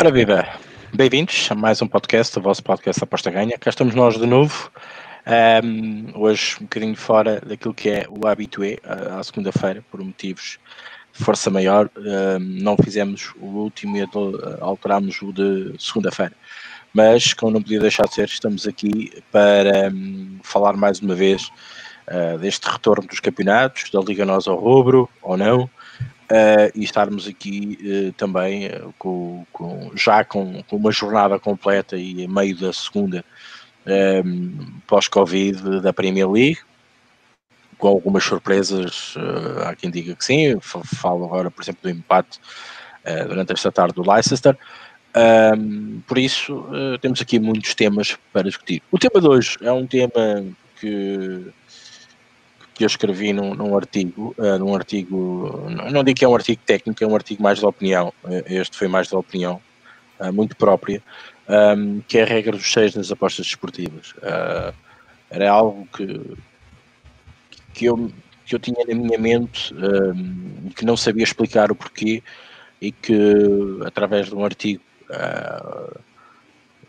Ora 0.00 0.12
viva, 0.12 0.46
bem-vindos 0.94 1.48
a 1.50 1.56
mais 1.56 1.82
um 1.82 1.88
podcast, 1.88 2.38
o 2.38 2.40
vosso 2.40 2.62
podcast 2.62 3.02
Aposta 3.02 3.32
Ganha. 3.32 3.58
Cá 3.58 3.68
estamos 3.68 3.96
nós 3.96 4.16
de 4.16 4.26
novo, 4.26 4.70
um, 5.64 6.12
hoje 6.14 6.54
um 6.60 6.66
bocadinho 6.66 6.94
fora 6.94 7.40
daquilo 7.44 7.74
que 7.74 7.90
é 7.90 8.06
o 8.08 8.24
habitué, 8.24 8.78
à 8.84 9.20
segunda-feira, 9.24 9.84
por 9.90 10.00
motivos 10.00 10.60
de 11.12 11.24
força 11.24 11.50
maior. 11.50 11.90
Um, 11.96 12.38
não 12.38 12.76
fizemos 12.76 13.34
o 13.40 13.46
último 13.46 13.96
e 13.96 14.06
alterámos 14.60 15.20
o 15.20 15.32
de 15.32 15.74
segunda-feira. 15.80 16.32
Mas, 16.94 17.34
como 17.34 17.50
não 17.50 17.60
podia 17.60 17.80
deixar 17.80 18.04
de 18.04 18.14
ser, 18.14 18.26
estamos 18.26 18.68
aqui 18.68 19.20
para 19.32 19.90
um, 19.92 20.38
falar 20.44 20.76
mais 20.76 21.00
uma 21.00 21.16
vez 21.16 21.50
uh, 22.06 22.38
deste 22.38 22.70
retorno 22.70 23.08
dos 23.08 23.18
campeonatos, 23.18 23.90
da 23.90 23.98
Liga 23.98 24.24
Nós 24.24 24.46
ao 24.46 24.60
Rubro, 24.60 25.08
ou 25.20 25.36
não, 25.36 25.68
Uh, 26.30 26.68
e 26.74 26.84
estarmos 26.84 27.26
aqui 27.26 27.78
uh, 27.80 28.12
também 28.12 28.66
uh, 28.66 28.92
com, 28.98 29.46
com, 29.50 29.90
já 29.94 30.22
com, 30.22 30.62
com, 30.64 30.76
uma 30.76 30.92
jornada 30.92 31.38
completa 31.38 31.96
e 31.96 32.22
em 32.22 32.28
meio 32.28 32.54
da 32.54 32.72
segunda 32.72 33.24
pós-Covid 34.86 35.80
da 35.80 35.94
Premier 35.94 36.28
League, 36.30 36.58
com 37.78 37.88
algumas 37.88 38.22
surpresas, 38.22 39.14
há 39.64 39.74
quem 39.74 39.90
diga 39.90 40.14
que 40.14 40.22
sim, 40.22 40.60
falo 40.60 41.24
agora, 41.24 41.50
por 41.50 41.62
exemplo, 41.62 41.80
do 41.84 41.88
empate 41.88 42.38
durante 43.26 43.54
esta 43.54 43.72
tarde 43.72 43.94
do 43.94 44.06
Leicester. 44.06 44.54
por 46.06 46.18
isso, 46.18 46.68
temos 47.00 47.22
aqui 47.22 47.38
muitos 47.38 47.74
temas 47.74 48.18
para 48.30 48.42
discutir. 48.42 48.82
O 48.90 48.98
tema 48.98 49.22
de 49.22 49.26
hoje 49.26 49.56
é 49.62 49.72
um 49.72 49.86
tema 49.86 50.44
que 50.78 51.50
que 52.78 52.84
eu 52.84 52.86
escrevi 52.86 53.32
num, 53.32 53.54
num 53.54 53.76
artigo, 53.76 54.32
uh, 54.38 54.56
num 54.56 54.72
artigo, 54.72 55.68
não 55.90 56.04
digo 56.04 56.16
que 56.16 56.24
é 56.24 56.28
um 56.28 56.34
artigo 56.36 56.62
técnico, 56.64 57.02
é 57.02 57.06
um 57.08 57.14
artigo 57.16 57.42
mais 57.42 57.58
de 57.58 57.66
opinião, 57.66 58.14
eh, 58.24 58.44
este 58.46 58.76
foi 58.76 58.86
mais 58.86 59.08
de 59.08 59.16
opinião, 59.16 59.60
uh, 60.20 60.32
muito 60.32 60.54
própria, 60.54 61.02
um, 61.48 61.54
ehm, 61.54 62.00
que 62.06 62.18
é 62.18 62.22
a 62.22 62.24
regra 62.24 62.52
dos 62.52 62.70
seis 62.70 62.94
nas 62.94 63.10
apostas 63.10 63.46
desportivas. 63.46 64.12
Uh, 64.18 64.72
era 65.28 65.50
algo 65.50 65.88
que, 65.92 66.36
que, 67.74 67.86
eu, 67.86 68.12
que 68.46 68.54
eu 68.54 68.60
tinha 68.60 68.84
na 68.86 68.94
minha 68.94 69.18
mente 69.18 69.74
um, 69.74 69.84
ehm, 69.84 70.70
que 70.76 70.84
não 70.84 70.96
sabia 70.96 71.24
explicar 71.24 71.72
o 71.72 71.74
porquê 71.74 72.22
e 72.80 72.92
que 72.92 73.12
através 73.84 74.28
de 74.28 74.36
um 74.36 74.44
artigo 74.44 74.80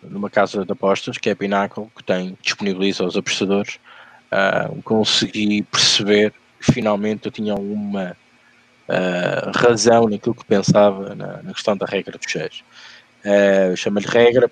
numa 0.04 0.30
casa 0.30 0.64
de 0.64 0.72
apostas, 0.72 1.18
que 1.18 1.30
é 1.30 1.32
a 1.32 1.36
Pinnacle, 1.36 1.88
que 1.96 2.04
tem, 2.04 2.38
disponibiliza 2.42 3.04
aos 3.04 3.18
apostadores, 3.18 3.80
uh, 4.32 4.82
consegui 4.84 5.64
perceber 5.64 6.34
que 6.60 6.72
finalmente 6.72 7.26
eu 7.26 7.32
tinha 7.32 7.56
uma 7.56 8.16
uh, 8.88 9.52
razão 9.58 10.08
naquilo 10.08 10.36
que 10.36 10.46
pensava 10.46 11.16
na, 11.16 11.42
na, 11.42 11.54
questão 11.54 11.76
da 11.76 11.86
regra 11.86 12.18
dos 12.18 12.32
seis. 12.32 12.64
Uh, 13.24 13.76
Chama-lhe 13.76 14.08
regra, 14.08 14.52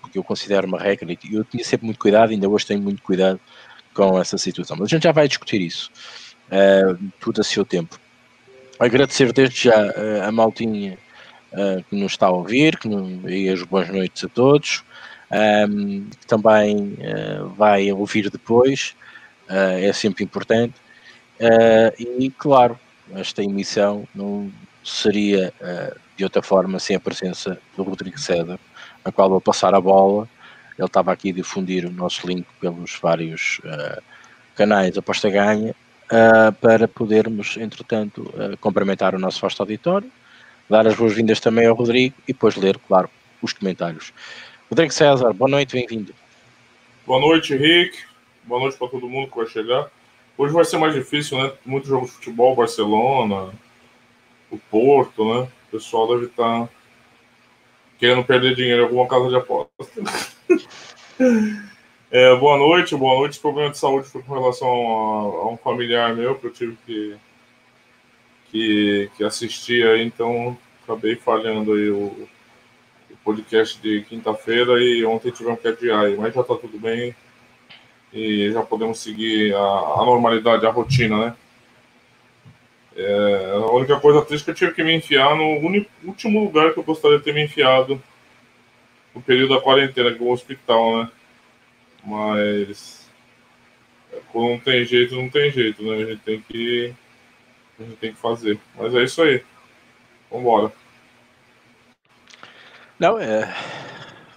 porque 0.00 0.18
eu 0.18 0.24
considero 0.24 0.66
uma 0.66 0.78
regra 0.78 1.10
e 1.12 1.18
eu 1.34 1.44
tinha 1.44 1.64
sempre 1.64 1.86
muito 1.86 1.98
cuidado, 1.98 2.30
ainda 2.30 2.48
hoje 2.48 2.66
tenho 2.66 2.80
muito 2.80 3.02
cuidado 3.02 3.40
com 3.94 4.18
essa 4.20 4.38
situação. 4.38 4.76
Mas 4.76 4.86
a 4.86 4.90
gente 4.90 5.04
já 5.04 5.12
vai 5.12 5.28
discutir 5.28 5.60
isso, 5.60 5.90
uh, 6.48 6.98
tudo 7.20 7.40
a 7.40 7.44
seu 7.44 7.64
tempo. 7.64 7.98
Agradecer 8.78 9.32
desde 9.32 9.64
já 9.64 9.74
a 10.24 10.30
maltinha 10.30 10.96
que 11.88 11.96
nos 11.96 12.12
está 12.12 12.26
a 12.26 12.30
ouvir, 12.30 12.78
que 12.78 12.88
e 13.26 13.48
as 13.48 13.60
boas 13.64 13.88
noites 13.88 14.22
a 14.22 14.28
todos 14.28 14.84
um, 15.30 16.08
que 16.08 16.26
também 16.26 16.96
uh, 16.98 17.48
vai 17.50 17.92
ouvir 17.92 18.30
depois, 18.30 18.94
uh, 19.48 19.78
é 19.78 19.92
sempre 19.92 20.24
importante. 20.24 20.74
Uh, 21.40 22.20
e, 22.20 22.30
claro, 22.30 22.78
esta 23.14 23.42
emissão 23.42 24.06
não 24.14 24.50
seria 24.84 25.52
de 26.16 26.24
outra 26.24 26.42
forma 26.42 26.78
sem 26.78 26.96
a 26.96 27.00
presença 27.00 27.58
do 27.76 27.82
Rodrigo 27.82 28.18
César, 28.18 28.58
a 29.04 29.12
qual 29.12 29.28
vou 29.28 29.40
passar 29.40 29.74
a 29.74 29.80
bola. 29.80 30.28
Ele 30.78 30.86
estava 30.86 31.12
aqui 31.12 31.30
a 31.30 31.34
difundir 31.34 31.84
o 31.84 31.90
nosso 31.90 32.26
link 32.26 32.46
pelos 32.60 32.98
vários 33.00 33.60
canais 34.54 34.96
Aposta 34.96 35.28
Ganha, 35.28 35.74
para 36.60 36.88
podermos, 36.88 37.56
entretanto, 37.58 38.32
cumprimentar 38.60 39.14
o 39.14 39.18
nosso 39.18 39.40
vasto 39.40 39.60
auditório, 39.60 40.10
dar 40.68 40.86
as 40.86 40.96
boas-vindas 40.96 41.40
também 41.40 41.66
ao 41.66 41.74
Rodrigo 41.74 42.14
e 42.26 42.32
depois 42.32 42.56
ler, 42.56 42.78
claro, 42.86 43.10
os 43.42 43.52
comentários. 43.52 44.12
Rodrigo 44.70 44.92
César, 44.92 45.32
boa 45.32 45.50
noite, 45.50 45.72
bem-vindo. 45.72 46.14
Boa 47.06 47.18
noite, 47.18 47.54
Henrique. 47.54 48.00
Boa 48.44 48.60
noite 48.60 48.76
para 48.76 48.88
todo 48.88 49.08
mundo 49.08 49.30
que 49.30 49.36
vai 49.38 49.46
chegar. 49.46 49.90
Hoje 50.36 50.52
vai 50.52 50.62
ser 50.62 50.76
mais 50.76 50.92
difícil, 50.92 51.42
né? 51.42 51.50
Muitos 51.64 51.88
jogos 51.88 52.10
de 52.10 52.16
futebol, 52.16 52.54
Barcelona, 52.54 53.50
o 54.50 54.58
Porto, 54.58 55.24
né? 55.24 55.48
O 55.68 55.70
pessoal 55.70 56.06
deve 56.08 56.26
estar 56.26 56.66
tá 56.66 56.68
querendo 57.98 58.22
perder 58.24 58.54
dinheiro 58.54 58.82
em 58.82 58.84
alguma 58.84 59.08
casa 59.08 59.30
de 59.30 59.36
aposta. 59.36 59.72
é, 62.12 62.36
boa 62.36 62.58
noite, 62.58 62.94
boa 62.94 63.14
noite. 63.20 63.38
O 63.38 63.42
problema 63.42 63.70
de 63.70 63.78
saúde 63.78 64.06
foi 64.06 64.22
com 64.22 64.34
relação 64.34 64.68
a, 64.68 65.44
a 65.44 65.48
um 65.48 65.56
familiar 65.56 66.14
meu 66.14 66.34
que 66.34 66.46
eu 66.46 66.52
tive 66.52 66.76
que, 66.84 67.16
que, 68.50 69.10
que 69.16 69.24
assistir 69.24 69.86
aí, 69.88 70.04
então 70.04 70.58
acabei 70.84 71.16
falhando 71.16 71.72
aí 71.72 71.88
o, 71.88 72.28
podcast 73.28 73.78
de 73.82 74.00
quinta-feira 74.04 74.82
e 74.82 75.04
ontem 75.04 75.30
tivemos 75.30 75.60
que 75.60 75.68
adiar, 75.68 76.08
mas 76.16 76.32
já 76.32 76.40
está 76.40 76.54
tudo 76.54 76.78
bem 76.78 77.14
e 78.10 78.50
já 78.50 78.62
podemos 78.62 79.00
seguir 79.00 79.54
a, 79.54 79.58
a 79.58 80.02
normalidade, 80.06 80.64
a 80.64 80.70
rotina, 80.70 81.26
né? 81.26 81.36
É, 82.96 83.52
a 83.52 83.70
única 83.70 84.00
coisa 84.00 84.24
triste 84.24 84.44
é 84.50 84.54
que 84.54 84.64
eu 84.64 84.68
tive 84.70 84.74
que 84.76 84.82
me 84.82 84.94
enfiar 84.94 85.36
no 85.36 85.58
único, 85.58 85.90
último 86.02 86.42
lugar 86.42 86.72
que 86.72 86.78
eu 86.78 86.82
gostaria 86.82 87.18
de 87.18 87.24
ter 87.24 87.34
me 87.34 87.44
enfiado 87.44 88.02
no 89.14 89.20
período 89.20 89.54
da 89.54 89.60
quarentena, 89.60 90.10
que 90.10 90.22
é 90.22 90.26
o 90.26 90.32
hospital, 90.32 90.96
né? 90.96 91.10
Mas 92.02 93.10
quando 94.32 94.52
não 94.52 94.58
tem 94.58 94.86
jeito, 94.86 95.14
não 95.14 95.28
tem 95.28 95.50
jeito, 95.50 95.82
né? 95.82 95.96
A 95.96 96.06
gente 96.06 96.22
tem 96.22 96.40
que, 96.40 96.94
a 97.78 97.82
gente 97.82 97.96
tem 97.96 98.12
que 98.14 98.18
fazer. 98.18 98.58
Mas 98.74 98.94
é 98.94 99.02
isso 99.04 99.20
aí. 99.20 99.44
Vambora. 100.30 100.72
Não, 102.98 103.16
é, 103.18 103.54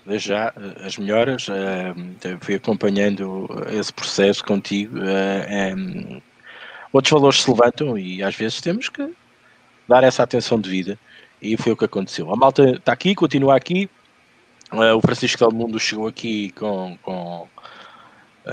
desde 0.06 0.30
já 0.30 0.54
as 0.86 0.98
melhoras, 0.98 1.48
é, 1.50 2.38
fui 2.40 2.56
acompanhando 2.56 3.50
esse 3.72 3.92
processo 3.92 4.44
contigo. 4.44 5.00
É, 5.04 5.72
é, 5.72 6.22
outros 6.94 7.12
valores 7.12 7.42
se 7.42 7.50
levantam 7.50 7.98
e 7.98 8.22
às 8.22 8.36
vezes 8.36 8.62
temos 8.62 8.88
que 8.88 9.12
dar 9.88 10.04
essa 10.04 10.22
atenção 10.22 10.60
devida 10.60 10.98
e 11.42 11.58
foi 11.58 11.72
o 11.72 11.78
que 11.78 11.86
aconteceu. 11.86 12.32
A 12.32 12.36
malta 12.36 12.64
está 12.72 12.94
aqui, 12.94 13.16
continua 13.16 13.56
aqui. 13.56 13.90
É, 14.72 14.94
o 14.94 15.02
Francisco 15.02 15.40
Del 15.40 15.58
Mundo 15.58 15.80
chegou 15.80 16.08
aqui 16.08 16.52
com, 16.52 16.98
com 17.02 17.48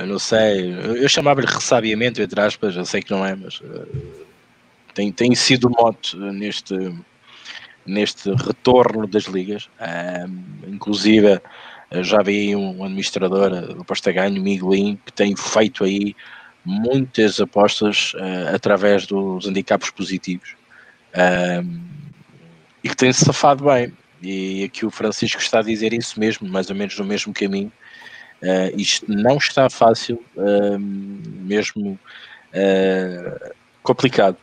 não 0.07 0.19
sei, 0.19 0.75
eu 1.03 1.09
chamava-lhe 1.09 1.47
ressabiamento, 1.47 2.21
entre 2.21 2.39
aspas, 2.41 2.77
eu 2.77 2.85
sei 2.85 3.01
que 3.01 3.11
não 3.11 3.25
é, 3.25 3.35
mas 3.35 3.63
tem, 4.93 5.11
tem 5.11 5.35
sido 5.35 5.71
mote 5.71 6.15
neste 6.17 6.75
neste 7.89 8.31
retorno 8.33 9.07
das 9.07 9.25
ligas. 9.25 9.69
Um, 9.81 10.75
inclusive, 10.75 11.41
já 12.03 12.23
vi 12.23 12.55
um 12.55 12.85
administrador 12.85 13.51
do 13.75 13.81
Aposta 13.81 14.13
Ganho, 14.13 14.43
Miguelin, 14.43 14.99
que 15.05 15.13
tem 15.13 15.35
feito 15.35 15.85
aí 15.85 16.15
muitas 16.65 17.41
apostas 17.41 18.13
uh, 18.15 18.55
através 18.55 19.07
dos 19.07 19.47
handicaps 19.47 19.91
positivos 19.91 20.55
um, 21.65 21.81
e 22.85 22.89
que 22.89 22.97
tem-se 22.97 23.25
safado 23.25 23.65
bem. 23.65 23.93
E 24.21 24.65
aqui 24.65 24.85
o 24.85 24.91
Francisco 24.91 25.41
está 25.41 25.61
a 25.61 25.63
dizer 25.63 25.93
isso 25.93 26.19
mesmo, 26.21 26.49
mais 26.49 26.69
ou 26.69 26.77
menos 26.77 26.99
no 26.99 27.05
mesmo 27.05 27.33
caminho. 27.33 27.73
Uh, 28.43 28.77
isto 28.77 29.11
não 29.11 29.39
está 29.39 29.71
fácil, 29.71 30.23
uh, 30.37 30.79
mesmo 30.79 31.99
complicado. 33.83 34.37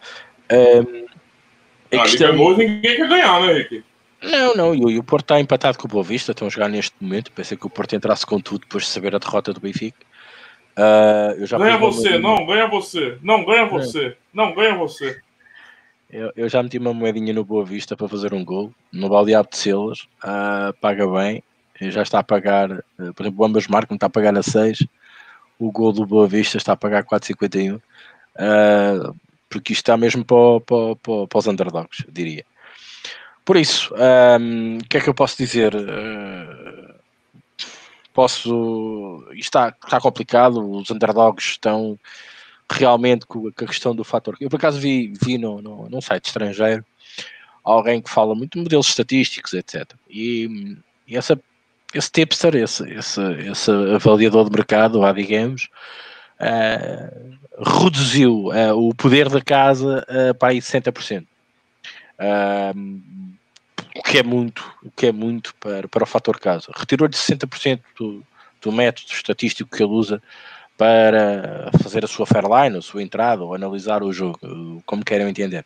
É 1.92 1.98
ah, 1.98 2.04
questão... 2.04 2.32
Liga 2.32 2.58
ninguém 2.58 2.96
quer 2.96 3.08
ganhar, 3.08 3.42
né, 3.42 3.54
Henrique? 3.54 3.84
Não, 4.22 4.56
não, 4.56 4.76
e 4.76 4.98
o 4.98 5.04
Porto 5.04 5.26
está 5.26 5.40
empatado 5.40 5.78
com 5.78 5.88
o 5.88 5.90
Boa 5.90 6.04
Vista, 6.04 6.32
estão 6.32 6.48
a 6.48 6.50
jogar 6.50 6.68
neste 6.68 6.96
momento. 7.00 7.32
Pensei 7.32 7.58
que 7.58 7.68
o 7.68 7.70
Porto 7.70 7.96
entrasse 7.96 8.26
com 8.26 8.40
tudo 8.40 8.62
depois 8.62 8.86
de 8.86 8.90
saber 8.90 9.16
a 9.16 9.20
derrota 9.20 9.54
do 9.54 9.60
Benfica. 9.60 9.98
Uh, 10.78 11.58
ganha 11.58 11.78
você, 11.78 12.18
não, 12.18 12.46
ganha 12.46 12.68
você, 12.68 13.18
não, 13.22 13.46
ganha 13.46 13.66
você, 13.66 14.18
não, 14.34 14.54
ganha 14.54 14.76
você. 14.76 15.22
Eu, 16.10 16.32
eu, 16.36 16.50
já 16.50 16.62
meti 16.62 16.78
uma 16.78 16.94
moedinha 16.94 17.34
no 17.34 17.46
Boa 17.46 17.64
Vista 17.64 17.96
para 17.96 18.08
fazer 18.08 18.34
um 18.34 18.44
gol, 18.44 18.74
no 18.92 19.08
Baldeado 19.08 19.50
de 19.50 19.58
Celas, 19.58 20.02
uh, 20.24 20.74
paga 20.82 21.08
bem, 21.08 21.42
já 21.80 22.02
está 22.02 22.20
a 22.20 22.24
pagar, 22.24 22.72
uh, 22.72 23.14
por 23.14 23.24
exemplo, 23.24 23.42
o 23.42 23.46
ambas 23.46 23.68
marcam, 23.68 23.96
está 23.96 24.08
a 24.08 24.10
pagar 24.10 24.38
a 24.38 24.44
6, 24.44 24.86
o 25.58 25.72
gol 25.72 25.94
do 25.94 26.06
Boa 26.06 26.28
Vista 26.28 26.58
está 26.58 26.74
a 26.74 26.78
pagar 26.78 27.04
4,51. 27.04 27.76
Uh, 27.78 29.16
porque 29.56 29.72
isto 29.72 29.84
está 29.84 29.96
mesmo 29.96 30.26
para, 30.26 30.60
para, 30.66 30.96
para, 30.98 31.28
para 31.28 31.40
os 31.40 31.48
underdogs, 31.48 32.06
diria. 32.12 32.46
Por 33.46 33.56
isso, 33.56 33.94
um, 33.94 34.80
o 34.80 34.84
que 34.84 34.98
é 34.98 35.00
que 35.00 35.08
eu 35.08 35.14
posso 35.14 35.38
dizer? 35.38 35.74
Uh, 35.74 36.94
posso. 38.14 39.26
Isto 39.32 39.44
está, 39.44 39.74
está 39.82 40.02
complicado, 40.02 40.60
os 40.60 40.92
underdogs 40.92 41.52
estão 41.52 41.98
realmente 42.70 43.26
com 43.26 43.48
a 43.48 43.52
questão 43.54 43.96
do 43.96 44.04
fator. 44.04 44.36
Eu 44.42 44.50
por 44.50 44.58
acaso 44.58 44.78
vi, 44.80 45.14
vi 45.22 45.38
no, 45.38 45.62
no, 45.62 45.88
num 45.90 46.02
site 46.02 46.26
estrangeiro 46.26 46.84
alguém 47.64 48.02
que 48.02 48.10
fala 48.10 48.36
muito 48.36 48.58
de 48.58 48.64
modelos 48.64 48.90
estatísticos, 48.90 49.54
etc. 49.54 49.90
E, 50.10 50.78
e 51.08 51.16
essa, 51.16 51.40
esse 51.94 52.12
tipster, 52.12 52.56
esse, 52.56 52.84
esse, 52.90 53.22
esse 53.50 53.72
avaliador 53.72 54.50
de 54.50 54.52
mercado, 54.52 55.00
lá 55.00 55.14
digamos, 55.14 55.70
uh, 56.40 57.38
reduziu 57.80 58.48
uh, 58.48 58.74
o 58.74 58.94
poder 58.94 59.30
da 59.30 59.42
casa 59.42 60.06
uh, 60.10 60.34
para 60.36 60.50
aí 60.50 60.60
60%. 60.60 61.26
Uh, 62.20 63.02
o 63.96 64.04
que 64.04 64.18
é 64.18 64.24
muito, 64.24 64.70
o 64.84 64.92
que 64.92 65.08
é 65.08 65.12
muito 65.12 65.56
para, 65.56 65.88
para 65.88 66.04
o 66.04 66.08
fator 66.08 66.40
casa. 66.40 66.72
Retirou-lhe 66.76 67.14
60% 67.14 67.80
do, 67.98 68.24
do 68.62 68.72
método 68.72 69.08
estatístico 69.12 69.76
que 69.76 69.84
ele 69.84 69.92
usa 69.92 70.22
para 70.78 71.72
fazer 71.82 72.04
a 72.04 72.08
sua 72.08 72.26
fairline, 72.26 72.78
a 72.78 72.82
sua 72.82 73.02
entrada, 73.02 73.44
ou 73.44 73.54
analisar 73.54 74.04
o 74.04 74.12
jogo, 74.12 74.84
como 74.86 75.06
querem 75.06 75.28
entender. 75.30 75.66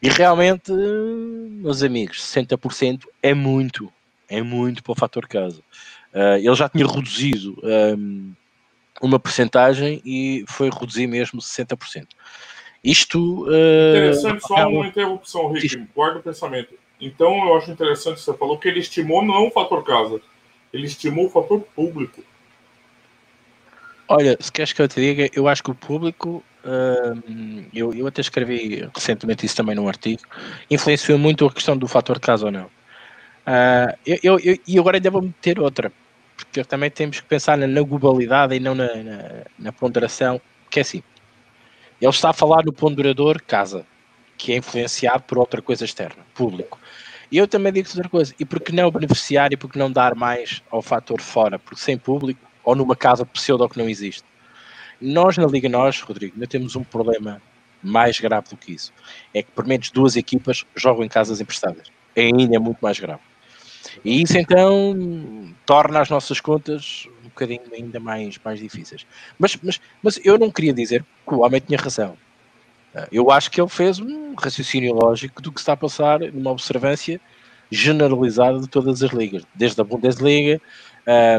E 0.00 0.08
realmente, 0.08 0.72
meus 0.72 1.82
amigos, 1.82 2.22
60% 2.22 3.02
é 3.22 3.34
muito, 3.34 3.92
é 4.28 4.42
muito 4.42 4.82
para 4.82 4.92
o 4.92 4.96
fator 4.96 5.26
casa. 5.26 5.60
Uh, 6.12 6.36
ele 6.36 6.54
já 6.54 6.68
tinha 6.68 6.86
reduzido 6.86 7.56
um, 7.62 8.32
uma 9.02 9.18
percentagem 9.18 10.00
e 10.04 10.44
foi 10.48 10.70
reduzir 10.70 11.06
mesmo 11.06 11.40
60%. 11.40 12.06
Isto. 12.82 13.44
Uh, 13.44 13.90
interessante, 13.90 14.46
só 14.46 14.68
uma 14.68 14.86
interrupção, 14.86 15.52
Rick, 15.52 15.86
guarda 15.94 16.20
o 16.20 16.22
pensamento. 16.22 16.74
Então, 17.00 17.46
eu 17.46 17.56
acho 17.56 17.70
interessante 17.70 18.20
você 18.20 18.32
falou 18.32 18.58
que 18.58 18.68
ele 18.68 18.80
estimou 18.80 19.24
não 19.24 19.48
o 19.48 19.50
fator 19.50 19.84
casa, 19.84 20.20
ele 20.72 20.86
estimou 20.86 21.26
o 21.26 21.30
fator 21.30 21.60
público. 21.74 22.22
Olha, 24.08 24.36
se 24.40 24.52
queres 24.52 24.72
que 24.72 24.82
eu 24.82 24.88
te 24.88 25.00
diga, 25.00 25.28
eu 25.34 25.48
acho 25.48 25.62
que 25.62 25.70
o 25.70 25.74
público, 25.74 26.42
uh, 26.64 27.64
eu, 27.72 27.92
eu 27.94 28.06
até 28.06 28.20
escrevi 28.20 28.88
recentemente 28.94 29.46
isso 29.46 29.56
também 29.56 29.74
num 29.74 29.88
artigo, 29.88 30.22
influenciou 30.70 31.18
muito 31.18 31.46
a 31.46 31.52
questão 31.52 31.76
do 31.76 31.88
fator 31.88 32.20
casa 32.20 32.46
ou 32.46 32.52
não. 32.52 32.66
Uh, 32.66 33.96
eu, 34.06 34.18
eu, 34.22 34.38
eu, 34.40 34.58
e 34.66 34.78
agora 34.78 34.96
ainda 34.96 35.10
vou 35.10 35.22
meter 35.22 35.58
outra, 35.58 35.92
porque 36.44 36.64
também 36.64 36.90
temos 36.90 37.20
que 37.20 37.26
pensar 37.26 37.56
na, 37.56 37.66
na 37.66 37.82
globalidade 37.82 38.54
e 38.54 38.60
não 38.60 38.74
na, 38.74 38.94
na, 38.94 39.18
na, 39.58 39.72
ponderação, 39.72 40.40
que 40.70 40.80
é 40.80 40.82
assim, 40.82 41.02
ele 42.00 42.10
está 42.10 42.30
a 42.30 42.32
falar 42.32 42.64
no 42.64 42.72
ponderador 42.72 43.42
casa, 43.42 43.86
que 44.36 44.52
é 44.52 44.56
influenciado 44.56 45.22
por 45.22 45.38
outra 45.38 45.62
coisa 45.62 45.84
externa, 45.84 46.24
público. 46.34 46.78
E 47.30 47.38
eu 47.38 47.48
também 47.48 47.72
digo 47.72 47.88
outra 47.88 48.08
coisa, 48.08 48.34
e 48.38 48.44
por 48.44 48.60
que 48.60 48.72
não 48.72 48.90
beneficiar 48.90 49.52
e 49.52 49.56
por 49.56 49.70
que 49.70 49.78
não 49.78 49.90
dar 49.90 50.14
mais 50.14 50.62
ao 50.70 50.82
fator 50.82 51.20
fora? 51.20 51.58
Porque 51.58 51.80
sem 51.80 51.96
público, 51.96 52.40
ou 52.64 52.74
numa 52.74 52.94
casa 52.94 53.24
pseudo 53.24 53.68
que 53.68 53.78
não 53.78 53.88
existe. 53.88 54.24
Nós 55.00 55.36
na 55.36 55.46
Liga 55.46 55.68
Nós, 55.68 56.00
Rodrigo, 56.00 56.34
ainda 56.34 56.46
temos 56.46 56.76
um 56.76 56.84
problema 56.84 57.40
mais 57.82 58.20
grave 58.20 58.50
do 58.50 58.56
que 58.56 58.72
isso. 58.72 58.92
É 59.34 59.42
que 59.42 59.50
por 59.50 59.66
menos 59.66 59.90
duas 59.90 60.16
equipas 60.16 60.64
jogam 60.76 61.04
em 61.04 61.08
casas 61.08 61.40
emprestadas. 61.40 61.90
É 62.14 62.22
ainda 62.22 62.56
é 62.56 62.58
muito 62.58 62.78
mais 62.80 63.00
grave. 63.00 63.31
E 64.04 64.22
isso 64.22 64.38
então 64.38 65.54
torna 65.66 66.00
as 66.00 66.08
nossas 66.08 66.40
contas 66.40 67.08
um 67.24 67.28
bocadinho 67.28 67.62
ainda 67.72 67.98
mais, 67.98 68.38
mais 68.44 68.58
difíceis. 68.58 69.06
Mas, 69.38 69.56
mas, 69.62 69.80
mas 70.02 70.20
eu 70.24 70.38
não 70.38 70.50
queria 70.50 70.72
dizer 70.72 71.04
que 71.26 71.34
o 71.34 71.40
homem 71.40 71.60
tinha 71.60 71.78
razão. 71.78 72.16
Eu 73.10 73.30
acho 73.30 73.50
que 73.50 73.60
ele 73.60 73.70
fez 73.70 73.98
um 73.98 74.34
raciocínio 74.34 74.94
lógico 74.94 75.40
do 75.40 75.50
que 75.50 75.60
está 75.60 75.72
a 75.72 75.76
passar 75.76 76.20
numa 76.20 76.50
observância 76.50 77.20
generalizada 77.70 78.60
de 78.60 78.68
todas 78.68 79.02
as 79.02 79.10
ligas, 79.12 79.44
desde 79.54 79.80
a 79.80 79.84
Bundesliga, 79.84 80.60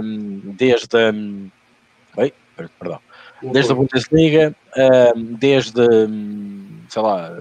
um, 0.04 0.42
desde 0.56 0.98
a, 0.98 2.20
oi, 2.20 2.34
perdão, 2.80 3.00
desde 3.44 3.72
a 3.72 3.76
Bundesliga, 3.76 4.56
um, 5.16 5.36
desde 5.36 5.82
sei 6.90 7.02
lá, 7.02 7.32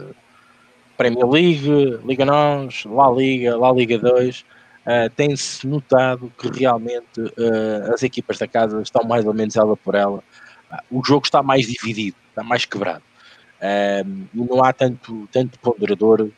Premier 0.99 1.27
League, 1.27 1.99
Liga 2.05 2.27
Nós, 2.27 2.85
La 2.85 3.11
Liga, 3.11 3.57
La 3.57 3.73
Liga 3.73 3.99
2, 3.99 4.45
uh, 4.87 5.11
tem-se 5.17 5.67
notado 5.67 6.33
que 6.39 6.49
realmente 6.49 7.21
uh, 7.21 7.93
as 7.95 8.03
equipas 8.03 8.39
da 8.39 8.47
casa 8.47 8.81
estão 8.83 9.05
mais 9.05 9.27
ou 9.27 9.35
menos 9.35 9.57
ela 9.57 9.77
por 9.77 9.95
ela. 9.95 10.23
Uh, 10.71 10.99
o 10.99 11.05
jogo 11.05 11.25
está 11.25 11.43
mais 11.43 11.67
dividido, 11.67 12.17
está 12.29 12.43
mais 12.43 12.65
quebrado. 12.65 13.03
Um, 13.63 14.27
e 14.35 14.45
não 14.45 14.65
há 14.65 14.73
tanto, 14.73 15.29
tanto 15.31 15.59
ponderador 15.61 16.29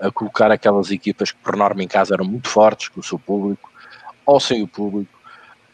a 0.00 0.10
colocar 0.12 0.52
aquelas 0.52 0.90
equipas 0.90 1.32
que 1.32 1.38
por 1.38 1.56
norma 1.56 1.82
em 1.82 1.88
casa 1.88 2.14
eram 2.14 2.24
muito 2.24 2.48
fortes 2.48 2.88
com 2.88 3.00
o 3.00 3.02
seu 3.02 3.18
público 3.18 3.70
ou 4.24 4.38
sem 4.38 4.62
o 4.62 4.68
público. 4.68 5.21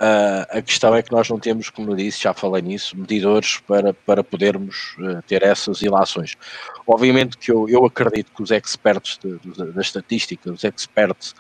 Uh, 0.01 0.47
a 0.59 0.63
questão 0.63 0.95
é 0.95 1.03
que 1.03 1.11
nós 1.11 1.29
não 1.29 1.41
temos, 1.41 1.71
como 1.71 1.97
disse, 1.97 2.23
já 2.23 2.33
falei 2.33 2.63
nisso, 2.63 2.97
medidores 2.97 3.59
para, 3.67 3.93
para 3.93 4.23
podermos 4.23 4.95
uh, 5.01 5.21
ter 5.27 5.43
essas 5.43 5.83
ilações. 5.83 6.37
Obviamente 6.87 7.37
que 7.37 7.51
eu, 7.51 7.69
eu 7.69 7.85
acredito 7.85 8.31
que 8.33 8.41
os 8.41 8.53
expertos 8.53 9.19
da 9.75 9.81
estatística, 9.81 10.53
os 10.53 10.63
expertos 10.63 11.35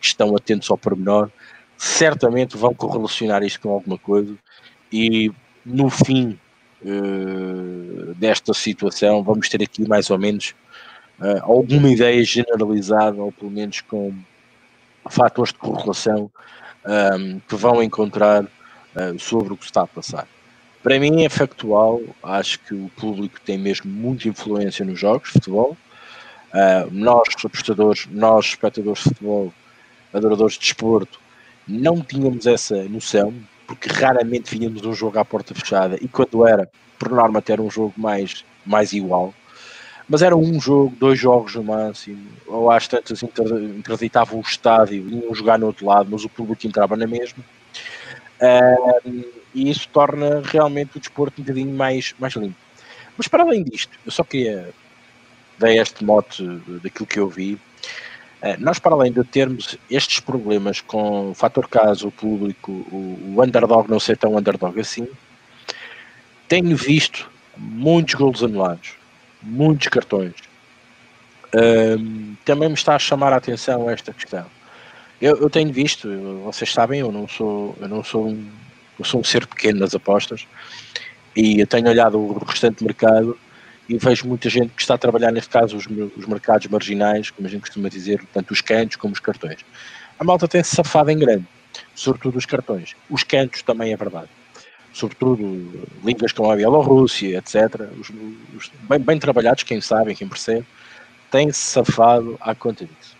que 0.00 0.06
estão 0.06 0.34
atentos 0.34 0.68
ao 0.68 0.76
pormenor, 0.76 1.30
certamente 1.78 2.56
vão 2.56 2.74
correlacionar 2.74 3.44
isto 3.44 3.60
com 3.60 3.70
alguma 3.70 3.96
coisa 3.96 4.36
e 4.92 5.30
no 5.64 5.88
fim 5.88 6.36
uh, 6.82 8.12
desta 8.16 8.52
situação 8.52 9.22
vamos 9.22 9.48
ter 9.48 9.62
aqui 9.62 9.86
mais 9.88 10.10
ou 10.10 10.18
menos 10.18 10.54
alguma 11.42 11.90
ideia 11.90 12.24
generalizada, 12.24 13.22
ou 13.22 13.30
pelo 13.30 13.50
menos 13.50 13.82
com 13.82 14.14
fatores 15.06 15.52
de 15.52 15.58
correlação 15.58 16.30
um, 16.86 17.40
que 17.40 17.56
vão 17.56 17.82
encontrar 17.82 18.44
uh, 18.44 19.18
sobre 19.18 19.52
o 19.52 19.56
que 19.56 19.64
está 19.64 19.82
a 19.82 19.86
passar. 19.86 20.26
Para 20.82 20.98
mim 20.98 21.24
é 21.24 21.28
factual, 21.28 22.00
acho 22.22 22.58
que 22.60 22.74
o 22.74 22.90
público 22.96 23.40
tem 23.40 23.58
mesmo 23.58 23.90
muita 23.90 24.28
influência 24.28 24.84
nos 24.84 24.98
jogos 24.98 25.28
de 25.28 25.32
futebol. 25.34 25.76
Uh, 26.52 26.90
nós, 26.90 27.28
apostadores, 27.44 28.08
nós, 28.10 28.46
espectadores 28.46 29.02
de 29.02 29.10
futebol, 29.10 29.52
adoradores 30.12 30.54
de 30.54 30.60
desporto, 30.60 31.20
não 31.68 32.00
tínhamos 32.00 32.46
essa 32.46 32.82
noção, 32.84 33.32
porque 33.66 33.88
raramente 33.88 34.50
vínhamos 34.50 34.84
um 34.84 34.92
jogo 34.92 35.18
à 35.18 35.24
porta 35.24 35.54
fechada 35.54 35.96
e 36.00 36.08
quando 36.08 36.46
era, 36.46 36.68
por 36.98 37.10
norma, 37.10 37.38
até 37.38 37.52
era 37.52 37.62
um 37.62 37.70
jogo 37.70 37.94
mais, 37.96 38.44
mais 38.66 38.92
igual 38.92 39.32
mas 40.10 40.22
era 40.22 40.36
um 40.36 40.60
jogo, 40.60 40.92
dois 40.98 41.16
jogos 41.16 41.54
no 41.54 41.62
máximo, 41.62 42.26
ou 42.48 42.68
às 42.68 42.88
tantas 42.88 43.22
interditavam 43.22 44.40
o 44.40 44.42
estádio, 44.42 45.08
iam 45.08 45.32
jogar 45.32 45.56
no 45.56 45.66
outro 45.66 45.86
lado, 45.86 46.08
mas 46.10 46.24
o 46.24 46.28
público 46.28 46.66
entrava 46.66 46.96
na 46.96 47.06
mesma. 47.06 47.44
E 49.54 49.70
isso 49.70 49.88
torna 49.92 50.42
realmente 50.44 50.96
o 50.96 51.00
desporto 51.00 51.40
um 51.40 51.44
bocadinho 51.44 51.72
mais, 51.72 52.12
mais 52.18 52.34
limpo. 52.34 52.56
Mas 53.16 53.28
para 53.28 53.44
além 53.44 53.62
disto, 53.62 53.96
eu 54.04 54.10
só 54.10 54.24
queria 54.24 54.70
dar 55.56 55.72
este 55.72 56.04
mote 56.04 56.44
daquilo 56.82 57.06
que 57.06 57.20
eu 57.20 57.28
vi. 57.28 57.54
Uh, 58.42 58.56
nós, 58.58 58.80
para 58.80 58.94
além 58.94 59.12
de 59.12 59.22
termos 59.22 59.78
estes 59.88 60.18
problemas 60.18 60.80
com 60.80 61.30
o 61.30 61.34
fator 61.34 61.68
caso, 61.68 62.08
o 62.08 62.12
público, 62.12 62.72
o, 62.72 63.36
o 63.36 63.42
underdog 63.44 63.88
não 63.88 64.00
ser 64.00 64.16
tão 64.16 64.36
underdog 64.36 64.80
assim, 64.80 65.06
tenho 66.48 66.74
visto 66.74 67.30
muitos 67.56 68.14
golos 68.14 68.42
anulados 68.42 68.99
muitos 69.42 69.88
cartões. 69.88 70.34
Um, 71.54 72.36
também 72.44 72.68
me 72.68 72.74
está 72.74 72.94
a 72.94 72.98
chamar 72.98 73.32
a 73.32 73.36
atenção 73.36 73.90
esta 73.90 74.12
questão. 74.12 74.46
Eu, 75.20 75.36
eu, 75.36 75.50
tenho 75.50 75.72
visto, 75.72 76.08
vocês 76.44 76.72
sabem, 76.72 77.00
eu 77.00 77.12
não 77.12 77.28
sou, 77.28 77.76
eu 77.80 77.88
não 77.88 78.02
sou 78.02 78.28
um, 78.28 78.48
eu 78.98 79.04
sou 79.04 79.20
um 79.20 79.24
ser 79.24 79.46
pequeno 79.46 79.80
nas 79.80 79.94
apostas 79.94 80.46
e 81.36 81.60
eu 81.60 81.66
tenho 81.66 81.88
olhado 81.88 82.18
o 82.18 82.38
restante 82.38 82.82
mercado 82.82 83.38
e 83.88 83.98
vejo 83.98 84.26
muita 84.26 84.48
gente 84.48 84.70
que 84.70 84.80
está 84.80 84.94
a 84.94 84.98
trabalhar, 84.98 85.32
neste 85.32 85.50
caso, 85.50 85.76
os, 85.76 85.86
os 86.16 86.26
mercados 86.26 86.66
marginais, 86.68 87.30
como 87.30 87.46
a 87.46 87.50
gente 87.50 87.62
costuma 87.62 87.88
dizer, 87.88 88.22
tanto 88.32 88.52
os 88.52 88.60
cantos 88.60 88.96
como 88.96 89.12
os 89.12 89.20
cartões. 89.20 89.58
A 90.18 90.24
malta 90.24 90.46
tem-se 90.46 90.74
safado 90.74 91.10
em 91.10 91.18
grande, 91.18 91.46
sobretudo 91.94 92.38
os 92.38 92.46
cartões. 92.46 92.94
Os 93.10 93.24
cantos 93.24 93.62
também 93.62 93.92
é 93.92 93.96
verdade 93.96 94.28
sobretudo 95.00 95.88
línguas 96.04 96.32
como 96.32 96.50
a 96.50 96.56
Bielorrússia, 96.56 97.38
etc., 97.38 97.88
os, 97.98 98.10
os 98.56 98.70
bem, 98.88 98.98
bem, 98.98 99.18
trabalhados, 99.18 99.62
quem 99.62 99.80
sabe, 99.80 100.14
quem 100.14 100.28
percebe, 100.28 100.66
têm-se 101.30 101.58
safado 101.58 102.36
à 102.40 102.54
conta 102.54 102.84
disso. 102.84 103.16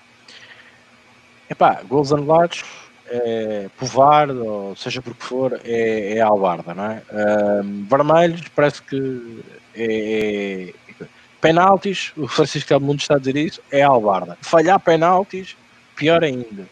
Epá, 1.48 1.82
gols 1.88 2.12
anulados, 2.12 2.64
é, 3.06 3.68
ou 4.44 4.76
seja 4.76 5.02
por 5.02 5.14
que 5.14 5.24
for, 5.24 5.60
é, 5.64 6.16
é 6.16 6.20
albarda, 6.20 6.74
não 6.74 6.84
é? 6.84 7.02
Um, 7.12 7.84
vermelhos, 7.86 8.42
parece 8.54 8.82
que 8.82 9.42
é, 9.74 10.72
é 11.00 11.04
penaltis, 11.40 12.12
o 12.16 12.28
Francisco 12.28 12.78
Mundo 12.78 13.00
está 13.00 13.16
a 13.16 13.18
dizer 13.18 13.36
isso, 13.36 13.60
é 13.72 13.82
albarda. 13.82 14.36
Falhar 14.42 14.78
penaltis, 14.78 15.56
pior 15.96 16.22
ainda. 16.22 16.68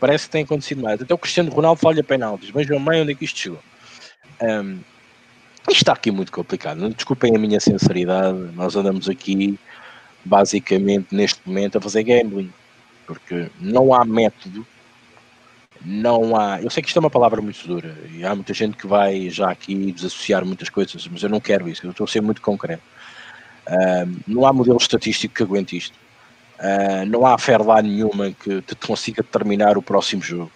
Parece 0.00 0.26
que 0.26 0.30
tem 0.30 0.44
acontecido 0.44 0.82
mais. 0.82 1.00
Até 1.00 1.12
o 1.12 1.18
Cristiano 1.18 1.50
Ronaldo 1.50 1.80
falha 1.80 2.02
penaltis. 2.02 2.50
Vejam 2.50 2.82
bem 2.84 3.02
onde 3.02 3.12
é 3.12 3.14
que 3.14 3.24
isto 3.24 3.38
chegou. 3.38 3.58
Um, 4.42 4.80
isto 5.68 5.82
está 5.82 5.92
aqui 5.92 6.10
muito 6.10 6.32
complicado. 6.32 6.88
Desculpem 6.94 7.34
a 7.34 7.38
minha 7.38 7.60
sinceridade. 7.60 8.38
Nós 8.54 8.74
andamos 8.76 9.08
aqui, 9.08 9.58
basicamente, 10.24 11.14
neste 11.14 11.40
momento, 11.46 11.78
a 11.78 11.80
fazer 11.80 12.02
gambling. 12.04 12.52
Porque 13.06 13.50
não 13.60 13.92
há 13.92 14.04
método. 14.04 14.66
Não 15.84 16.36
há. 16.36 16.60
Eu 16.60 16.70
sei 16.70 16.82
que 16.82 16.88
isto 16.88 16.96
é 16.96 17.00
uma 17.00 17.10
palavra 17.10 17.40
muito 17.42 17.66
dura. 17.66 17.94
E 18.12 18.24
há 18.24 18.34
muita 18.34 18.54
gente 18.54 18.76
que 18.76 18.86
vai 18.86 19.28
já 19.30 19.50
aqui 19.50 19.92
desassociar 19.92 20.44
muitas 20.44 20.68
coisas. 20.68 21.06
Mas 21.06 21.22
eu 21.22 21.28
não 21.28 21.40
quero 21.40 21.68
isso. 21.68 21.86
Eu 21.86 21.90
estou 21.90 22.04
a 22.04 22.08
ser 22.08 22.22
muito 22.22 22.40
concreto. 22.40 22.82
Um, 23.68 24.16
não 24.26 24.46
há 24.46 24.52
modelo 24.52 24.78
estatístico 24.78 25.34
que 25.34 25.42
aguente 25.42 25.76
isto. 25.76 25.94
Uh, 26.58 27.06
não 27.06 27.26
há 27.26 27.38
fé 27.38 27.56
lá 27.58 27.80
nenhuma 27.82 28.32
que 28.32 28.62
te 28.62 28.74
consiga 28.74 29.22
determinar 29.22 29.76
o 29.76 29.82
próximo 29.82 30.22
jogo. 30.22 30.50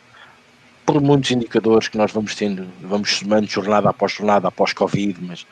Por 0.84 1.00
muitos 1.00 1.30
indicadores 1.30 1.88
que 1.88 1.96
nós 1.96 2.12
vamos 2.12 2.34
tendo, 2.34 2.66
vamos 2.80 3.16
somando 3.16 3.46
jornada 3.46 3.88
após 3.88 4.12
jornada, 4.12 4.48
após 4.48 4.72
Covid, 4.72 5.18
mas 5.22 5.46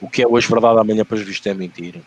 o 0.00 0.08
que 0.08 0.22
é 0.22 0.26
hoje 0.26 0.48
verdade, 0.48 0.78
amanhã 0.78 1.04
para 1.04 1.16
visto 1.18 1.46
é 1.46 1.54
mentira. 1.54 2.00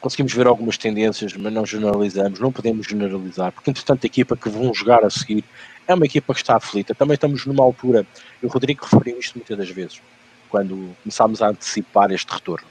Conseguimos 0.00 0.32
ver 0.32 0.46
algumas 0.46 0.78
tendências, 0.78 1.34
mas 1.34 1.52
não 1.52 1.66
generalizamos, 1.66 2.40
não 2.40 2.52
podemos 2.52 2.86
generalizar, 2.86 3.52
porque 3.52 3.70
entretanto 3.70 4.04
a 4.04 4.06
equipa 4.06 4.36
que 4.36 4.48
vão 4.48 4.72
jogar 4.72 5.04
a 5.04 5.10
seguir 5.10 5.44
é 5.86 5.94
uma 5.94 6.06
equipa 6.06 6.32
que 6.32 6.40
está 6.40 6.56
aflita. 6.56 6.94
Também 6.94 7.14
estamos 7.14 7.44
numa 7.46 7.64
altura, 7.64 8.06
e 8.42 8.46
o 8.46 8.48
Rodrigo 8.48 8.84
referiu 8.84 9.18
isto 9.18 9.36
muitas 9.36 9.56
das 9.58 9.70
vezes, 9.70 10.00
quando 10.48 10.96
começámos 11.02 11.42
a 11.42 11.48
antecipar 11.48 12.10
este 12.10 12.32
retorno 12.32 12.66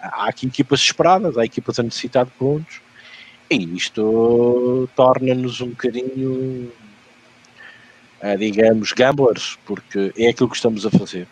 há 0.00 0.28
aqui 0.28 0.46
equipas 0.46 0.80
esperadas, 0.80 1.36
há 1.38 1.44
equipas 1.44 1.78
a 1.78 1.82
necessitar 1.82 2.24
de 2.24 2.30
pontos, 2.32 2.80
e 3.50 3.76
isto 3.76 4.88
torna-nos 4.94 5.60
um 5.60 5.70
bocadinho, 5.70 6.70
digamos, 8.34 8.92
gamblers, 8.92 9.58
porque 9.64 10.12
é 10.18 10.28
aquilo 10.28 10.48
que 10.48 10.56
estamos 10.56 10.84
a 10.86 10.90
fazer. 10.90 11.28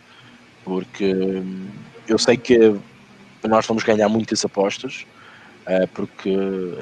Porque 0.63 1.13
hum, 1.13 1.67
eu 2.07 2.17
sei 2.17 2.37
que 2.37 2.75
nós 3.43 3.65
vamos 3.65 3.83
ganhar 3.83 4.07
muitas 4.09 4.43
apostas, 4.45 5.05
eh, 5.67 5.87
porque 5.93 6.29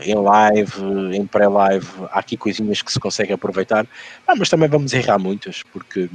em 0.01 0.15
live, 0.15 1.15
em 1.15 1.25
pré-live, 1.25 1.88
há 2.12 2.20
aqui 2.20 2.36
coisinhas 2.36 2.82
que 2.82 2.91
se 2.91 3.00
conseguem 3.00 3.34
aproveitar, 3.34 3.88
ah, 4.27 4.36
mas 4.36 4.50
também 4.50 4.67
vamos 4.67 4.93
errar 4.93 5.17
muitas, 5.17 5.63
porque 5.72 6.10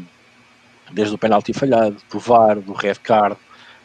desde 0.93 1.14
o 1.14 1.19
penalti 1.19 1.52
falhado, 1.52 1.97
do 2.11 2.19
VAR, 2.19 2.61
do 2.61 2.73
red 2.73 2.97
card, 3.02 3.37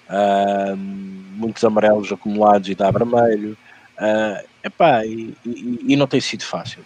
uh, 0.10 0.76
muitos 0.78 1.64
amarelos 1.64 2.12
acumulados 2.12 2.70
e 2.70 2.76
dá 2.76 2.90
vermelho. 2.92 3.58
Uh, 3.98 4.48
epá, 4.64 5.06
e, 5.06 5.36
e, 5.46 5.80
e, 5.88 5.96
não 5.96 6.08
tem 6.08 6.22
sido 6.22 6.44
fácil. 6.44 6.84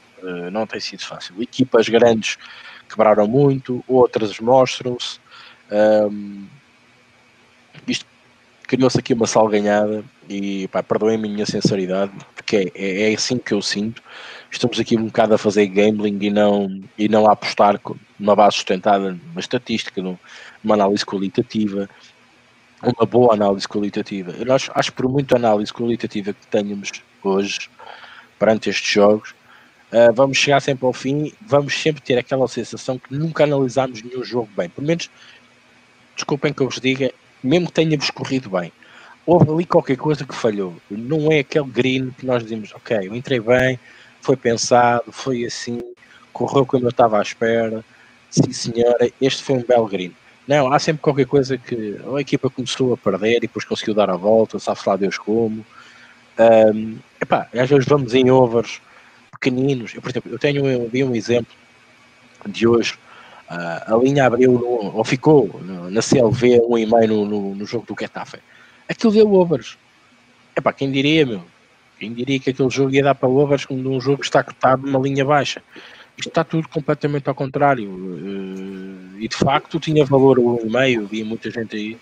Não 0.51 0.65
tem 0.65 0.79
sido 0.79 1.05
fácil. 1.05 1.35
Equipas 1.41 1.87
grandes 1.87 2.37
quebraram 2.87 3.27
muito, 3.27 3.83
outras 3.87 4.39
mostram-se. 4.39 5.19
Um, 5.71 6.45
isto 7.87 8.05
criou-se 8.67 8.99
aqui 8.99 9.13
uma 9.13 9.27
salganhada 9.27 10.03
e 10.29 10.67
perdoem-me 10.87 11.27
a 11.27 11.31
minha 11.31 11.45
sinceridade, 11.45 12.11
porque 12.35 12.71
é, 12.75 12.81
é, 12.81 13.11
é, 13.11 13.15
assim 13.15 13.37
que 13.37 13.53
eu 13.53 13.61
sinto. 13.61 14.01
Estamos 14.51 14.79
aqui 14.79 14.97
um 14.97 15.05
bocado 15.05 15.33
a 15.33 15.37
fazer 15.37 15.67
gambling 15.67 16.17
e 16.21 16.29
não, 16.29 16.81
e 16.97 17.07
não 17.07 17.27
a 17.27 17.33
apostar 17.33 17.79
numa 18.19 18.35
base 18.35 18.55
sustentada 18.55 19.11
numa 19.11 19.39
estatística, 19.39 20.01
numa 20.01 20.73
análise 20.73 21.05
qualitativa 21.05 21.89
uma 22.83 23.05
boa 23.05 23.33
análise 23.33 23.67
qualitativa. 23.67 24.31
Eu 24.31 24.53
acho, 24.53 24.71
acho 24.73 24.93
por 24.93 25.09
muito 25.09 25.35
análise 25.35 25.73
qualitativa 25.73 26.33
que 26.33 26.47
tenhamos 26.47 26.91
hoje 27.23 27.69
perante 28.37 28.69
estes 28.69 28.91
jogos, 28.91 29.33
uh, 29.91 30.13
vamos 30.13 30.37
chegar 30.37 30.59
sempre 30.61 30.85
ao 30.85 30.93
fim, 30.93 31.33
vamos 31.41 31.79
sempre 31.79 32.01
ter 32.01 32.17
aquela 32.17 32.47
sensação 32.47 32.97
que 32.97 33.13
nunca 33.13 33.43
analisámos 33.43 34.01
nenhum 34.01 34.23
jogo 34.23 34.49
bem. 34.55 34.69
Pelo 34.69 34.87
menos, 34.87 35.09
desculpem 36.15 36.53
que 36.53 36.61
eu 36.61 36.69
vos 36.69 36.79
diga, 36.79 37.11
mesmo 37.43 37.67
que 37.67 37.73
tenha-vos 37.73 38.09
corrido 38.09 38.49
bem, 38.49 38.71
houve 39.25 39.49
ali 39.51 39.65
qualquer 39.65 39.97
coisa 39.97 40.25
que 40.25 40.35
falhou. 40.35 40.75
Não 40.89 41.31
é 41.31 41.39
aquele 41.39 41.67
green 41.67 42.11
que 42.11 42.25
nós 42.25 42.43
dizemos, 42.43 42.73
ok, 42.73 43.07
eu 43.07 43.15
entrei 43.15 43.39
bem, 43.39 43.79
foi 44.21 44.35
pensado, 44.35 45.11
foi 45.11 45.45
assim, 45.45 45.79
correu 46.33 46.65
como 46.65 46.85
eu 46.85 46.89
estava 46.89 47.19
à 47.19 47.21
espera, 47.21 47.83
sim 48.29 48.51
senhora, 48.51 49.11
este 49.21 49.43
foi 49.43 49.55
um 49.55 49.63
belo 49.63 49.87
green 49.87 50.13
não, 50.47 50.71
há 50.71 50.79
sempre 50.79 51.01
qualquer 51.01 51.25
coisa 51.25 51.57
que 51.57 51.99
a 52.15 52.21
equipa 52.21 52.49
começou 52.49 52.93
a 52.93 52.97
perder 52.97 53.37
e 53.37 53.39
depois 53.41 53.65
conseguiu 53.65 53.93
dar 53.93 54.09
a 54.09 54.15
volta, 54.15 54.57
sabe 54.57 54.79
lá 54.85 54.95
Deus 54.95 55.17
como. 55.17 55.65
Um, 56.39 56.97
epá, 57.19 57.49
às 57.53 57.69
vezes 57.69 57.85
vamos 57.85 58.13
em 58.13 58.31
overs 58.31 58.79
pequeninos. 59.39 59.93
Eu, 59.93 60.01
por 60.01 60.09
exemplo, 60.09 60.31
eu 60.31 60.39
tenho 60.39 60.65
eu 60.65 60.89
vi 60.89 61.03
um 61.03 61.15
exemplo 61.15 61.53
de 62.47 62.67
hoje. 62.67 62.93
Uh, 63.49 63.95
a 63.95 63.97
linha 64.03 64.25
abriu 64.25 64.51
no, 64.51 64.97
ou 64.97 65.03
ficou 65.03 65.47
no, 65.63 65.89
na 65.89 66.01
CLV 66.01 66.61
um 66.67 66.77
e 66.77 66.85
meio 66.85 67.07
no, 67.07 67.25
no, 67.25 67.55
no, 67.55 67.65
jogo 67.65 67.85
do 67.85 67.95
Getafe. 67.97 68.39
Aquilo 68.89 69.13
deu 69.13 69.33
overs. 69.33 69.77
Epá, 70.55 70.73
quem 70.73 70.91
diria, 70.91 71.25
meu? 71.25 71.43
Quem 71.97 72.13
diria 72.13 72.39
que 72.39 72.49
aquele 72.49 72.69
jogo 72.69 72.93
ia 72.93 73.03
dar 73.03 73.15
para 73.15 73.29
overs 73.29 73.65
quando 73.65 73.89
um 73.89 74.01
jogo 74.01 74.21
está 74.21 74.43
cotado 74.43 74.85
numa 74.85 74.99
linha 74.99 75.23
baixa? 75.23 75.61
Isto 76.17 76.29
está 76.29 76.43
tudo 76.43 76.67
completamente 76.67 77.29
ao 77.29 77.35
contrário. 77.35 77.89
Uh, 77.89 79.17
e 79.19 79.27
de 79.27 79.35
facto 79.35 79.79
tinha 79.79 80.03
valor 80.03 80.39
o 80.39 80.59
e-mail, 80.65 81.07
vi 81.07 81.23
muita 81.23 81.49
gente 81.49 81.75
aí 81.75 81.97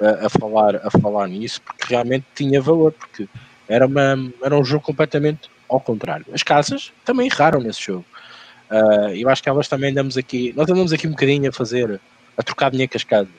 a, 0.00 0.26
a, 0.26 0.28
falar, 0.28 0.76
a 0.76 0.90
falar 0.90 1.28
nisso, 1.28 1.62
porque 1.62 1.86
realmente 1.88 2.26
tinha 2.34 2.60
valor, 2.60 2.92
porque 2.92 3.28
era, 3.68 3.86
uma, 3.86 4.32
era 4.42 4.58
um 4.58 4.64
jogo 4.64 4.84
completamente 4.84 5.48
ao 5.74 5.80
contrário. 5.80 6.26
As 6.32 6.42
casas 6.42 6.92
também 7.04 7.26
erraram 7.26 7.60
nesse 7.60 7.82
jogo. 7.82 8.04
Uh, 8.70 9.14
eu 9.14 9.28
acho 9.28 9.42
que 9.42 9.48
elas 9.48 9.68
também 9.68 9.90
andamos 9.90 10.16
aqui, 10.16 10.52
nós 10.56 10.68
andamos 10.68 10.92
aqui 10.92 11.06
um 11.06 11.10
bocadinho 11.10 11.48
a 11.48 11.52
fazer, 11.52 12.00
a 12.36 12.42
trocar 12.42 12.70
dinheiro 12.70 12.90
com 12.90 12.96
as 12.96 13.04
casas. 13.04 13.34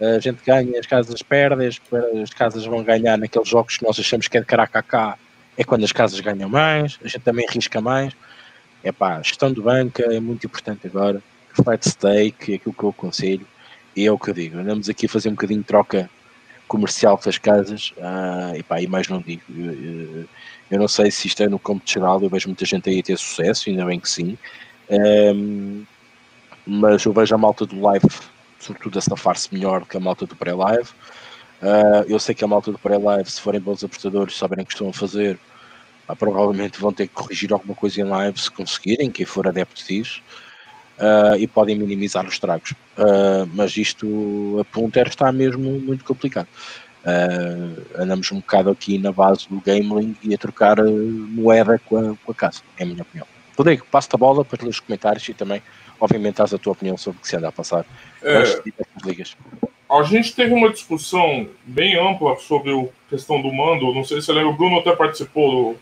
Uh, 0.00 0.16
a 0.16 0.18
gente 0.20 0.38
ganha, 0.44 0.78
as 0.78 0.86
casas 0.86 1.22
perdem, 1.22 1.68
as 1.68 2.30
casas 2.30 2.64
vão 2.64 2.82
ganhar 2.82 3.16
naqueles 3.16 3.48
jogos 3.48 3.76
que 3.76 3.84
nós 3.84 3.98
achamos 3.98 4.28
que 4.28 4.36
é 4.36 4.40
de 4.40 4.46
caracacá, 4.46 5.16
é 5.56 5.64
quando 5.64 5.84
as 5.84 5.92
casas 5.92 6.18
ganham 6.20 6.48
mais, 6.48 6.98
a 7.02 7.08
gente 7.08 7.22
também 7.22 7.46
risca 7.48 7.80
mais 7.80 8.14
é 8.82 8.92
pá, 8.92 9.20
gestão 9.22 9.52
de 9.52 9.60
banca 9.60 10.02
é 10.02 10.20
muito 10.20 10.46
importante 10.46 10.86
agora. 10.86 11.22
Flat 11.52 11.88
stake, 11.88 12.52
é 12.52 12.56
aquilo 12.56 12.74
que 12.74 12.84
eu 12.84 12.90
aconselho, 12.90 13.46
e 13.96 14.06
é 14.06 14.12
o 14.12 14.18
que 14.18 14.30
eu 14.30 14.34
digo. 14.34 14.58
Andamos 14.58 14.88
aqui 14.88 15.06
a 15.06 15.08
fazer 15.08 15.28
um 15.28 15.32
bocadinho 15.32 15.60
de 15.60 15.66
troca 15.66 16.08
comercial 16.68 17.18
com 17.18 17.28
as 17.28 17.38
casas, 17.38 17.92
ah, 18.00 18.52
e 18.56 18.62
pá, 18.62 18.80
e 18.80 18.86
mais 18.86 19.08
não 19.08 19.20
digo. 19.20 19.42
Eu, 19.50 19.72
eu, 19.72 20.28
não 20.76 20.88
sei 20.88 21.10
se 21.10 21.26
isto 21.26 21.42
é 21.42 21.48
no 21.48 21.58
campo 21.58 21.82
geral, 21.86 22.20
eu 22.22 22.28
vejo 22.28 22.48
muita 22.48 22.64
gente 22.64 22.90
aí 22.90 23.00
a 23.00 23.02
ter 23.02 23.16
sucesso, 23.16 23.70
ainda 23.70 23.84
bem 23.86 23.98
que 23.98 24.10
sim. 24.10 24.36
Um, 24.90 25.84
mas 26.66 27.04
eu 27.04 27.12
vejo 27.12 27.34
a 27.34 27.38
malta 27.38 27.64
do 27.64 27.80
live, 27.80 28.06
sobretudo 28.58 28.98
a 28.98 29.02
safar-se 29.02 29.52
melhor 29.54 29.86
que 29.86 29.96
a 29.96 30.00
malta 30.00 30.26
do 30.26 30.36
pré-live. 30.36 30.90
Uh, 31.62 32.04
eu 32.06 32.18
sei 32.18 32.34
que 32.34 32.44
a 32.44 32.48
malta 32.48 32.70
do 32.70 32.78
pré-live, 32.78 33.30
se 33.30 33.40
forem 33.40 33.60
bons 33.60 33.82
apostadores, 33.82 34.36
saberem 34.36 34.64
o 34.64 34.66
que 34.66 34.74
estão 34.74 34.90
a 34.90 34.92
fazer, 34.92 35.38
ah, 36.06 36.14
provavelmente 36.14 36.80
vão 36.80 36.92
ter 36.92 37.06
que 37.06 37.14
corrigir 37.14 37.52
alguma 37.52 37.74
coisa 37.74 38.00
em 38.00 38.04
live 38.04 38.40
se 38.40 38.50
conseguirem, 38.50 39.10
quem 39.10 39.26
for 39.26 39.46
adepto 39.46 39.84
disso, 39.86 40.22
uh, 40.98 41.36
e 41.36 41.46
podem 41.46 41.76
minimizar 41.76 42.26
os 42.26 42.34
estragos. 42.34 42.72
Uh, 42.96 43.48
mas 43.54 43.76
isto 43.76 44.58
a 44.60 44.64
Punter 44.64 45.08
está 45.08 45.30
mesmo 45.32 45.70
muito 45.80 46.04
complicado. 46.04 46.48
Uh, 47.04 48.02
andamos 48.02 48.30
um 48.32 48.36
bocado 48.36 48.70
aqui 48.70 48.98
na 48.98 49.12
base 49.12 49.48
do 49.48 49.60
gambling 49.60 50.16
e 50.22 50.34
a 50.34 50.38
trocar 50.38 50.76
moeda 50.82 51.80
com 51.86 51.96
a, 51.96 52.16
com 52.24 52.32
a 52.32 52.34
casa, 52.34 52.60
é 52.76 52.82
a 52.82 52.86
minha 52.86 53.02
opinião. 53.02 53.26
Rodrigo, 53.56 53.86
passo-te 53.90 54.14
a 54.14 54.18
bola 54.18 54.44
para 54.44 54.66
os 54.68 54.80
comentários 54.80 55.28
e 55.28 55.34
também, 55.34 55.62
obviamente, 56.00 56.42
a 56.42 56.46
tua 56.46 56.72
opinião 56.72 56.96
sobre 56.96 57.18
o 57.18 57.22
que 57.22 57.28
se 57.28 57.36
anda 57.36 57.48
a 57.48 57.52
passar. 57.52 57.84
É, 58.22 58.44
a 59.90 60.02
gente 60.02 60.34
teve 60.34 60.52
uma 60.52 60.70
discussão 60.70 61.48
bem 61.64 61.98
ampla 61.98 62.36
sobre 62.36 62.72
a 62.72 62.86
questão 63.08 63.40
do 63.40 63.52
mando. 63.52 63.94
Não 63.94 64.04
sei 64.04 64.20
se 64.20 64.26
você 64.26 64.32
lembra, 64.32 64.50
o 64.50 64.56
Bruno 64.56 64.78
até 64.78 64.94
participou 64.94 65.74
do, 65.74 65.78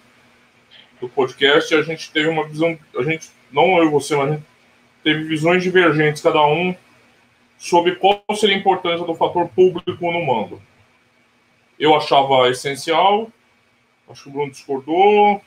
do 1.00 1.08
podcast, 1.08 1.74
a 1.74 1.82
gente 1.82 2.10
teve 2.12 2.28
uma 2.28 2.46
visão, 2.46 2.78
a 2.96 3.02
gente, 3.02 3.28
não 3.50 3.78
eu 3.78 3.86
e 3.86 3.90
você, 3.90 4.14
mas 4.14 4.28
a 4.28 4.32
gente 4.34 4.44
teve 5.02 5.24
visões 5.24 5.62
divergentes, 5.62 6.22
cada 6.22 6.44
um, 6.46 6.74
sobre 7.58 7.96
qual 7.96 8.22
seria 8.36 8.56
a 8.56 8.58
importância 8.58 9.04
do 9.04 9.14
fator 9.14 9.48
público 9.48 10.12
no 10.12 10.24
mando. 10.24 10.62
Eu 11.78 11.94
achava 11.94 12.48
essencial, 12.48 13.30
acho 14.08 14.24
que 14.24 14.28
o 14.28 14.32
Bruno 14.32 14.50
discordou. 14.50 15.42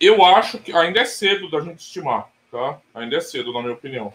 Eu 0.00 0.24
acho 0.24 0.58
que 0.58 0.72
ainda 0.72 1.00
é 1.00 1.04
cedo 1.04 1.50
da 1.50 1.60
gente 1.60 1.80
estimar, 1.80 2.28
tá? 2.50 2.80
Ainda 2.94 3.16
é 3.16 3.20
cedo, 3.20 3.52
na 3.52 3.60
minha 3.60 3.74
opinião. 3.74 4.12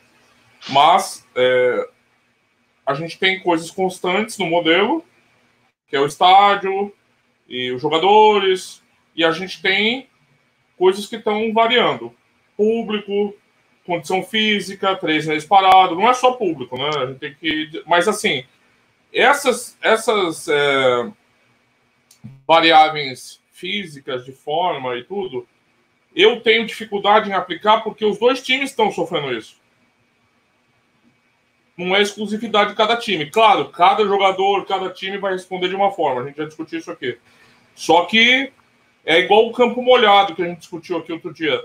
Mas 0.70 1.25
é, 1.36 1.89
a 2.86 2.94
gente 2.94 3.17
tem 3.17 3.39
coisas 3.41 3.70
constantes 3.72 4.38
no 4.38 4.46
modelo, 4.46 5.03
que 5.88 5.96
é 5.96 6.00
o 6.00 6.06
estádio, 6.06 6.94
e 7.48 7.72
os 7.72 7.82
jogadores, 7.82 8.84
e 9.15 9.24
a 9.24 9.32
gente 9.32 9.62
tem 9.62 10.08
coisas 10.77 11.08
que 11.08 11.15
estão 11.15 11.51
variando. 11.53 12.13
Público, 12.56 13.34
condição 13.86 14.22
física, 14.22 14.96
três 14.96 15.25
meses 15.25 15.48
parado, 15.48 15.96
não 15.96 16.10
é 16.10 16.13
só 16.13 16.34
público, 16.34 16.77
né? 16.77 16.89
A 16.89 17.06
gente 17.08 17.20
tem 17.20 17.34
que. 17.34 17.84
Mas 17.86 18.08
assim, 18.08 18.44
essas, 19.13 19.77
essas 19.81 20.47
é, 20.47 21.11
variáveis 22.47 23.41
físicas 23.51 24.25
de 24.25 24.31
forma 24.31 24.95
e 24.95 25.03
tudo, 25.03 25.47
eu 26.15 26.41
tenho 26.41 26.65
dificuldade 26.65 27.29
em 27.29 27.33
aplicar 27.33 27.81
porque 27.81 28.05
os 28.05 28.17
dois 28.17 28.41
times 28.41 28.71
estão 28.71 28.91
sofrendo 28.91 29.33
isso. 29.35 29.57
Não 31.77 31.95
é 31.95 32.01
exclusividade 32.01 32.71
de 32.71 32.75
cada 32.75 32.97
time. 32.97 33.29
Claro, 33.29 33.69
cada 33.69 34.03
jogador, 34.03 34.65
cada 34.65 34.89
time 34.89 35.17
vai 35.19 35.33
responder 35.33 35.69
de 35.69 35.75
uma 35.75 35.91
forma. 35.91 36.21
A 36.21 36.25
gente 36.25 36.37
já 36.37 36.45
discutiu 36.45 36.79
isso 36.79 36.91
aqui. 36.91 37.19
Só 37.75 38.05
que 38.05 38.51
é 39.05 39.19
igual 39.19 39.47
o 39.47 39.51
campo 39.51 39.81
molhado 39.81 40.33
que 40.35 40.41
a 40.41 40.47
gente 40.47 40.59
discutiu 40.59 40.97
aqui 40.97 41.13
outro 41.13 41.31
dia. 41.31 41.63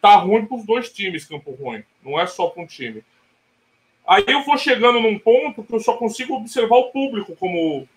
Tá 0.00 0.16
ruim 0.16 0.44
para 0.44 0.56
os 0.56 0.66
dois 0.66 0.92
times, 0.92 1.24
campo 1.24 1.52
ruim. 1.52 1.84
Não 2.04 2.18
é 2.18 2.26
só 2.26 2.48
para 2.48 2.62
um 2.62 2.66
time. 2.66 3.04
Aí 4.06 4.24
eu 4.28 4.42
vou 4.42 4.56
chegando 4.56 5.00
num 5.00 5.18
ponto 5.18 5.64
que 5.64 5.74
eu 5.74 5.80
só 5.80 5.96
consigo 5.96 6.34
observar 6.34 6.76
o 6.76 6.90
público 6.90 7.34
como 7.36 7.88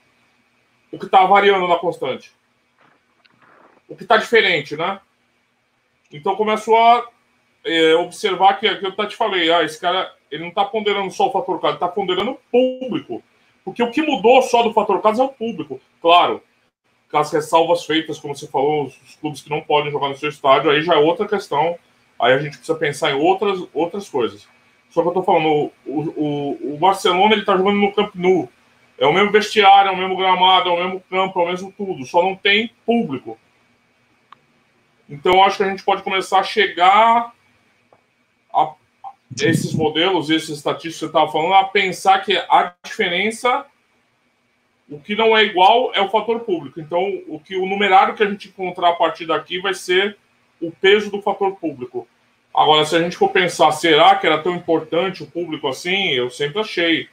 o 0.91 0.97
que 0.97 1.05
está 1.05 1.25
variando 1.25 1.67
na 1.67 1.75
constante? 1.75 2.31
O 3.87 3.95
que 3.95 4.03
está 4.03 4.17
diferente, 4.17 4.75
né? 4.75 4.99
Então 6.11 6.35
começou 6.35 6.75
a 6.77 7.07
é, 7.63 7.95
observar 7.95 8.59
que, 8.59 8.75
que 8.75 8.85
eu 8.85 9.07
te 9.07 9.15
falei, 9.15 9.51
ah, 9.51 9.63
esse 9.63 9.79
cara 9.79 10.11
ele 10.31 10.43
não 10.43 10.49
está 10.49 10.65
ponderando 10.65 11.11
só 11.11 11.27
o 11.27 11.31
fator 11.31 11.59
casa, 11.59 11.75
está 11.75 11.87
ponderando 11.87 12.31
o 12.31 12.39
público. 12.51 13.23
Porque 13.63 13.83
o 13.83 13.91
que 13.91 14.01
mudou 14.01 14.41
só 14.41 14.63
do 14.63 14.73
fator 14.73 15.01
casa 15.01 15.21
é 15.21 15.25
o 15.25 15.29
público. 15.29 15.79
Claro, 16.01 16.41
com 17.11 17.17
as 17.17 17.31
ressalvas 17.31 17.85
feitas, 17.85 18.19
como 18.19 18.35
você 18.35 18.47
falou, 18.47 18.85
os 18.85 19.15
clubes 19.15 19.41
que 19.41 19.49
não 19.49 19.61
podem 19.61 19.91
jogar 19.91 20.09
no 20.09 20.17
seu 20.17 20.29
estádio, 20.29 20.71
aí 20.71 20.81
já 20.81 20.95
é 20.95 20.97
outra 20.97 21.27
questão. 21.27 21.77
Aí 22.19 22.33
a 22.33 22.37
gente 22.37 22.57
precisa 22.57 22.77
pensar 22.77 23.11
em 23.11 23.15
outras, 23.15 23.59
outras 23.73 24.09
coisas. 24.09 24.47
Só 24.89 25.01
que 25.01 25.07
eu 25.09 25.13
tô 25.13 25.23
falando, 25.23 25.71
o, 25.85 25.99
o, 26.65 26.73
o 26.73 26.77
Barcelona 26.77 27.33
ele 27.33 27.45
tá 27.45 27.55
jogando 27.55 27.77
no 27.77 27.93
Camp 27.93 28.13
Nou. 28.15 28.49
É 28.97 29.05
o 29.05 29.13
mesmo 29.13 29.31
vestiário, 29.31 29.89
é 29.89 29.93
o 29.93 29.97
mesmo 29.97 30.17
gramado, 30.17 30.69
é 30.69 30.73
o 30.73 30.83
mesmo 30.83 31.03
campo, 31.09 31.39
é 31.39 31.43
o 31.43 31.47
mesmo 31.47 31.71
tudo. 31.71 32.05
Só 32.05 32.21
não 32.21 32.35
tem 32.35 32.71
público. 32.85 33.37
Então 35.09 35.43
acho 35.43 35.57
que 35.57 35.63
a 35.63 35.69
gente 35.69 35.83
pode 35.83 36.03
começar 36.03 36.39
a 36.39 36.43
chegar 36.43 37.33
a 38.53 38.73
esses 39.41 39.73
modelos, 39.73 40.29
esses 40.29 40.49
estatísticos 40.49 40.95
que 40.95 40.99
você 40.99 41.05
estava 41.05 41.31
falando, 41.31 41.53
a 41.53 41.63
pensar 41.65 42.19
que 42.19 42.35
a 42.35 42.73
diferença 42.83 43.65
o 44.89 44.99
que 44.99 45.15
não 45.15 45.37
é 45.37 45.43
igual 45.43 45.91
é 45.93 46.01
o 46.01 46.09
fator 46.09 46.39
público. 46.39 46.79
Então, 46.79 47.21
o 47.27 47.39
que 47.39 47.55
o 47.55 47.65
numerário 47.65 48.15
que 48.15 48.23
a 48.23 48.29
gente 48.29 48.47
encontrar 48.47 48.89
a 48.89 48.95
partir 48.95 49.25
daqui 49.25 49.59
vai 49.59 49.73
ser 49.73 50.17
o 50.59 50.71
peso 50.71 51.11
do 51.11 51.21
fator 51.21 51.55
público. 51.55 52.07
Agora, 52.59 52.83
se 52.83 52.95
a 52.95 52.99
gente 52.99 53.15
for 53.15 53.29
pensar, 53.29 53.71
será 53.71 54.15
que 54.15 54.27
era 54.27 54.41
tão 54.43 54.53
importante 54.53 55.23
o 55.23 55.27
público 55.27 55.67
assim? 55.67 56.09
Eu 56.09 56.29
sempre 56.29 56.59
achei. 56.59 57.07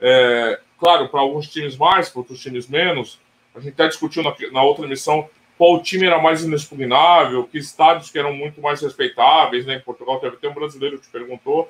É, 0.00 0.60
claro, 0.78 1.08
para 1.08 1.20
alguns 1.20 1.48
times 1.48 1.76
mais, 1.76 2.08
para 2.08 2.20
outros 2.20 2.40
times 2.40 2.68
menos. 2.68 3.20
A 3.54 3.60
gente 3.60 3.72
até 3.72 3.88
discutiu 3.88 4.22
na, 4.22 4.32
na 4.52 4.62
outra 4.62 4.84
emissão 4.84 5.28
qual 5.56 5.82
time 5.82 6.06
era 6.06 6.22
mais 6.22 6.44
inexpugnável, 6.44 7.42
que 7.44 7.58
estádios 7.58 8.10
que 8.10 8.18
eram 8.18 8.32
muito 8.32 8.60
mais 8.60 8.80
respeitáveis, 8.80 9.66
né? 9.66 9.74
Em 9.74 9.80
Portugal 9.80 10.20
teve 10.20 10.36
até 10.36 10.48
um 10.48 10.54
brasileiro 10.54 10.98
que 10.98 11.06
te 11.06 11.10
perguntou. 11.10 11.68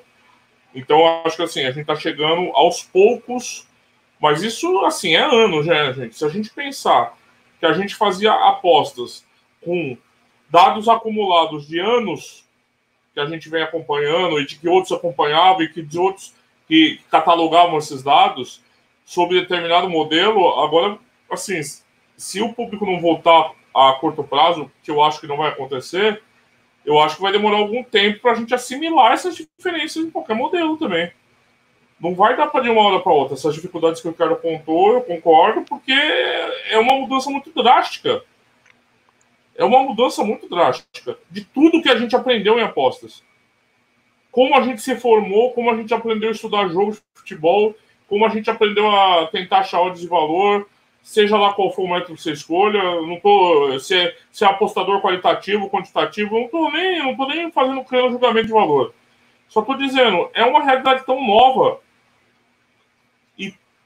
Então, 0.75 1.23
acho 1.25 1.35
que 1.35 1.41
assim, 1.41 1.61
a 1.61 1.71
gente 1.71 1.81
está 1.81 1.95
chegando 1.95 2.51
aos 2.53 2.83
poucos 2.83 3.67
mas 4.19 4.43
isso, 4.43 4.79
assim, 4.85 5.15
é 5.15 5.23
anos, 5.23 5.65
né, 5.65 5.93
gente? 5.93 6.17
Se 6.17 6.25
a 6.25 6.29
gente 6.29 6.49
pensar 6.49 7.17
que 7.59 7.65
a 7.65 7.73
gente 7.73 7.95
fazia 7.95 8.33
apostas 8.33 9.25
com 9.61 9.97
dados 10.49 10.89
acumulados 10.89 11.67
de 11.67 11.79
anos 11.79 12.43
que 13.25 13.33
a 13.33 13.35
gente 13.35 13.49
vem 13.49 13.63
acompanhando 13.63 14.39
e 14.39 14.45
de 14.45 14.55
que 14.57 14.67
outros 14.67 14.91
acompanhavam 14.91 15.61
e 15.61 15.69
que 15.69 15.81
de 15.81 15.97
outros 15.99 16.33
que 16.67 16.99
catalogavam 17.09 17.77
esses 17.77 18.03
dados 18.03 18.61
sobre 19.05 19.41
determinado 19.41 19.89
modelo, 19.89 20.59
agora, 20.61 20.97
assim, 21.31 21.59
se 22.15 22.41
o 22.41 22.53
público 22.53 22.85
não 22.85 22.99
voltar 22.99 23.51
a 23.73 23.93
curto 23.93 24.23
prazo, 24.23 24.71
que 24.83 24.91
eu 24.91 25.03
acho 25.03 25.19
que 25.19 25.27
não 25.27 25.37
vai 25.37 25.49
acontecer, 25.49 26.21
eu 26.85 26.99
acho 26.99 27.15
que 27.15 27.21
vai 27.21 27.31
demorar 27.31 27.57
algum 27.57 27.83
tempo 27.83 28.19
para 28.19 28.31
a 28.31 28.35
gente 28.35 28.53
assimilar 28.53 29.13
essas 29.13 29.35
diferenças 29.35 30.03
em 30.03 30.11
qualquer 30.11 30.35
modelo 30.35 30.77
também 30.77 31.11
não 31.99 32.15
vai 32.15 32.35
dar 32.35 32.47
para 32.47 32.61
de 32.63 32.69
uma 32.69 32.81
hora 32.81 32.99
para 33.01 33.11
outra. 33.11 33.35
Essas 33.35 33.53
dificuldades 33.53 34.01
que 34.01 34.07
o 34.07 34.11
Ricardo 34.11 34.33
apontou, 34.33 34.93
eu 34.93 35.01
concordo, 35.01 35.61
porque 35.63 35.91
é 35.91 36.79
uma 36.79 36.93
mudança 36.93 37.29
muito 37.29 37.51
drástica. 37.51 38.23
É 39.59 39.65
uma 39.65 39.83
mudança 39.83 40.23
muito 40.23 40.47
drástica 40.47 41.17
de 41.29 41.43
tudo 41.43 41.81
que 41.81 41.89
a 41.89 41.97
gente 41.97 42.15
aprendeu 42.15 42.57
em 42.57 42.63
apostas. 42.63 43.21
Como 44.31 44.55
a 44.55 44.61
gente 44.61 44.81
se 44.81 44.95
formou, 44.95 45.51
como 45.51 45.69
a 45.69 45.75
gente 45.75 45.93
aprendeu 45.93 46.29
a 46.29 46.31
estudar 46.31 46.69
jogos 46.69 46.95
de 46.95 47.03
futebol, 47.13 47.75
como 48.07 48.25
a 48.25 48.29
gente 48.29 48.49
aprendeu 48.49 48.89
a 48.89 49.27
tentar 49.27 49.59
achar 49.59 49.81
odds 49.81 49.99
de 49.99 50.07
valor, 50.07 50.65
seja 51.03 51.37
lá 51.37 51.51
qual 51.51 51.73
for 51.73 51.83
o 51.83 51.89
método 51.89 52.15
que 52.15 52.21
você 52.21 52.31
escolha. 52.31 52.81
Não 53.01 53.19
tô, 53.19 53.77
se, 53.79 53.97
é, 53.97 54.15
se 54.31 54.45
é 54.45 54.47
apostador 54.47 55.01
qualitativo, 55.01 55.69
quantitativo, 55.69 56.35
não 56.35 56.45
estou 56.45 56.71
nem, 56.71 56.99
não 56.99 57.17
tô 57.17 57.27
nem 57.27 57.51
fazendo 57.51 57.83
criando 57.83 58.11
julgamento 58.11 58.47
de 58.47 58.53
valor. 58.53 58.93
Só 59.49 59.59
estou 59.59 59.75
dizendo, 59.75 60.29
é 60.33 60.45
uma 60.45 60.63
realidade 60.63 61.05
tão 61.05 61.21
nova 61.21 61.81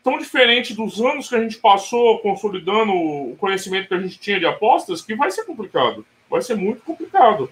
tão 0.04 0.18
diferente 0.18 0.74
dos 0.74 1.00
anos 1.00 1.30
que 1.30 1.36
a 1.36 1.42
gente 1.42 1.58
passou 1.58 2.20
consolidando 2.20 2.92
o 2.92 3.38
conhecimento 3.39 3.88
que 3.88 3.94
a 3.94 4.00
gente 4.00 4.20
tinha 4.20 4.39
de 4.39 4.46
apostas 4.46 5.02
que 5.02 5.16
vai 5.16 5.32
ser 5.32 5.46
complicado. 5.46 6.06
Vai 6.30 6.42
ser 6.42 6.56
muito 6.56 6.82
complicado. 6.84 7.50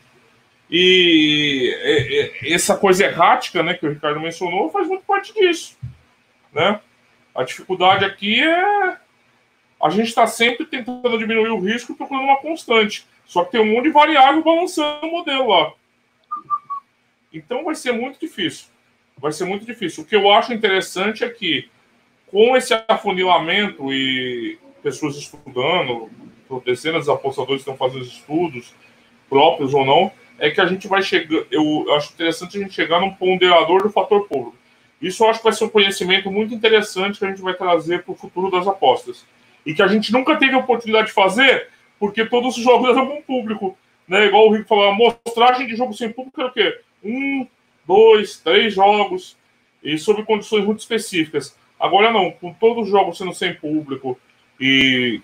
E 0.69 2.29
essa 2.43 2.75
coisa 2.77 3.05
errática 3.05 3.63
né, 3.63 3.73
que 3.73 3.85
o 3.85 3.89
Ricardo 3.89 4.19
mencionou 4.19 4.69
faz 4.69 4.87
muito 4.87 5.03
parte 5.05 5.33
disso. 5.33 5.77
Né? 6.53 6.79
A 7.33 7.43
dificuldade 7.43 8.03
aqui 8.03 8.41
é 8.41 8.97
a 9.81 9.89
gente 9.89 10.07
está 10.07 10.27
sempre 10.27 10.65
tentando 10.65 11.17
diminuir 11.17 11.49
o 11.49 11.59
risco 11.59 11.95
procurando 11.95 12.25
uma 12.25 12.37
constante. 12.37 13.05
Só 13.25 13.43
que 13.43 13.51
tem 13.51 13.61
um 13.61 13.73
monte 13.73 13.85
de 13.85 13.91
variável 13.91 14.43
balançando 14.43 15.07
o 15.07 15.11
modelo 15.11 15.47
lá. 15.47 15.73
Então 17.33 17.63
vai 17.63 17.75
ser 17.75 17.93
muito 17.93 18.19
difícil. 18.19 18.67
Vai 19.17 19.31
ser 19.31 19.45
muito 19.45 19.65
difícil. 19.65 20.03
O 20.03 20.05
que 20.05 20.15
eu 20.15 20.29
acho 20.31 20.53
interessante 20.53 21.23
é 21.23 21.29
que 21.29 21.69
com 22.31 22.55
esse 22.55 22.73
afunilamento 22.87 23.91
e 23.93 24.57
pessoas 24.81 25.17
estudando, 25.17 26.09
dezenas 26.65 27.05
de 27.05 27.11
apostadores 27.11 27.61
estão 27.61 27.75
fazendo 27.75 28.03
estudos 28.03 28.73
próprios 29.29 29.73
ou 29.73 29.85
não, 29.85 30.11
é 30.39 30.49
que 30.49 30.59
a 30.59 30.65
gente 30.65 30.87
vai 30.87 31.01
chegar. 31.01 31.45
Eu 31.51 31.93
acho 31.93 32.13
interessante 32.13 32.57
a 32.57 32.61
gente 32.61 32.73
chegar 32.73 32.99
num 32.99 33.11
ponderador 33.11 33.83
do 33.83 33.89
fator 33.89 34.27
público. 34.27 34.55
Isso 35.01 35.23
eu 35.23 35.29
acho 35.29 35.39
que 35.39 35.45
vai 35.45 35.53
ser 35.53 35.65
um 35.65 35.69
conhecimento 35.69 36.31
muito 36.31 36.53
interessante 36.53 37.19
que 37.19 37.25
a 37.25 37.29
gente 37.29 37.41
vai 37.41 37.53
trazer 37.53 38.03
para 38.03 38.11
o 38.11 38.15
futuro 38.15 38.49
das 38.49 38.67
apostas. 38.67 39.25
E 39.65 39.73
que 39.73 39.81
a 39.81 39.87
gente 39.87 40.11
nunca 40.11 40.35
teve 40.37 40.53
a 40.53 40.59
oportunidade 40.59 41.07
de 41.07 41.13
fazer, 41.13 41.69
porque 41.99 42.25
todos 42.25 42.57
os 42.57 42.63
jogos 42.63 42.89
eram 42.89 43.07
com 43.07 43.21
público. 43.21 43.77
Né? 44.07 44.25
Igual 44.25 44.47
o 44.47 44.53
Rico 44.53 44.67
falou, 44.67 44.89
a 44.89 44.93
mostragem 44.93 45.67
de 45.67 45.75
jogo 45.75 45.93
sem 45.93 46.11
público 46.11 46.39
era 46.39 46.49
o 46.49 46.53
quê? 46.53 46.79
Um, 47.03 47.47
dois, 47.85 48.37
três 48.37 48.73
jogos, 48.73 49.37
e 49.83 49.97
sob 49.97 50.23
condições 50.23 50.65
muito 50.65 50.79
específicas. 50.79 51.55
Agora 51.81 52.11
não, 52.11 52.29
com 52.29 52.53
todos 52.53 52.83
os 52.83 52.89
jogos 52.91 53.17
sendo 53.17 53.33
sem 53.33 53.55
público 53.55 54.15
e 54.59 55.19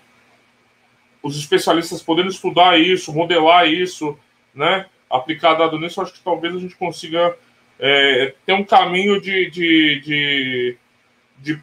os 1.22 1.38
especialistas 1.38 2.02
podendo 2.02 2.30
estudar 2.30 2.76
isso, 2.76 3.14
modelar 3.14 3.68
isso, 3.68 4.18
né? 4.52 4.86
Aplicar 5.08 5.54
dado 5.54 5.78
nisso, 5.78 6.02
acho 6.02 6.12
que 6.12 6.20
talvez 6.20 6.56
a 6.56 6.58
gente 6.58 6.74
consiga 6.74 7.36
é, 7.78 8.34
ter 8.44 8.54
um 8.54 8.64
caminho 8.64 9.20
de, 9.20 9.48
de, 9.48 10.00
de, 10.00 10.76
de, 11.38 11.62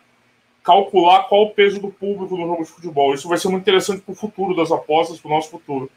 calcular 0.64 1.24
qual 1.24 1.44
o 1.44 1.52
peso 1.52 1.82
do 1.82 1.90
público 1.90 2.38
no 2.38 2.48
jogo 2.48 2.64
de 2.64 2.70
futebol. 2.70 3.14
Isso 3.14 3.28
vai 3.28 3.38
ser 3.38 3.50
muito 3.50 3.64
interessante 3.64 4.02
para 4.02 4.14
o 4.14 4.16
futuro 4.16 4.56
das 4.56 4.72
apostas, 4.72 5.20
para 5.20 5.30
o 5.30 5.36
nosso 5.36 5.50
futuro. 5.50 5.92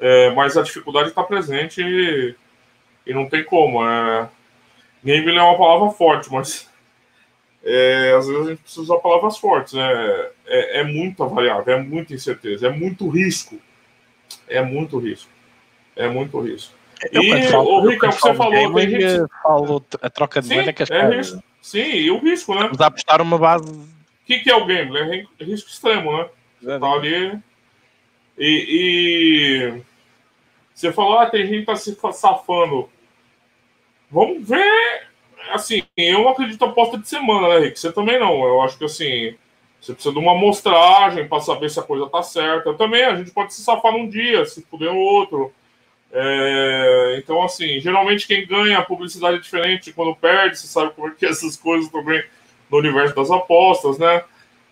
É, 0.00 0.30
mas 0.30 0.56
a 0.56 0.62
dificuldade 0.62 1.10
está 1.10 1.22
presente 1.22 1.80
e, 1.80 2.34
e, 3.06 3.14
não 3.14 3.28
tem 3.28 3.44
como. 3.44 3.86
É, 3.88 4.28
game 5.04 5.30
é 5.34 5.42
uma 5.42 5.56
palavra 5.56 5.90
forte, 5.90 6.30
mas 6.30 6.71
é, 7.64 8.14
às 8.16 8.26
vezes 8.26 8.46
a 8.46 8.50
gente 8.50 8.62
precisa 8.62 8.82
usar 8.82 8.96
palavras 8.96 9.38
fortes, 9.38 9.74
né? 9.74 9.90
É, 10.46 10.80
é 10.80 10.84
muita 10.84 11.24
variável, 11.26 11.74
é 11.74 11.80
muita 11.80 12.12
incerteza, 12.12 12.66
é 12.66 12.70
muito 12.70 13.08
risco. 13.08 13.58
É 14.48 14.62
muito 14.62 14.98
risco. 14.98 15.30
É 15.94 16.08
muito 16.08 16.40
risco. 16.40 16.74
Eu, 17.12 17.22
e 17.22 17.32
o 17.54 17.88
Rico, 17.88 18.06
é 18.06 18.08
o 18.08 18.12
que 18.12 18.20
você 18.20 18.34
falou, 18.34 18.74
tem 18.74 18.90
gente... 18.90 19.28
falo 19.42 19.84
a 20.00 20.10
troca 20.10 20.40
de 20.40 20.54
moeda 20.54 20.72
que 20.72 20.82
as 20.82 20.90
é 20.90 21.16
risco. 21.16 21.42
Sim, 21.60 21.78
e 21.78 22.10
o 22.10 22.18
risco, 22.18 22.54
né? 22.54 22.62
Vamos 22.62 22.80
apostar 22.80 23.20
uma 23.20 23.38
base. 23.38 23.70
O 23.70 23.88
que, 24.24 24.40
que 24.40 24.50
é 24.50 24.54
o 24.54 24.66
game? 24.66 25.26
É 25.38 25.44
risco 25.44 25.68
extremo, 25.68 26.16
né? 26.16 26.28
É, 26.64 26.78
tá 26.78 26.86
ali. 26.86 27.38
E, 28.38 29.72
e, 29.78 29.82
você 30.74 30.92
falou, 30.92 31.18
ah, 31.18 31.26
tem 31.26 31.46
gente 31.46 31.60
que 31.60 31.66
tá 31.66 31.76
se 31.76 31.96
safando. 32.12 32.88
Vamos 34.10 34.48
ver 34.48 35.11
assim, 35.50 35.82
eu 35.96 36.22
não 36.22 36.28
acredito 36.28 36.64
aposta 36.64 36.98
de 36.98 37.08
semana, 37.08 37.48
né, 37.48 37.58
Rick? 37.58 37.78
Você 37.78 37.92
também 37.92 38.18
não. 38.18 38.44
Eu 38.44 38.62
acho 38.62 38.78
que 38.78 38.84
assim, 38.84 39.34
você 39.80 39.92
precisa 39.92 40.14
de 40.14 40.20
uma 40.20 40.32
amostragem 40.32 41.26
para 41.26 41.40
saber 41.40 41.68
se 41.68 41.80
a 41.80 41.82
coisa 41.82 42.08
tá 42.08 42.22
certa. 42.22 42.70
Eu 42.70 42.76
também, 42.76 43.02
a 43.02 43.16
gente 43.16 43.30
pode 43.32 43.52
se 43.52 43.62
safar 43.62 43.92
num 43.92 44.08
dia, 44.08 44.44
se 44.44 44.62
puder 44.62 44.92
no 44.92 44.98
outro. 44.98 45.52
É, 46.12 47.16
então, 47.18 47.42
assim, 47.42 47.80
geralmente 47.80 48.26
quem 48.26 48.46
ganha 48.46 48.78
a 48.78 48.84
publicidade 48.84 49.38
é 49.38 49.40
diferente 49.40 49.92
quando 49.92 50.14
perde, 50.14 50.58
você 50.58 50.66
sabe 50.66 50.92
como 50.92 51.08
é 51.08 51.10
que 51.12 51.24
é 51.24 51.30
essas 51.30 51.56
coisas 51.56 51.90
também 51.90 52.22
no 52.70 52.78
universo 52.78 53.14
das 53.14 53.30
apostas, 53.30 53.98
né? 53.98 54.22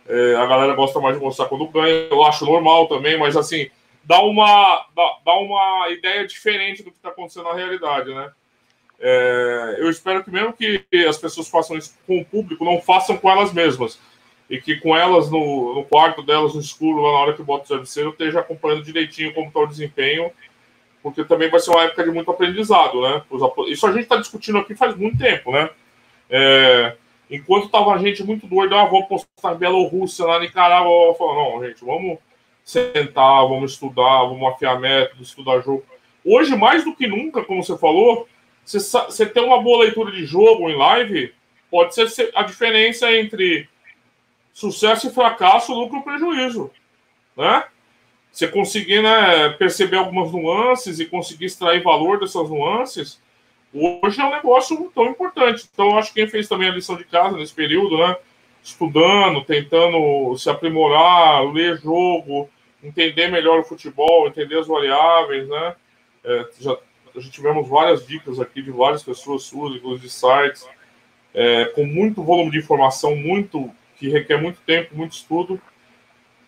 É, 0.07 0.35
a 0.37 0.47
galera 0.47 0.75
gosta 0.75 1.01
mais 1.01 1.17
de 1.17 1.23
mostrar 1.23 1.47
quando 1.47 1.67
ganha, 1.69 2.09
eu 2.11 2.23
acho 2.25 2.45
normal 2.45 2.89
também, 2.89 3.19
mas 3.19 3.37
assim, 3.37 3.71
dá 4.05 4.21
uma, 4.23 4.87
dá, 4.95 5.19
dá 5.25 5.35
uma 5.35 5.89
ideia 5.91 6.27
diferente 6.27 6.83
do 6.83 6.91
que 6.91 6.97
está 6.99 7.09
acontecendo 7.09 7.45
na 7.45 7.55
realidade, 7.55 8.15
né? 8.15 8.31
É, 9.01 9.77
eu 9.79 9.89
espero 9.89 10.23
que 10.23 10.31
mesmo 10.31 10.53
que 10.53 10.85
as 11.09 11.17
pessoas 11.17 11.49
façam 11.49 11.77
isso 11.77 11.95
com 12.07 12.19
o 12.19 12.25
público, 12.25 12.65
não 12.65 12.81
façam 12.81 13.17
com 13.17 13.31
elas 13.31 13.53
mesmas. 13.53 13.99
E 14.49 14.61
que 14.61 14.77
com 14.77 14.97
elas 14.97 15.31
no, 15.31 15.75
no 15.75 15.85
quarto 15.85 16.23
delas, 16.23 16.55
no 16.55 16.61
escuro, 16.61 17.01
lá 17.01 17.13
na 17.13 17.19
hora 17.19 17.35
que 17.35 17.43
bota 17.43 17.65
o 17.65 17.69
travesseiro, 17.69 18.11
esteja 18.11 18.41
acompanhando 18.41 18.83
direitinho 18.83 19.33
como 19.33 19.49
está 19.49 19.61
o 19.61 19.67
desempenho, 19.67 20.31
porque 21.03 21.25
também 21.25 21.49
vai 21.49 21.61
ser 21.61 21.71
uma 21.71 21.85
época 21.85 22.05
de 22.05 22.11
muito 22.11 22.31
aprendizado, 22.31 23.01
né? 23.01 23.23
Isso 23.69 23.87
a 23.87 23.93
gente 23.93 24.03
está 24.03 24.17
discutindo 24.17 24.59
aqui 24.59 24.75
faz 24.75 24.97
muito 24.97 25.19
tempo, 25.19 25.53
né? 25.53 25.71
É, 26.29 26.97
Enquanto 27.31 27.69
tava 27.69 27.97
gente 27.99 28.25
muito 28.25 28.45
doida, 28.49 28.81
ah, 28.81 28.87
vou 28.87 29.07
postar 29.07 29.55
Bielorrússia 29.55 30.27
lá 30.27 30.41
Nicarágua, 30.41 30.91
eu 30.91 31.15
falo, 31.15 31.35
não, 31.35 31.65
gente, 31.65 31.85
vamos 31.85 32.19
sentar, 32.65 33.47
vamos 33.47 33.73
estudar, 33.73 34.25
vamos 34.25 34.53
afiar 34.53 34.81
método, 34.81 35.23
estudar 35.23 35.61
jogo. 35.61 35.85
Hoje, 36.25 36.57
mais 36.57 36.85
do 36.85 36.95
que 36.95 37.07
nunca, 37.07 37.45
como 37.45 37.63
você 37.63 37.79
falou, 37.79 38.27
você, 38.79 39.27
ter 39.27 39.41
uma 39.41 39.61
boa 39.61 39.85
leitura 39.85 40.13
de 40.13 40.25
jogo 40.25 40.69
em 40.69 40.77
live 40.77 41.35
pode 41.71 41.95
ser 41.95 42.31
a 42.35 42.43
diferença 42.43 43.11
entre 43.13 43.69
sucesso 44.53 45.09
e 45.09 45.11
fracasso, 45.11 45.73
lucro 45.73 45.99
e 45.99 46.03
prejuízo, 46.03 46.71
né? 47.37 47.65
Você 48.31 48.47
conseguir 48.47 49.03
né, 49.03 49.49
perceber 49.51 49.97
algumas 49.97 50.31
nuances 50.31 51.01
e 51.01 51.07
conseguir 51.07 51.47
extrair 51.47 51.83
valor 51.83 52.21
dessas 52.21 52.49
nuances, 52.49 53.21
hoje 53.75 54.21
é 54.21 54.25
um 54.25 54.31
negócio 54.31 54.91
tão 54.95 55.07
importante. 55.07 55.69
Então, 55.73 55.99
acho 55.99 56.13
que 56.13 56.21
quem 56.21 56.29
fez 56.29 56.49
também 56.49 56.69
a 56.69 56.75
lição 56.75 56.97
de 56.97 57.05
casa 57.05 57.37
nesse 57.37 57.55
período, 57.55 57.99
né? 57.99 58.17
Estudando, 58.63 59.43
tentando 59.43 60.37
se 60.37 60.49
aprimorar, 60.49 61.45
ler 61.51 61.81
jogo, 61.81 62.49
entender 62.83 63.29
melhor 63.29 63.61
o 63.61 63.65
futebol, 63.65 64.29
entender 64.29 64.59
as 64.59 64.67
variáveis, 64.67 65.49
né? 65.49 65.75
É, 66.23 66.49
já, 66.61 66.77
já 67.17 67.31
tivemos 67.31 67.69
várias 67.69 68.07
dicas 68.07 68.41
aqui 68.41 68.63
de 68.63 68.71
várias 68.71 69.03
pessoas 69.03 69.45
suas, 69.45 69.75
inclusive 69.75 70.07
de 70.07 70.13
sites, 70.13 70.67
é, 71.35 71.67
com 71.67 71.85
muito 71.85 72.23
volume 72.23 72.51
de 72.51 72.59
informação, 72.59 73.15
muito 73.15 73.71
que 73.97 74.09
requer 74.09 74.41
muito 74.41 74.61
tempo, 74.61 74.97
muito 74.97 75.13
estudo. 75.13 75.61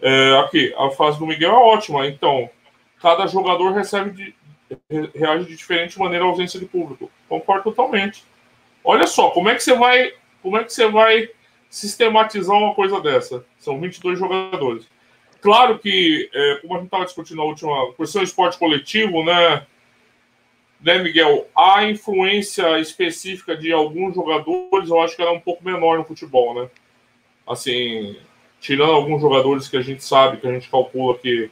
É, 0.00 0.38
aqui, 0.38 0.74
a 0.76 0.90
fase 0.90 1.18
do 1.18 1.26
Miguel 1.26 1.52
é 1.52 1.54
ótima. 1.54 2.06
Então, 2.06 2.50
cada 3.00 3.26
jogador 3.26 3.72
recebe 3.72 4.10
de, 4.10 4.34
reage 5.14 5.46
de 5.46 5.56
diferente 5.56 5.98
maneira 5.98 6.24
à 6.24 6.28
ausência 6.28 6.58
de 6.58 6.66
público. 6.66 7.10
Concordo 7.28 7.64
totalmente. 7.64 8.24
Olha 8.82 9.06
só, 9.06 9.30
como 9.30 9.48
é 9.48 9.54
que 9.54 9.62
você 9.62 9.76
vai, 9.76 10.12
como 10.42 10.56
é 10.56 10.64
que 10.64 10.72
você 10.72 10.88
vai 10.88 11.28
sistematizar 11.70 12.56
uma 12.56 12.74
coisa 12.74 13.00
dessa? 13.00 13.44
São 13.58 13.80
22 13.80 14.18
jogadores. 14.18 14.88
Claro 15.40 15.78
que, 15.78 16.30
é, 16.32 16.58
como 16.62 16.74
a 16.74 16.76
gente 16.78 16.86
estava 16.86 17.04
discutindo 17.04 17.38
na 17.38 17.44
última 17.44 17.92
questão 17.94 18.22
esporte 18.22 18.58
coletivo, 18.58 19.24
né, 19.24 19.66
né, 20.82 20.98
Miguel? 20.98 21.46
A 21.56 21.84
influência 21.88 22.78
específica 22.80 23.56
de 23.56 23.72
alguns 23.72 24.14
jogadores, 24.14 24.88
eu 24.88 25.00
acho 25.00 25.16
que 25.16 25.22
era 25.22 25.30
é 25.30 25.34
um 25.34 25.40
pouco 25.40 25.64
menor 25.64 25.98
no 25.98 26.04
futebol, 26.04 26.54
né? 26.54 26.68
Assim, 27.46 28.16
tirando 28.60 28.92
alguns 28.92 29.20
jogadores 29.20 29.68
que 29.68 29.76
a 29.76 29.82
gente 29.82 30.04
sabe, 30.04 30.38
que 30.38 30.46
a 30.46 30.52
gente 30.52 30.70
calcula 30.70 31.18
que 31.18 31.50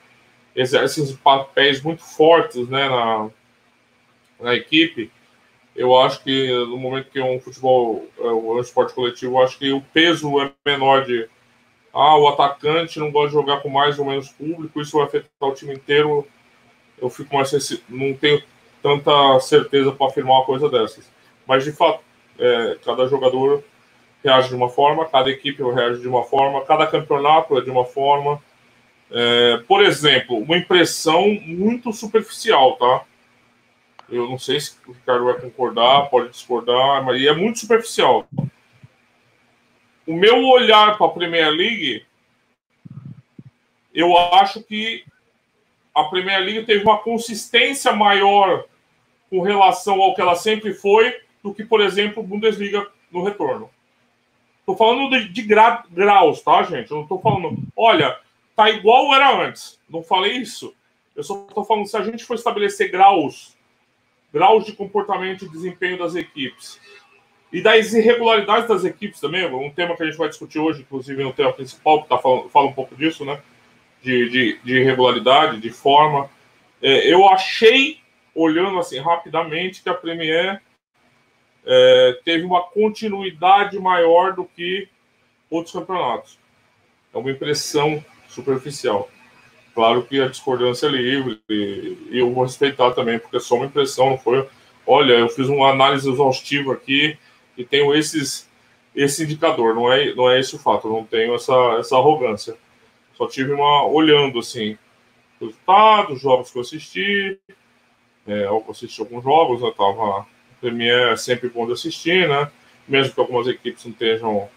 exercem 0.54 1.16
papéis 1.16 1.80
muito 1.82 2.02
fortes 2.02 2.68
né, 2.68 2.88
na, 2.88 3.30
na 4.40 4.54
equipe, 4.54 5.10
eu 5.74 5.98
acho 5.98 6.22
que 6.22 6.48
no 6.66 6.76
momento 6.76 7.10
que 7.10 7.18
é 7.18 7.24
um 7.24 7.40
futebol, 7.40 8.06
é 8.18 8.26
um 8.26 8.60
esporte 8.60 8.92
coletivo, 8.94 9.36
eu 9.36 9.42
acho 9.42 9.58
que 9.58 9.72
o 9.72 9.80
peso 9.80 10.40
é 10.40 10.50
menor 10.66 11.04
de 11.04 11.28
ah, 11.92 12.16
o 12.16 12.28
atacante 12.28 12.98
não 12.98 13.10
gosta 13.10 13.28
de 13.28 13.34
jogar 13.34 13.60
com 13.60 13.68
mais 13.68 13.98
ou 13.98 14.04
menos 14.04 14.28
público, 14.28 14.80
isso 14.80 14.96
vai 14.96 15.06
afetar 15.06 15.48
o 15.48 15.54
time 15.54 15.74
inteiro. 15.74 16.26
Eu 17.00 17.10
fico 17.10 17.34
mais 17.34 17.50
não 17.88 18.14
tenho 18.14 18.42
tanta 18.82 19.38
certeza 19.40 19.92
para 19.92 20.06
afirmar 20.06 20.38
uma 20.38 20.44
coisa 20.44 20.68
dessas. 20.68 21.10
Mas 21.46 21.64
de 21.64 21.72
fato, 21.72 22.02
é, 22.38 22.78
cada 22.84 23.06
jogador 23.06 23.62
reage 24.22 24.48
de 24.48 24.54
uma 24.54 24.68
forma, 24.68 25.06
cada 25.06 25.30
equipe 25.30 25.62
reage 25.62 26.00
de 26.00 26.08
uma 26.08 26.24
forma, 26.24 26.64
cada 26.64 26.86
campeonato 26.86 27.58
é 27.58 27.60
de 27.60 27.70
uma 27.70 27.84
forma. 27.84 28.42
É, 29.10 29.58
por 29.66 29.82
exemplo, 29.82 30.38
uma 30.38 30.56
impressão 30.56 31.28
muito 31.46 31.92
superficial, 31.92 32.76
tá? 32.76 33.04
Eu 34.08 34.28
não 34.28 34.38
sei 34.38 34.60
se 34.60 34.76
o 34.86 34.92
Ricardo 34.92 35.24
vai 35.24 35.40
concordar, 35.40 36.08
pode 36.10 36.30
discordar, 36.30 37.04
mas 37.04 37.22
é 37.22 37.32
muito 37.32 37.60
superficial. 37.60 38.26
O 40.06 40.14
meu 40.14 40.44
olhar 40.48 40.98
para 40.98 41.06
a 41.06 41.10
Premier 41.10 41.50
League, 41.50 42.04
eu 43.94 44.16
acho 44.16 44.62
que 44.62 45.04
a 45.94 46.04
Premier 46.04 46.40
League 46.40 46.66
teve 46.66 46.82
uma 46.82 46.98
consistência 46.98 47.92
maior 47.92 48.64
com 49.30 49.40
relação 49.40 50.02
ao 50.02 50.14
que 50.14 50.20
ela 50.20 50.34
sempre 50.34 50.74
foi 50.74 51.14
do 51.42 51.54
que, 51.54 51.64
por 51.64 51.80
exemplo, 51.80 52.22
Bundesliga 52.22 52.86
no 53.10 53.22
retorno. 53.22 53.70
Tô 54.66 54.76
falando 54.76 55.10
de, 55.10 55.28
de 55.28 55.42
gra, 55.42 55.84
graus, 55.90 56.42
tá, 56.42 56.62
gente? 56.64 56.90
Eu 56.90 56.98
não 56.98 57.06
tô 57.06 57.18
falando, 57.18 57.56
olha, 57.76 58.18
tá 58.54 58.68
igual 58.68 59.14
era 59.14 59.46
antes. 59.46 59.80
Não 59.88 60.02
falei 60.02 60.32
isso. 60.32 60.74
Eu 61.16 61.24
só 61.24 61.34
tô 61.34 61.64
falando, 61.64 61.86
se 61.86 61.96
a 61.96 62.02
gente 62.02 62.24
for 62.24 62.34
estabelecer 62.34 62.90
graus, 62.90 63.56
graus 64.32 64.64
de 64.64 64.72
comportamento 64.72 65.44
e 65.44 65.48
desempenho 65.48 65.98
das 65.98 66.14
equipes, 66.14 66.80
e 67.52 67.60
das 67.60 67.92
irregularidades 67.92 68.68
das 68.68 68.84
equipes 68.84 69.20
também, 69.20 69.44
um 69.46 69.70
tema 69.70 69.96
que 69.96 70.02
a 70.02 70.06
gente 70.06 70.16
vai 70.16 70.28
discutir 70.28 70.58
hoje, 70.60 70.82
inclusive 70.82 71.22
no 71.22 71.32
tema 71.32 71.52
principal, 71.52 72.02
que 72.02 72.08
tá 72.08 72.16
falando, 72.16 72.48
fala 72.48 72.66
um 72.66 72.72
pouco 72.72 72.94
disso, 72.94 73.24
né? 73.24 73.40
De, 74.02 74.28
de, 74.30 74.60
de 74.62 74.76
irregularidade, 74.78 75.60
de 75.60 75.70
forma. 75.70 76.30
É, 76.80 77.12
eu 77.12 77.28
achei, 77.28 77.99
olhando 78.34 78.78
assim 78.78 78.98
rapidamente, 78.98 79.82
que 79.82 79.88
a 79.88 79.94
Premier 79.94 80.62
é, 81.64 82.18
teve 82.24 82.44
uma 82.44 82.62
continuidade 82.62 83.78
maior 83.78 84.32
do 84.34 84.44
que 84.44 84.88
outros 85.50 85.72
campeonatos. 85.72 86.38
É 87.12 87.18
uma 87.18 87.30
impressão 87.30 88.04
superficial. 88.28 89.10
Claro 89.74 90.02
que 90.02 90.20
a 90.20 90.28
discordância 90.28 90.86
é 90.86 90.90
livre 90.90 91.40
e, 91.48 91.96
eu 92.10 92.32
vou 92.32 92.44
respeitar 92.44 92.92
também, 92.92 93.18
porque 93.18 93.36
é 93.36 93.40
só 93.40 93.56
uma 93.56 93.66
impressão, 93.66 94.10
não 94.10 94.18
foi. 94.18 94.48
Olha, 94.86 95.14
eu 95.14 95.28
fiz 95.28 95.48
uma 95.48 95.70
análise 95.70 96.10
exaustiva 96.10 96.72
aqui 96.72 97.16
e 97.56 97.64
tenho 97.64 97.94
esses, 97.94 98.48
esse 98.94 99.24
indicador, 99.24 99.74
não 99.74 99.92
é, 99.92 100.14
não 100.14 100.28
é 100.30 100.40
esse 100.40 100.56
o 100.56 100.58
fato, 100.58 100.88
não 100.88 101.04
tenho 101.04 101.34
essa, 101.34 101.54
essa 101.78 101.96
arrogância. 101.96 102.56
Só 103.14 103.26
tive 103.26 103.52
uma 103.52 103.86
olhando 103.86 104.38
assim, 104.38 104.76
resultados, 105.40 106.20
jogos 106.20 106.50
que 106.50 106.58
eu 106.58 106.62
assisti, 106.62 107.38
é, 108.30 108.46
eu 108.46 108.64
assisti 108.68 109.00
alguns 109.00 109.24
jogos, 109.24 109.62
eu 109.62 109.72
tava 109.72 110.26
Premier 110.60 111.12
é 111.12 111.16
sempre 111.16 111.48
bom 111.48 111.66
de 111.66 111.72
assistir, 111.72 112.28
né? 112.28 112.50
Mesmo 112.86 113.14
que 113.14 113.20
algumas 113.20 113.46
equipes 113.46 113.84
não 113.84 113.92
estejam 113.92 114.48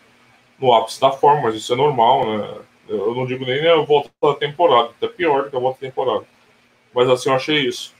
no 0.60 0.74
ápice 0.74 1.00
da 1.00 1.12
forma, 1.12 1.44
mas 1.44 1.56
isso 1.56 1.74
é 1.74 1.76
normal, 1.76 2.26
né? 2.26 2.56
Eu 2.88 3.16
não 3.16 3.26
digo 3.26 3.46
nem 3.46 3.66
a 3.68 3.78
volta 3.78 4.10
da 4.22 4.34
temporada, 4.36 4.90
até 4.90 5.08
pior 5.08 5.44
do 5.44 5.50
que 5.50 5.56
a 5.56 5.60
volta 5.60 5.80
da 5.80 5.88
temporada. 5.88 6.26
Mas 6.94 7.10
assim, 7.10 7.30
eu 7.30 7.36
achei 7.36 7.66
isso. 7.66 7.94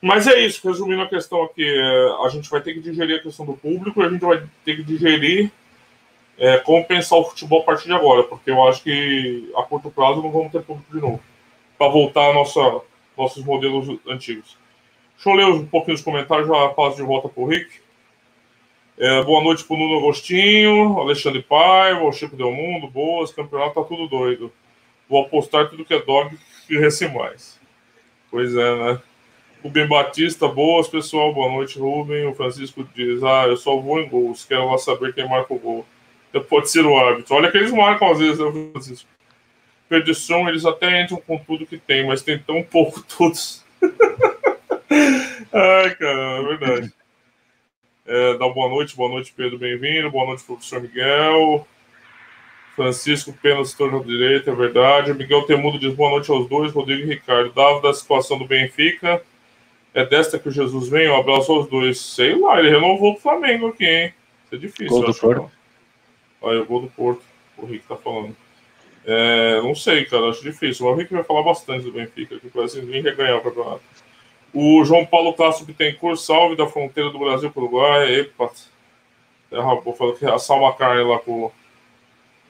Mas 0.00 0.26
é 0.26 0.38
isso, 0.38 0.66
resumindo 0.66 1.02
a 1.02 1.08
questão 1.08 1.42
aqui, 1.42 1.64
é, 1.64 2.24
a 2.24 2.28
gente 2.28 2.48
vai 2.48 2.60
ter 2.60 2.74
que 2.74 2.80
digerir 2.80 3.16
a 3.16 3.22
questão 3.22 3.44
do 3.44 3.54
público 3.54 4.00
e 4.00 4.06
a 4.06 4.08
gente 4.08 4.24
vai 4.24 4.42
ter 4.64 4.76
que 4.76 4.84
digerir 4.84 5.50
é, 6.38 6.58
como 6.58 6.84
pensar 6.84 7.16
o 7.16 7.24
futebol 7.24 7.62
a 7.62 7.64
partir 7.64 7.86
de 7.86 7.94
agora, 7.94 8.22
porque 8.22 8.50
eu 8.50 8.68
acho 8.68 8.82
que 8.82 9.50
a 9.56 9.62
curto 9.62 9.90
prazo 9.90 10.22
não 10.22 10.30
vamos 10.30 10.52
ter 10.52 10.62
público 10.62 10.94
de 10.94 11.00
novo, 11.00 11.20
para 11.78 11.88
voltar 11.88 12.30
a 12.30 12.34
nossa, 12.34 12.60
nossos 13.16 13.44
modelos 13.44 13.98
antigos. 14.06 14.56
Deixa 15.14 15.30
eu 15.30 15.34
ler 15.34 15.46
um 15.46 15.66
pouquinho 15.66 15.94
os 15.94 16.02
comentários, 16.02 16.46
já 16.46 16.68
passo 16.70 16.96
de 16.96 17.02
volta 17.02 17.28
para 17.28 17.42
o 17.42 17.46
Rick. 17.46 17.70
É, 18.98 19.22
boa 19.22 19.42
noite 19.42 19.64
para 19.64 19.76
o 19.76 19.78
Nuno 19.78 19.98
Agostinho, 19.98 20.98
Alexandre 20.98 21.42
Paiva, 21.42 22.02
o 22.02 22.12
Chico 22.12 22.36
Del 22.36 22.52
Mundo, 22.52 22.88
boas, 22.88 23.32
campeonato 23.32 23.74
tá 23.74 23.82
tudo 23.82 24.08
doido. 24.08 24.52
Vou 25.08 25.22
apostar 25.22 25.68
tudo 25.68 25.84
que 25.84 25.94
é 25.94 26.02
dog 26.02 26.36
que 26.66 26.78
rece 26.78 27.08
mais. 27.08 27.60
Pois 28.30 28.54
é, 28.54 28.76
né? 28.76 29.00
Rubem 29.62 29.86
Batista, 29.86 30.48
boas, 30.48 30.88
pessoal, 30.88 31.32
boa 31.32 31.50
noite, 31.50 31.78
Rubem. 31.78 32.26
O 32.26 32.34
Francisco 32.34 32.86
diz, 32.94 33.22
ah, 33.22 33.46
eu 33.46 33.56
só 33.56 33.76
vou 33.76 34.00
em 34.00 34.08
gols, 34.08 34.44
quero 34.44 34.70
lá 34.70 34.78
saber 34.78 35.14
quem 35.14 35.28
marca 35.28 35.52
o 35.52 35.58
gol. 35.58 35.86
Então, 36.30 36.42
pode 36.42 36.70
ser 36.70 36.84
o 36.84 36.96
árbitro. 36.96 37.34
Olha 37.34 37.50
que 37.50 37.56
eles 37.56 37.72
marcam 37.72 38.10
às 38.10 38.18
vezes, 38.18 38.38
né, 38.38 38.70
Francisco? 38.72 39.08
Perdição, 39.88 40.48
eles 40.48 40.64
até 40.64 41.02
entram 41.02 41.20
com 41.26 41.38
tudo 41.38 41.66
que 41.66 41.78
tem, 41.78 42.06
mas 42.06 42.22
tem 42.22 42.38
tão 42.38 42.62
pouco 42.62 43.02
todos. 43.16 43.64
Ai, 45.52 45.94
cara, 45.94 46.40
é 46.40 46.42
verdade. 46.42 46.92
É, 48.06 48.38
dá 48.38 48.48
boa 48.48 48.68
noite, 48.68 48.96
boa 48.96 49.08
noite, 49.08 49.32
Pedro, 49.36 49.58
bem-vindo. 49.58 50.10
Boa 50.10 50.26
noite, 50.26 50.44
professor 50.44 50.80
Miguel. 50.80 51.66
Francisco 52.76 53.32
Pena 53.32 53.64
se 53.64 53.76
tornou 53.76 54.04
direito, 54.04 54.50
é 54.50 54.54
verdade. 54.54 55.14
Miguel 55.14 55.42
Temudo 55.42 55.78
diz 55.78 55.94
boa 55.94 56.10
noite 56.10 56.30
aos 56.30 56.46
dois. 56.48 56.72
Rodrigo 56.72 57.02
e 57.02 57.14
Ricardo. 57.14 57.52
Dava 57.52 57.80
da 57.80 57.94
situação 57.94 58.38
do 58.38 58.46
Benfica. 58.46 59.22
É 59.94 60.04
desta 60.04 60.38
que 60.38 60.48
o 60.48 60.52
Jesus 60.52 60.88
vem. 60.88 61.08
Um 61.08 61.16
abraço 61.16 61.50
aos 61.50 61.66
dois. 61.68 61.98
Sei 61.98 62.38
lá, 62.38 62.58
ele 62.58 62.68
renovou 62.68 63.14
o 63.14 63.18
Flamengo 63.18 63.68
aqui, 63.68 63.86
hein? 63.86 64.14
Isso 64.44 64.54
é 64.54 64.58
difícil. 64.58 64.88
Gol 64.88 65.06
do 65.06 65.14
Porto. 65.14 65.50
Olha, 66.42 66.60
o 66.60 66.66
gol 66.66 66.82
do 66.82 66.88
Porto. 66.88 67.22
O 67.56 67.64
Rick 67.64 67.86
tá 67.86 67.96
falando. 67.96 68.36
É, 69.06 69.60
não 69.62 69.74
sei, 69.74 70.04
cara, 70.04 70.28
acho 70.30 70.42
difícil. 70.42 70.84
O 70.84 70.94
Rick 70.94 71.14
vai 71.14 71.22
falar 71.22 71.44
bastante 71.44 71.84
do 71.84 71.92
Benfica, 71.92 72.40
que 72.40 72.48
parece 72.48 72.80
que 72.80 73.02
quer 73.02 73.14
ganhar 73.14 73.36
o 73.36 73.40
campeonato. 73.40 73.82
O 74.52 74.84
João 74.84 75.06
Paulo 75.06 75.32
Castro 75.32 75.64
Bittencourt, 75.64 76.18
salve 76.18 76.56
da 76.56 76.66
fronteira 76.66 77.10
do 77.10 77.18
Brasil 77.18 77.50
para 77.50 77.62
o 77.62 77.66
Uruguai. 77.66 78.14
Epa, 78.20 78.50
derrapou, 79.50 79.94
falou 79.94 80.14
que 80.14 80.26
assar 80.26 80.58
uma 80.58 80.74
carne 80.74 81.04
lá 81.04 81.20
com, 81.20 81.52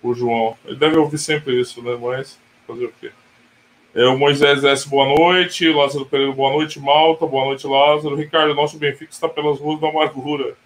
o 0.03 0.14
João. 0.14 0.57
Ele 0.64 0.77
deve 0.77 0.97
ouvir 0.97 1.19
sempre 1.19 1.61
isso, 1.61 1.83
né? 1.83 1.97
Mas 2.01 2.38
fazer 2.66 2.87
o 2.87 2.92
quê? 3.01 3.11
É, 3.95 4.07
o 4.07 4.19
Moisés 4.19 4.62
S, 4.62 4.88
boa 4.88 5.07
noite. 5.19 5.69
Lázaro 5.69 6.07
Pereira, 6.07 6.33
boa 6.33 6.53
noite. 6.53 6.79
Malta, 6.79 7.27
boa 7.27 7.47
noite, 7.47 7.66
Lázaro. 7.66 8.14
Ricardo, 8.14 8.55
nosso 8.55 8.79
Benfica 8.79 9.12
está 9.12 9.29
pelas 9.29 9.59
ruas 9.59 9.81
da 9.81 9.88
amargura. 9.88 10.57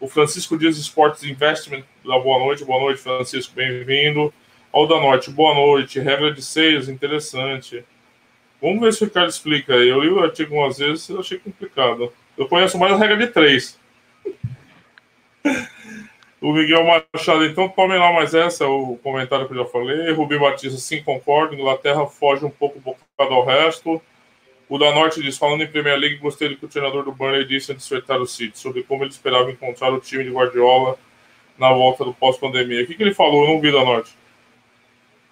O 0.00 0.08
Francisco 0.08 0.58
Dias 0.58 0.76
Esportes 0.76 1.22
Investment, 1.22 1.84
da 2.04 2.18
boa 2.18 2.38
noite. 2.38 2.64
Boa 2.64 2.80
noite, 2.80 3.00
Francisco, 3.00 3.54
bem-vindo. 3.54 4.32
Ao 4.72 4.86
da 4.86 4.98
Norte, 4.98 5.30
boa 5.30 5.54
noite. 5.54 6.00
Regra 6.00 6.32
de 6.32 6.40
seios, 6.40 6.88
interessante. 6.88 7.84
Vamos 8.60 8.80
ver 8.80 8.94
se 8.94 9.02
o 9.02 9.06
Ricardo 9.06 9.28
explica 9.28 9.74
aí. 9.74 9.86
Eu 9.86 10.00
li 10.00 10.08
o 10.08 10.20
artigo 10.20 10.54
umas 10.54 10.78
vezes 10.78 11.10
e 11.10 11.18
achei 11.18 11.38
complicado. 11.38 12.10
Eu 12.38 12.48
conheço 12.48 12.78
mais 12.78 12.90
a 12.90 12.96
regra 12.96 13.18
de 13.18 13.26
três. 13.26 13.78
o 16.40 16.54
Miguel 16.54 16.86
Machado, 16.86 17.44
então 17.44 17.68
tome 17.68 17.98
lá 17.98 18.14
mais 18.14 18.32
essa, 18.32 18.66
o 18.66 18.96
comentário 19.02 19.46
que 19.46 19.52
eu 19.52 19.58
já 19.58 19.66
falei. 19.66 20.10
Rubi 20.12 20.38
Batista, 20.38 20.78
sim, 20.78 21.02
concordo. 21.02 21.54
Inglaterra 21.54 22.06
foge 22.06 22.46
um 22.46 22.50
pouco 22.50 22.80
bocado 22.80 23.34
ao 23.34 23.44
resto. 23.44 24.00
O 24.70 24.78
da 24.78 24.90
Norte 24.94 25.20
diz, 25.20 25.36
falando 25.36 25.62
em 25.62 25.66
Premier 25.66 25.98
League, 25.98 26.16
gostei 26.16 26.48
do 26.48 26.56
que 26.56 26.64
o 26.64 26.68
treinador 26.68 27.04
do 27.04 27.12
Burnley 27.12 27.44
disse 27.44 27.72
antes 27.72 27.86
de 27.86 27.94
acertar 27.94 28.18
o 28.22 28.26
City, 28.26 28.58
sobre 28.58 28.82
como 28.84 29.04
ele 29.04 29.10
esperava 29.10 29.50
encontrar 29.50 29.92
o 29.92 30.00
time 30.00 30.24
de 30.24 30.30
Guardiola 30.30 30.98
na 31.58 31.70
volta 31.74 32.06
do 32.06 32.14
pós-pandemia. 32.14 32.84
O 32.84 32.86
que, 32.86 32.94
que 32.94 33.02
ele 33.02 33.12
falou? 33.12 33.44
Eu 33.44 33.50
não 33.50 33.60
vi 33.60 33.70
da 33.70 33.84
Norte. 33.84 34.21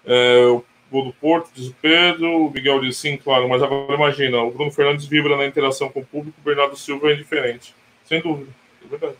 É, 0.05 0.45
o 0.45 0.63
gol 0.91 1.05
do 1.05 1.13
Porto, 1.13 1.49
diz 1.53 1.67
o 1.67 1.75
Pedro. 1.81 2.47
O 2.47 2.51
Miguel 2.51 2.81
diz 2.81 2.97
sim, 2.97 3.17
claro, 3.17 3.47
mas 3.47 3.61
agora 3.61 3.95
imagina, 3.95 4.41
o 4.41 4.51
Bruno 4.51 4.71
Fernandes 4.71 5.05
vibra 5.05 5.37
na 5.37 5.45
interação 5.45 5.89
com 5.89 6.01
o 6.01 6.05
público, 6.05 6.37
o 6.39 6.43
Bernardo 6.43 6.75
Silva 6.75 7.11
é 7.11 7.13
indiferente. 7.13 7.75
Sem 8.05 8.21
dúvida. 8.21 8.51
É 8.83 8.87
verdade. 8.87 9.15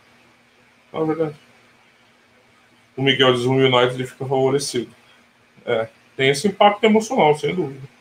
É 0.93 1.03
verdade. 1.03 1.35
O 2.95 3.01
Miguel 3.01 3.33
diz 3.33 3.45
o 3.45 3.53
United 3.53 4.05
fica 4.05 4.25
favorecido. 4.25 4.91
É, 5.65 5.87
tem 6.17 6.29
esse 6.29 6.47
impacto 6.47 6.83
emocional, 6.83 7.35
sem 7.37 7.55
dúvida 7.55 7.91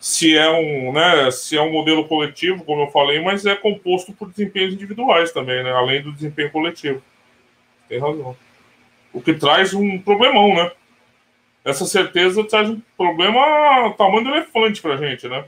se 0.00 0.36
é 0.36 0.48
um, 0.48 0.92
né, 0.92 1.30
se 1.30 1.56
é 1.56 1.60
um 1.60 1.72
modelo 1.72 2.06
coletivo, 2.06 2.64
como 2.64 2.82
eu 2.82 2.90
falei, 2.90 3.20
mas 3.20 3.44
é 3.44 3.56
composto 3.56 4.12
por 4.12 4.30
desempenhos 4.30 4.74
individuais 4.74 5.32
também, 5.32 5.62
né, 5.62 5.72
além 5.72 6.02
do 6.02 6.12
desempenho 6.12 6.50
coletivo. 6.50 7.02
Tem 7.88 7.98
razão. 7.98 8.36
O 9.12 9.20
que 9.20 9.34
traz 9.34 9.74
um 9.74 9.98
problemão, 9.98 10.54
né? 10.54 10.70
Essa 11.64 11.84
certeza 11.84 12.44
traz 12.44 12.70
um 12.70 12.80
problema 12.96 13.92
tamanho 13.96 14.24
do 14.24 14.30
elefante 14.30 14.80
pra 14.80 14.96
gente, 14.96 15.28
né? 15.28 15.44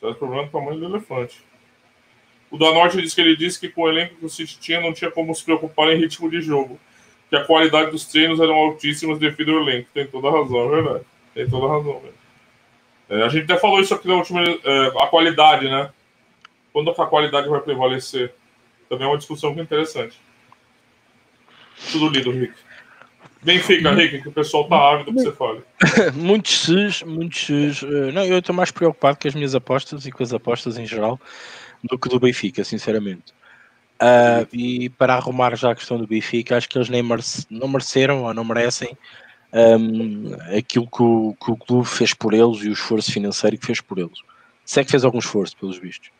Traz 0.00 0.16
problema 0.16 0.48
tamanho 0.48 0.78
do 0.78 0.86
elefante. 0.86 1.42
O 2.50 2.58
da 2.58 2.70
Norte 2.72 3.00
diz 3.00 3.14
que 3.14 3.20
ele 3.20 3.36
disse 3.36 3.58
que 3.58 3.68
com 3.68 3.82
o 3.82 3.88
elenco 3.88 4.16
que 4.16 4.26
o 4.26 4.28
City 4.28 4.58
tinha 4.58 4.80
não 4.80 4.92
tinha 4.92 5.10
como 5.10 5.34
se 5.34 5.44
preocupar 5.44 5.88
em 5.88 5.96
ritmo 5.96 6.30
de 6.30 6.40
jogo, 6.40 6.78
que 7.30 7.36
a 7.36 7.44
qualidade 7.44 7.90
dos 7.90 8.04
treinos 8.04 8.40
eram 8.40 8.54
altíssimas 8.54 9.18
devido 9.18 9.52
ao 9.52 9.62
elenco. 9.62 9.88
Tem 9.94 10.06
toda 10.06 10.28
a 10.28 10.32
razão, 10.32 10.66
é 10.66 10.82
verdade. 10.82 11.04
Tem 11.34 11.48
toda 11.48 11.66
a 11.66 11.76
razão. 11.76 12.02
É, 13.08 13.22
a 13.22 13.28
gente 13.28 13.44
até 13.44 13.58
falou 13.58 13.80
isso 13.80 13.94
aqui 13.94 14.06
na 14.06 14.16
última. 14.16 14.42
É, 14.42 14.86
a 15.00 15.06
qualidade, 15.06 15.68
né? 15.68 15.90
Quando 16.72 16.90
a 16.90 17.06
qualidade 17.06 17.48
vai 17.48 17.60
prevalecer? 17.60 18.34
Também 18.88 19.06
é 19.06 19.10
uma 19.10 19.18
discussão 19.18 19.52
interessante. 19.52 20.20
Tudo 21.90 22.08
lido, 22.08 22.30
Rick. 22.30 22.54
Benfica, 23.42 23.90
hum. 23.90 23.94
Rick, 23.94 24.22
que 24.22 24.28
o 24.28 24.32
pessoal 24.32 24.68
tá 24.68 24.76
ávido 24.76 25.12
que 25.12 25.22
você 25.22 25.32
fale. 25.32 25.62
muitos 26.14 26.58
sus, 26.58 27.02
muitos 27.02 27.40
sus. 27.40 27.82
Eh, 27.82 28.12
não, 28.12 28.24
eu 28.24 28.38
estou 28.38 28.54
mais 28.54 28.70
preocupado 28.70 29.18
com 29.20 29.26
as 29.26 29.34
minhas 29.34 29.54
apostas 29.54 30.06
e 30.06 30.12
com 30.12 30.22
as 30.22 30.32
apostas 30.32 30.78
em 30.78 30.86
geral 30.86 31.20
do 31.82 31.98
que 31.98 32.08
do 32.08 32.20
Benfica, 32.20 32.62
sinceramente. 32.62 33.34
Uh, 34.00 34.46
e 34.52 34.88
para 34.90 35.14
arrumar 35.14 35.56
já 35.56 35.72
a 35.72 35.74
questão 35.74 35.98
do 35.98 36.06
Benfica, 36.06 36.56
acho 36.56 36.68
que 36.68 36.78
eles 36.78 36.88
nem 36.88 37.02
merece, 37.02 37.46
não 37.50 37.68
mereceram 37.68 38.24
ou 38.24 38.34
não 38.34 38.44
merecem 38.44 38.96
um, 39.52 40.34
aquilo 40.56 40.88
que 40.88 41.02
o, 41.02 41.36
que 41.40 41.50
o 41.50 41.56
clube 41.56 41.86
fez 41.86 42.14
por 42.14 42.34
eles 42.34 42.64
e 42.64 42.68
o 42.68 42.72
esforço 42.72 43.12
financeiro 43.12 43.58
que 43.58 43.66
fez 43.66 43.80
por 43.80 43.98
eles. 43.98 44.18
Se 44.64 44.80
é 44.80 44.84
que 44.84 44.90
fez 44.90 45.04
algum 45.04 45.18
esforço, 45.18 45.56
pelos 45.56 45.78
vistos. 45.78 46.10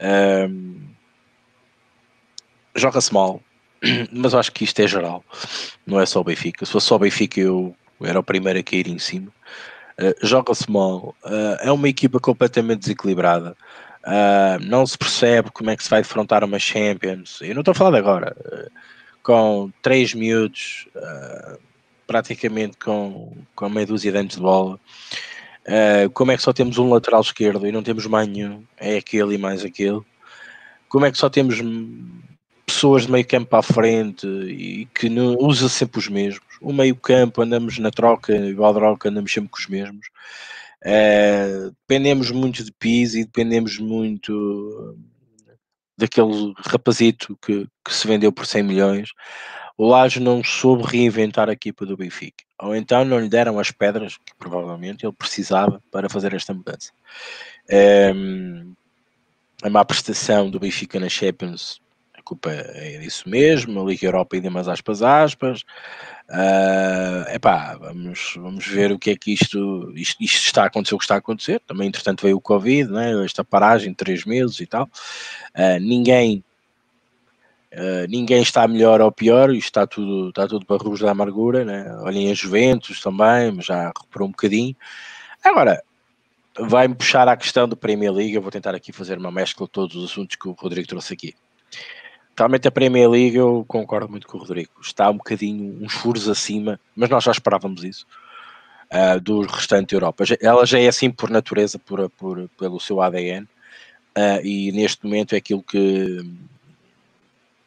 Um, 0.00 0.80
Joga-se 2.74 3.12
mal, 3.12 3.42
mas 4.12 4.34
acho 4.34 4.52
que 4.52 4.64
isto 4.64 4.80
é 4.80 4.86
geral, 4.86 5.24
não 5.86 6.00
é 6.00 6.06
só 6.06 6.20
o 6.20 6.24
Benfica. 6.24 6.64
Se 6.66 6.72
fosse 6.72 6.86
só 6.86 6.96
o 6.96 6.98
Benfica, 6.98 7.40
eu 7.40 7.74
era 8.00 8.18
o 8.18 8.22
primeiro 8.22 8.58
a 8.58 8.62
cair 8.62 8.88
em 8.88 8.98
cima. 8.98 9.32
Uh, 9.98 10.14
Joga-se 10.26 10.70
mal, 10.70 11.14
uh, 11.24 11.58
é 11.60 11.72
uma 11.72 11.88
equipa 11.88 12.20
completamente 12.20 12.80
desequilibrada. 12.80 13.56
Uh, 14.04 14.62
não 14.62 14.86
se 14.86 14.96
percebe 14.96 15.50
como 15.50 15.70
é 15.70 15.76
que 15.76 15.82
se 15.82 15.90
vai 15.90 16.02
defrontar 16.02 16.44
uma 16.44 16.58
Champions. 16.58 17.40
Eu 17.42 17.54
não 17.54 17.60
estou 17.60 17.72
a 17.72 17.74
falar 17.74 17.90
de 17.90 17.98
agora, 17.98 18.36
com 19.22 19.70
três 19.82 20.14
miúdos 20.14 20.86
praticamente 22.06 22.78
com, 22.78 23.36
com 23.54 23.68
meia 23.68 23.86
dúzia 23.86 24.10
de 24.10 24.18
anos 24.18 24.34
de 24.34 24.40
bola. 24.40 24.80
Como 26.14 26.32
é 26.32 26.36
que 26.36 26.42
só 26.42 26.54
temos 26.54 26.78
um 26.78 26.90
lateral 26.90 27.20
esquerdo 27.20 27.66
e 27.66 27.72
não 27.72 27.82
temos 27.82 28.06
nenhum? 28.06 28.64
É 28.78 28.96
aquele 28.96 29.34
e 29.34 29.38
mais 29.38 29.62
aquele. 29.62 30.00
Como 30.88 31.04
é 31.04 31.10
que 31.12 31.18
só 31.18 31.28
temos 31.28 31.60
pessoas 32.72 33.06
de 33.06 33.12
meio 33.12 33.26
campo 33.26 33.56
à 33.56 33.62
frente 33.62 34.26
e 34.26 34.86
que 34.94 35.08
não 35.08 35.36
usa 35.40 35.68
sempre 35.68 35.98
os 35.98 36.08
mesmos? 36.08 36.46
O 36.60 36.72
meio 36.72 36.94
campo 36.94 37.42
andamos 37.42 37.78
na 37.78 37.90
troca, 37.90 38.34
igual 38.34 38.74
troca, 38.74 39.08
andamos 39.08 39.32
sempre 39.32 39.50
com 39.50 39.58
os 39.58 39.66
mesmos. 39.66 40.06
Uh, 40.84 41.74
dependemos 41.88 42.30
muito 42.30 42.62
de 42.62 42.70
Pizzi, 42.72 43.24
dependemos 43.24 43.78
muito 43.78 44.96
daquele 45.96 46.52
rapazito 46.58 47.36
que, 47.44 47.66
que 47.84 47.94
se 47.94 48.06
vendeu 48.06 48.30
por 48.30 48.46
100 48.46 48.62
milhões 48.62 49.10
o 49.78 49.86
Laje 49.86 50.18
não 50.18 50.42
soube 50.42 50.82
reinventar 50.82 51.48
a 51.48 51.52
equipa 51.52 51.86
do 51.86 51.96
Benfica. 51.96 52.44
Ou 52.60 52.74
então 52.74 53.04
não 53.04 53.20
lhe 53.20 53.28
deram 53.28 53.60
as 53.60 53.70
pedras 53.70 54.16
que 54.16 54.34
provavelmente 54.36 55.06
ele 55.06 55.12
precisava 55.12 55.80
para 55.92 56.08
fazer 56.08 56.34
esta 56.34 56.52
mudança. 56.52 56.90
Um, 58.12 58.74
a 59.62 59.70
má 59.70 59.84
prestação 59.84 60.50
do 60.50 60.58
Benfica 60.58 60.98
na 60.98 61.08
Champions, 61.08 61.80
culpa 62.28 62.50
é 62.50 62.98
disso 62.98 63.28
mesmo. 63.28 63.80
A 63.80 63.84
Liga 63.84 64.06
Europa 64.06 64.36
ainda 64.36 64.50
mais 64.50 64.68
aspas 64.68 65.02
aspas. 65.02 65.62
Uh, 66.28 67.34
epá, 67.34 67.76
vamos, 67.76 68.34
vamos 68.36 68.66
ver 68.66 68.92
o 68.92 68.98
que 68.98 69.10
é 69.10 69.16
que 69.16 69.32
isto, 69.32 69.90
isto, 69.96 70.22
isto 70.22 70.46
está 70.46 70.64
a 70.64 70.66
acontecer, 70.66 70.94
o 70.94 70.98
que 70.98 71.04
está 71.04 71.14
a 71.14 71.18
acontecer. 71.18 71.60
Também, 71.66 71.88
entretanto, 71.88 72.22
veio 72.22 72.36
o 72.36 72.40
Covid, 72.40 72.90
né? 72.90 73.24
esta 73.24 73.42
paragem 73.42 73.90
de 73.90 73.96
três 73.96 74.26
meses 74.26 74.60
e 74.60 74.66
tal. 74.66 74.84
Uh, 75.54 75.80
ninguém 75.80 76.44
Uh, 77.70 78.08
ninguém 78.08 78.40
está 78.40 78.66
melhor 78.66 79.02
ou 79.02 79.12
pior, 79.12 79.50
isto 79.50 79.66
está 79.66 79.86
tudo, 79.86 80.30
está 80.30 80.48
tudo 80.48 80.64
para 80.64 80.82
rubos 80.82 81.00
da 81.00 81.10
amargura, 81.10 81.66
né? 81.66 81.94
olhem 81.98 82.30
a 82.30 82.34
Juventus 82.34 82.98
também, 82.98 83.52
mas 83.52 83.66
já 83.66 83.88
recuperou 83.88 84.26
um 84.26 84.30
bocadinho. 84.30 84.74
Agora, 85.44 85.82
vai-me 86.58 86.94
puxar 86.94 87.28
à 87.28 87.36
questão 87.36 87.68
do 87.68 87.76
Premier 87.76 88.10
League, 88.10 88.34
eu 88.34 88.40
vou 88.40 88.50
tentar 88.50 88.74
aqui 88.74 88.90
fazer 88.90 89.18
uma 89.18 89.30
mescla 89.30 89.66
de 89.66 89.72
todos 89.72 89.94
os 89.96 90.10
assuntos 90.10 90.34
que 90.34 90.48
o 90.48 90.52
Rodrigo 90.52 90.88
trouxe 90.88 91.12
aqui. 91.12 91.34
Realmente 92.38 92.68
a 92.68 92.70
Premier 92.70 93.10
League, 93.10 93.34
eu 93.34 93.64
concordo 93.66 94.08
muito 94.08 94.28
com 94.28 94.38
o 94.38 94.40
Rodrigo, 94.40 94.70
está 94.80 95.10
um 95.10 95.16
bocadinho, 95.16 95.84
uns 95.84 95.92
furos 95.92 96.28
acima, 96.28 96.78
mas 96.94 97.10
nós 97.10 97.24
já 97.24 97.32
esperávamos 97.32 97.82
isso, 97.82 98.06
uh, 98.92 99.20
do 99.20 99.40
restante 99.40 99.92
Europa. 99.92 100.22
Ela 100.40 100.64
já 100.64 100.78
é 100.78 100.86
assim 100.86 101.10
por 101.10 101.30
natureza, 101.30 101.80
por, 101.80 102.08
por 102.10 102.48
pelo 102.56 102.78
seu 102.78 103.02
ADN, 103.02 103.42
uh, 103.42 103.48
eh, 104.14 104.40
e 104.44 104.70
neste 104.70 105.04
momento 105.04 105.34
é 105.34 105.38
aquilo 105.38 105.64
que 105.64 106.24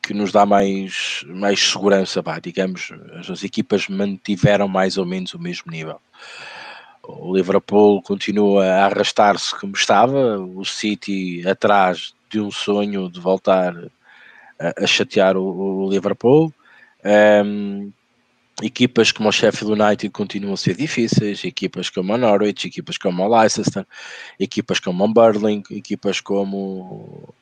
que 0.02 0.14
nos 0.14 0.32
dá 0.32 0.46
mais, 0.46 1.24
mais 1.28 1.60
segurança, 1.60 2.24
digamos, 2.42 2.92
as 3.30 3.44
equipas 3.44 3.90
mantiveram 3.90 4.70
mais 4.70 4.98
ou 4.98 5.06
menos 5.06 5.34
o 5.34 5.40
mesmo 5.40 5.70
nível. 5.70 6.02
O 7.04 7.36
Liverpool 7.36 8.02
continua 8.02 8.66
a 8.66 8.86
arrastar-se 8.86 9.54
como 9.60 9.76
estava, 9.76 10.40
o 10.40 10.64
City 10.64 11.48
atrás 11.48 12.14
de 12.30 12.40
um 12.40 12.50
sonho 12.50 13.10
de 13.10 13.20
voltar 13.20 13.76
a, 14.78 14.88
chatear 14.88 15.38
o, 15.38 15.86
o 15.86 15.89
Liverpool. 15.89 16.54
Um, 17.04 17.91
equipas 18.62 19.12
como 19.12 19.30
o 19.30 19.32
Sheffield 19.32 19.82
United 19.82 20.10
continuam 20.12 20.54
a 20.54 20.58
ser 20.58 20.76
difíceis, 20.76 21.43
equipas 21.43 21.89
como 21.89 22.13
o 22.13 22.17
Norwich, 22.17 22.67
equipas 22.67 22.97
como 22.97 23.24
o 23.24 23.39
Leicester, 23.39 23.86
equipas 24.39 24.80
como 24.80 25.04
o 25.04 25.08
Burling, 25.08 25.63
equipas 25.71 26.21
como 26.21 27.34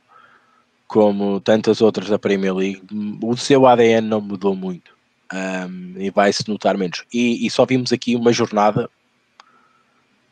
como 0.87 1.39
tantas 1.39 1.81
outras 1.81 2.09
da 2.09 2.17
Premier 2.17 2.55
League, 2.55 2.81
o 3.21 3.37
seu 3.37 3.67
ADN 3.67 4.07
não 4.07 4.19
mudou 4.19 4.55
muito 4.55 4.91
um, 5.31 5.93
e 5.95 6.09
vai-se 6.09 6.49
notar 6.49 6.75
menos. 6.75 7.03
E, 7.13 7.45
e, 7.45 7.51
só 7.51 7.63
vimos 7.63 7.93
aqui 7.93 8.15
uma 8.15 8.33
jornada, 8.33 8.89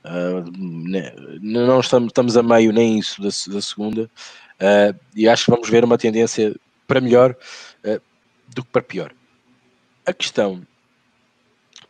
uh, 0.04 0.52
não 1.40 1.80
estamos, 1.80 2.08
estamos 2.08 2.36
a 2.36 2.42
meio 2.42 2.74
nem 2.74 2.98
isso 2.98 3.22
da, 3.22 3.30
da 3.54 3.62
segunda, 3.62 4.10
uh, 4.60 5.00
e 5.16 5.30
acho 5.30 5.46
que 5.46 5.52
vamos 5.52 5.70
ver 5.70 5.84
uma 5.84 5.98
tendência 5.98 6.56
para 6.88 7.02
melhor 7.02 7.36
uh, 7.86 8.02
do 8.48 8.64
que 8.64 8.72
para 8.72 8.82
pior. 8.82 9.14
A 10.06 10.14
questão 10.14 10.66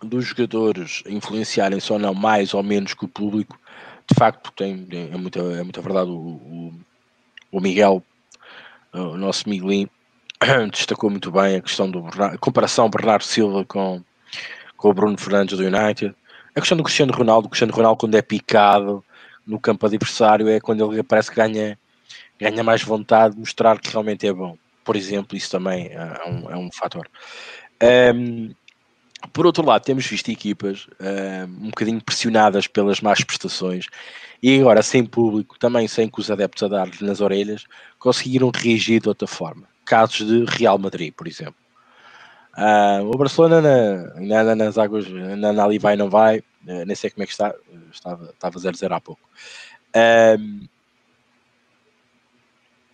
dos 0.02 0.26
jogadores 0.26 1.04
influenciarem-se 1.08 1.92
ou 1.94 2.00
não 2.00 2.14
mais 2.14 2.54
ou 2.54 2.64
menos 2.64 2.94
que 2.94 3.06
o 3.06 3.08
público, 3.08 3.60
de 4.10 4.16
facto, 4.16 4.52
tem, 4.52 4.88
é, 4.92 5.18
muita, 5.18 5.40
é 5.40 5.64
muita 5.64 5.82
verdade. 5.82 6.10
O, 6.10 6.16
o, 6.16 6.74
o 7.52 7.62
Miguel 7.62 8.04
o 8.94 9.18
nosso 9.18 9.48
Miguelinho 9.48 9.90
destacou 10.72 11.10
muito 11.10 11.32
bem 11.32 11.58
a 11.58 11.62
questão 11.62 11.90
do 11.90 12.06
a 12.22 12.38
comparação 12.38 12.90
Bernardo 12.90 13.24
Silva 13.24 13.66
com, 13.66 14.04
com 14.76 14.90
o 14.90 14.94
Bruno 14.94 15.18
Fernandes 15.18 15.58
do 15.58 15.64
United. 15.64 16.16
A 16.56 16.60
questão 16.60 16.78
do 16.78 16.84
Cristiano 16.84 17.14
Ronaldo, 17.14 17.48
o 17.48 17.50
Cristiano 17.50 17.74
Ronaldo 17.74 18.00
quando 18.00 18.16
é 18.16 18.22
picado 18.22 19.04
no 19.46 19.60
campo 19.60 19.86
adversário 19.86 20.48
é 20.48 20.60
quando 20.60 20.92
ele 20.92 21.04
parece 21.04 21.30
que 21.30 21.36
ganha, 21.36 21.78
ganha 22.40 22.64
mais 22.64 22.82
vontade 22.82 23.36
de 23.36 23.40
mostrar 23.40 23.80
que 23.80 23.92
realmente 23.92 24.26
é 24.28 24.34
bom. 24.34 24.58
Por 24.88 24.96
exemplo, 24.96 25.38
isso 25.38 25.52
também 25.52 25.90
é 25.92 26.24
um, 26.26 26.50
é 26.50 26.56
um 26.56 26.72
fator. 26.72 27.10
Um, 28.16 28.56
por 29.34 29.46
outro 29.46 29.66
lado, 29.66 29.84
temos 29.84 30.08
visto 30.08 30.32
equipas 30.32 30.88
um, 30.98 31.66
um 31.66 31.70
bocadinho 31.72 32.02
pressionadas 32.02 32.68
pelas 32.68 33.02
más 33.02 33.22
prestações 33.22 33.88
e 34.42 34.58
agora 34.62 34.82
sem 34.82 35.06
público, 35.06 35.60
também 35.60 35.90
sem 35.90 36.08
que 36.08 36.22
os 36.22 36.32
adeptos 36.32 36.64
a 36.64 36.70
dar 36.70 36.90
nas 37.02 37.20
orelhas, 37.20 37.66
conseguiram 38.00 38.50
reagir 38.56 39.02
de 39.02 39.10
outra 39.10 39.28
forma. 39.28 39.68
Casos 39.84 40.26
de 40.26 40.46
Real 40.46 40.78
Madrid, 40.78 41.14
por 41.14 41.28
exemplo. 41.28 41.56
Uh, 42.58 43.04
o 43.14 43.18
Barcelona 43.18 43.62
na, 43.62 44.40
anda 44.40 44.56
nas 44.56 44.78
águas, 44.78 45.06
ainda 45.06 45.50
ali 45.62 45.78
vai 45.78 45.98
não 45.98 46.10
vai, 46.10 46.40
uh, 46.40 46.86
nem 46.86 46.96
sei 46.96 47.10
como 47.10 47.24
é 47.24 47.26
que 47.26 47.34
está, 47.34 47.54
estava, 47.92 48.30
estava 48.30 48.58
0-0 48.58 48.96
há 48.96 49.02
pouco. 49.02 49.22
Uh, 49.90 50.66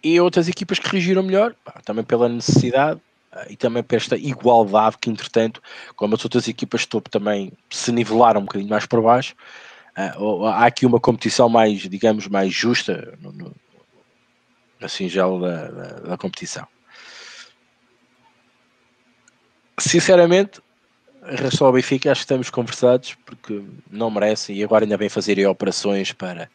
e 0.03 0.19
outras 0.19 0.47
equipas 0.47 0.79
que 0.79 0.89
reagiram 0.89 1.23
melhor, 1.23 1.55
pá, 1.63 1.79
também 1.85 2.03
pela 2.03 2.27
necessidade 2.27 2.99
uh, 3.31 3.45
e 3.49 3.55
também 3.55 3.81
por 3.81 3.95
esta 3.95 4.17
igualdade 4.17 4.97
que, 4.99 5.09
entretanto, 5.09 5.61
como 5.95 6.15
as 6.15 6.23
outras 6.23 6.47
equipas 6.47 6.81
de 6.81 6.89
topo 6.89 7.09
também 7.09 7.53
se 7.69 7.91
nivelaram 7.91 8.41
um 8.41 8.45
bocadinho 8.45 8.69
mais 8.69 8.85
por 8.85 9.01
baixo, 9.01 9.33
uh, 10.17 10.45
há 10.45 10.65
aqui 10.65 10.85
uma 10.85 10.99
competição 10.99 11.47
mais, 11.47 11.79
digamos, 11.81 12.27
mais 12.27 12.53
justa 12.53 13.17
no, 13.21 13.31
no, 13.31 13.55
na 14.79 14.89
singela 14.89 15.39
da, 15.39 15.71
da, 15.71 15.99
da 16.09 16.17
competição. 16.17 16.67
Sinceramente, 19.79 20.61
em 21.29 21.35
relação 21.35 21.65
ao 21.65 21.73
Benfica, 21.73 22.11
acho 22.11 22.19
que 22.19 22.25
estamos 22.25 22.49
conversados 22.49 23.15
porque 23.25 23.63
não 23.89 24.11
merecem 24.11 24.57
e 24.57 24.63
agora 24.63 24.83
ainda 24.83 24.97
bem 24.97 25.09
fazerem 25.09 25.45
operações 25.45 26.11
para 26.11 26.49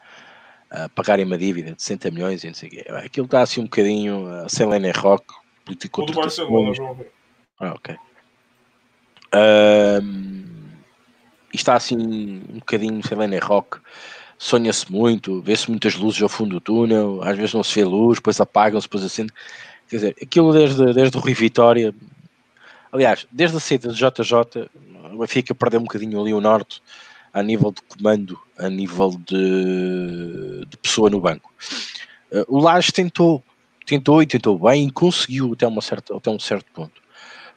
uh, 0.72 0.88
pagarem 0.94 1.24
uma 1.24 1.38
dívida 1.38 1.72
de 1.72 1.82
60 1.82 2.10
milhões 2.10 2.44
e 2.44 2.46
não 2.48 2.54
sei 2.54 2.68
o 2.68 2.72
quê. 2.72 2.84
Aquilo 3.04 3.26
está 3.26 3.42
assim 3.42 3.60
um 3.60 3.64
bocadinho 3.64 4.44
uh, 4.44 4.48
sem 4.48 4.66
Lenny 4.66 4.90
Rock, 4.90 5.24
político. 5.64 6.06
Tudo 6.06 6.20
Barcelona, 6.20 6.74
João. 6.74 6.98
Ah, 7.58 7.72
ok. 7.72 7.96
Uh, 9.34 10.48
está 11.52 11.74
assim 11.74 11.96
um 12.48 12.58
bocadinho 12.58 13.06
sem 13.06 13.16
Lenny 13.16 13.38
Rock. 13.38 13.78
Sonha-se 14.38 14.90
muito, 14.90 15.42
vê-se 15.42 15.68
muitas 15.68 15.96
luzes 15.96 16.22
ao 16.22 16.28
fundo 16.28 16.50
do 16.50 16.60
túnel, 16.60 17.20
às 17.24 17.36
vezes 17.36 17.54
não 17.54 17.64
se 17.64 17.74
vê 17.74 17.84
luz, 17.84 18.18
depois 18.18 18.40
apagam-se, 18.40 18.86
depois 18.86 19.04
acendem. 19.04 19.34
Quer 19.88 19.96
dizer, 19.96 20.16
aquilo 20.22 20.52
desde, 20.52 20.92
desde 20.92 21.16
o 21.16 21.20
Rui 21.20 21.34
Vitória, 21.34 21.92
aliás, 22.92 23.26
desde 23.32 23.56
a 23.56 23.60
saída 23.60 23.88
do 23.88 23.94
JJ, 23.94 24.68
o 25.12 25.18
Benfica 25.18 25.54
perdeu 25.56 25.80
um 25.80 25.84
bocadinho 25.84 26.20
ali 26.20 26.32
o 26.32 26.40
norte 26.40 26.80
a 27.32 27.42
nível 27.42 27.72
de 27.72 27.82
comando, 27.82 28.38
a 28.58 28.68
nível 28.68 29.10
de, 29.26 30.64
de 30.66 30.76
pessoa 30.78 31.10
no 31.10 31.20
banco. 31.20 31.52
Uh, 32.30 32.44
o 32.48 32.58
Lages 32.58 32.92
tentou, 32.92 33.42
tentou 33.86 34.22
e 34.22 34.26
tentou 34.26 34.58
bem 34.58 34.86
e 34.86 34.90
conseguiu 34.90 35.52
até, 35.52 35.66
uma 35.66 35.80
certa, 35.80 36.16
até 36.16 36.30
um 36.30 36.38
certo 36.38 36.66
ponto. 36.72 37.00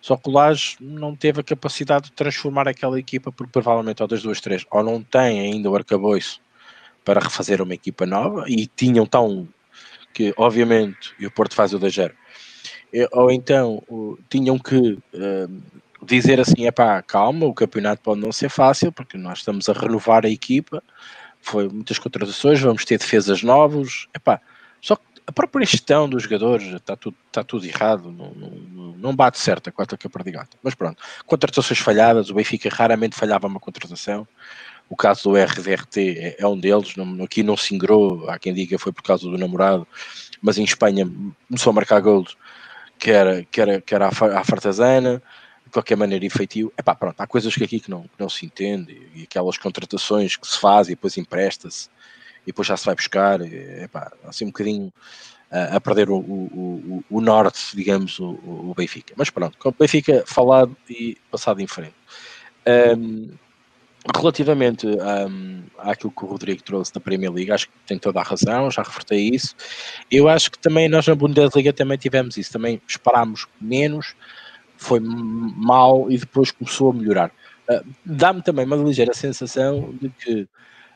Só 0.02 0.18
que 0.18 0.30
o 0.30 0.32
Lages 0.32 0.78
não 0.80 1.16
teve 1.16 1.42
a 1.42 1.44
capacidade 1.44 2.06
de 2.06 2.14
transformar 2.14 2.68
aquela 2.68 3.00
equipa, 3.00 3.32
porque 3.32 3.52
provavelmente, 3.52 4.02
ou 4.02 4.08
das 4.08 4.24
duas, 4.24 4.42
três, 4.42 4.66
ou 4.72 4.84
não 4.84 5.02
tem 5.02 5.40
ainda 5.40 5.70
o 5.70 5.76
arcabouço 5.76 6.42
para 7.06 7.20
refazer 7.20 7.62
uma 7.62 7.74
equipa 7.74 8.06
nova, 8.06 8.46
e 8.48 8.66
tinham 8.68 9.06
tão 9.06 9.48
que, 10.14 10.34
obviamente, 10.38 11.14
e 11.20 11.26
o 11.26 11.32
Porto 11.32 11.56
faz 11.56 11.74
o 11.74 11.80
da 11.80 11.90
Gero, 11.90 12.16
ou 13.12 13.32
então 13.32 13.82
tinham 14.30 14.60
que 14.60 14.76
uh, 15.14 15.62
dizer 16.04 16.40
assim, 16.40 16.66
é 16.66 16.72
pá, 16.72 17.02
calma, 17.02 17.46
o 17.46 17.54
campeonato 17.54 18.02
pode 18.02 18.20
não 18.20 18.32
ser 18.32 18.50
fácil, 18.50 18.92
porque 18.92 19.18
nós 19.18 19.40
estamos 19.40 19.70
a 19.70 19.74
renovar 19.74 20.26
a 20.26 20.30
equipa, 20.30 20.84
foi 21.40 21.68
muitas 21.70 22.00
contratações, 22.00 22.60
vamos 22.60 22.86
ter 22.86 22.98
defesas 22.98 23.44
novos, 23.44 24.08
é 24.14 24.20
pá, 24.20 24.42
só 24.82 24.96
que 24.96 25.04
a 25.26 25.32
própria 25.32 25.66
gestão 25.66 26.10
dos 26.10 26.24
jogadores 26.24 26.68
está 26.74 26.96
tudo, 26.96 27.16
está 27.28 27.44
tudo 27.44 27.66
errado, 27.66 28.12
não, 28.12 28.32
não, 28.32 28.98
não 28.98 29.16
bate 29.16 29.40
certo 29.40 29.70
a 29.70 29.72
quarta 29.72 29.96
que 29.96 30.08
de 30.08 30.32
gata. 30.32 30.58
Mas 30.62 30.76
pronto, 30.76 31.02
contratações 31.26 31.80
falhadas, 31.80 32.30
o 32.30 32.34
Benfica 32.34 32.70
raramente 32.70 33.16
falhava 33.16 33.48
uma 33.48 33.60
contratação, 33.60 34.28
o 34.90 34.96
caso 34.96 35.30
do 35.30 35.38
RDRT 35.38 36.18
é, 36.18 36.36
é 36.40 36.48
um 36.48 36.60
deles, 36.60 36.94
aqui 37.24 37.44
não 37.44 37.56
se 37.56 37.74
ingrou, 37.74 38.30
há 38.30 38.38
quem 38.38 38.54
diga 38.54 38.78
foi 38.78 38.92
por 38.92 39.04
causa 39.04 39.24
do 39.24 39.38
namorado, 39.38 39.88
mas 40.42 40.58
em 40.58 40.64
Espanha 40.64 41.10
começou 41.48 41.72
a 41.72 41.74
marcar 41.74 42.02
golos 42.02 42.36
que 43.00 43.10
era, 43.10 43.44
que 43.46 43.62
era, 43.62 43.82
que 43.82 43.96
era 43.96 44.10
a 44.10 44.44
fartazana, 44.44 45.24
de 45.72 45.74
qualquer 45.74 45.96
maneira 45.96 46.26
efetivo. 46.26 46.72
Epá, 46.78 46.94
pronto, 46.94 47.20
há 47.20 47.26
coisas 47.26 47.56
que 47.56 47.64
aqui 47.64 47.80
que 47.80 47.90
não, 47.90 48.04
que 48.04 48.20
não 48.20 48.30
se 48.30 48.46
entende, 48.46 49.10
e 49.16 49.24
aquelas 49.24 49.58
contratações 49.58 50.36
que 50.36 50.46
se 50.46 50.60
fazem 50.60 50.92
e 50.92 50.96
depois 50.96 51.18
empresta-se, 51.18 51.88
e 52.44 52.48
depois 52.48 52.68
já 52.68 52.76
se 52.76 52.86
vai 52.86 52.94
buscar, 52.94 53.40
epá, 53.42 54.12
assim 54.26 54.44
um 54.44 54.50
bocadinho 54.50 54.92
a, 55.50 55.78
a 55.78 55.82
perder 55.82 56.10
o, 56.10 56.18
o, 56.18 57.04
o, 57.10 57.18
o, 57.18 57.22
norte, 57.22 57.74
digamos, 57.74 58.20
o, 58.20 58.32
o 58.32 58.74
Benfica. 58.76 59.14
Mas 59.16 59.30
pronto, 59.30 59.58
com 59.58 59.70
o 59.70 59.76
Benfica 59.80 60.24
falado 60.28 60.76
e 60.90 61.18
passado 61.32 61.62
em 61.62 61.68
frente. 61.68 61.96
Um, 62.98 63.32
relativamente 64.16 64.88
um, 64.88 65.64
àquilo 65.78 66.12
que 66.12 66.26
o 66.26 66.28
Rodrigo 66.28 66.62
trouxe 66.64 66.94
da 66.94 67.00
Premier 67.00 67.32
League, 67.32 67.52
acho 67.52 67.68
que 67.68 67.74
tem 67.86 67.98
toda 67.98 68.20
a 68.20 68.24
razão, 68.24 68.70
já 68.70 68.82
refertei 68.82 69.30
isso. 69.30 69.56
Eu 70.12 70.28
acho 70.28 70.52
que 70.52 70.60
também 70.60 70.90
nós 70.90 71.08
na 71.08 71.16
Bundesliga 71.16 71.72
também 71.72 71.98
tivemos 71.98 72.36
isso, 72.36 72.52
também 72.52 72.82
esperámos 72.88 73.48
menos, 73.60 74.16
foi 74.82 75.00
mal 75.00 76.12
e 76.12 76.18
depois 76.18 76.52
começou 76.52 76.90
a 76.90 76.94
melhorar. 76.94 77.32
Uh, 77.70 77.86
Dá-me 78.04 78.42
também 78.42 78.66
uma 78.66 78.76
ligeira 78.76 79.14
sensação 79.14 79.94
de 80.02 80.10
que, 80.10 80.48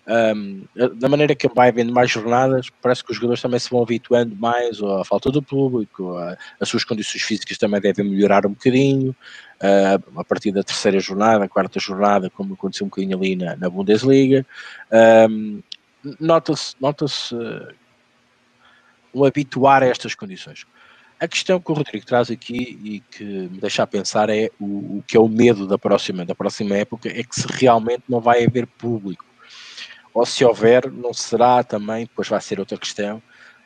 um, 0.07 0.63
da 0.95 1.07
maneira 1.07 1.35
que 1.35 1.47
vai 1.47 1.69
havendo 1.69 1.93
mais 1.93 2.09
jornadas, 2.09 2.69
parece 2.81 3.03
que 3.03 3.11
os 3.11 3.17
jogadores 3.17 3.43
também 3.43 3.59
se 3.59 3.69
vão 3.69 3.83
habituando 3.83 4.35
mais 4.35 4.81
à 4.81 5.03
falta 5.05 5.29
do 5.29 5.41
público, 5.41 6.17
a, 6.17 6.35
as 6.59 6.67
suas 6.67 6.83
condições 6.83 7.21
físicas 7.21 7.59
também 7.59 7.79
devem 7.79 8.09
melhorar 8.09 8.45
um 8.47 8.51
bocadinho. 8.51 9.15
Uh, 9.61 10.19
a 10.19 10.23
partir 10.23 10.51
da 10.51 10.63
terceira 10.63 10.99
jornada, 10.99 11.47
quarta 11.47 11.79
jornada, 11.79 12.29
como 12.29 12.55
aconteceu 12.55 12.85
um 12.85 12.89
bocadinho 12.89 13.17
ali 13.17 13.35
na, 13.35 13.55
na 13.55 13.69
Bundesliga. 13.69 14.45
Um, 15.29 15.61
nota-se 16.19 16.75
nota 16.81 17.05
uh, 17.05 17.73
um 19.13 19.23
habituar 19.23 19.83
a 19.83 19.85
estas 19.85 20.15
condições. 20.15 20.65
A 21.19 21.27
questão 21.27 21.59
que 21.59 21.71
o 21.71 21.75
Rodrigo 21.75 22.05
traz 22.05 22.29
aqui 22.29 22.77
e 22.83 22.99
que 22.99 23.23
me 23.23 23.59
deixa 23.59 23.83
a 23.83 23.87
pensar 23.87 24.29
é 24.29 24.49
o, 24.59 24.97
o, 24.97 25.03
que 25.07 25.15
é 25.15 25.19
o 25.19 25.29
medo 25.29 25.65
da 25.65 25.77
próxima, 25.77 26.25
da 26.25 26.35
próxima 26.35 26.75
época, 26.75 27.07
é 27.09 27.23
que 27.23 27.35
se 27.35 27.47
realmente 27.47 28.03
não 28.09 28.19
vai 28.19 28.45
haver 28.45 28.67
público. 28.67 29.25
Ou 30.13 30.25
se 30.25 30.43
houver, 30.43 30.91
não 30.91 31.13
será 31.13 31.63
também, 31.63 32.05
depois 32.05 32.27
vai 32.27 32.41
ser 32.41 32.59
outra 32.59 32.77
questão, 32.77 33.21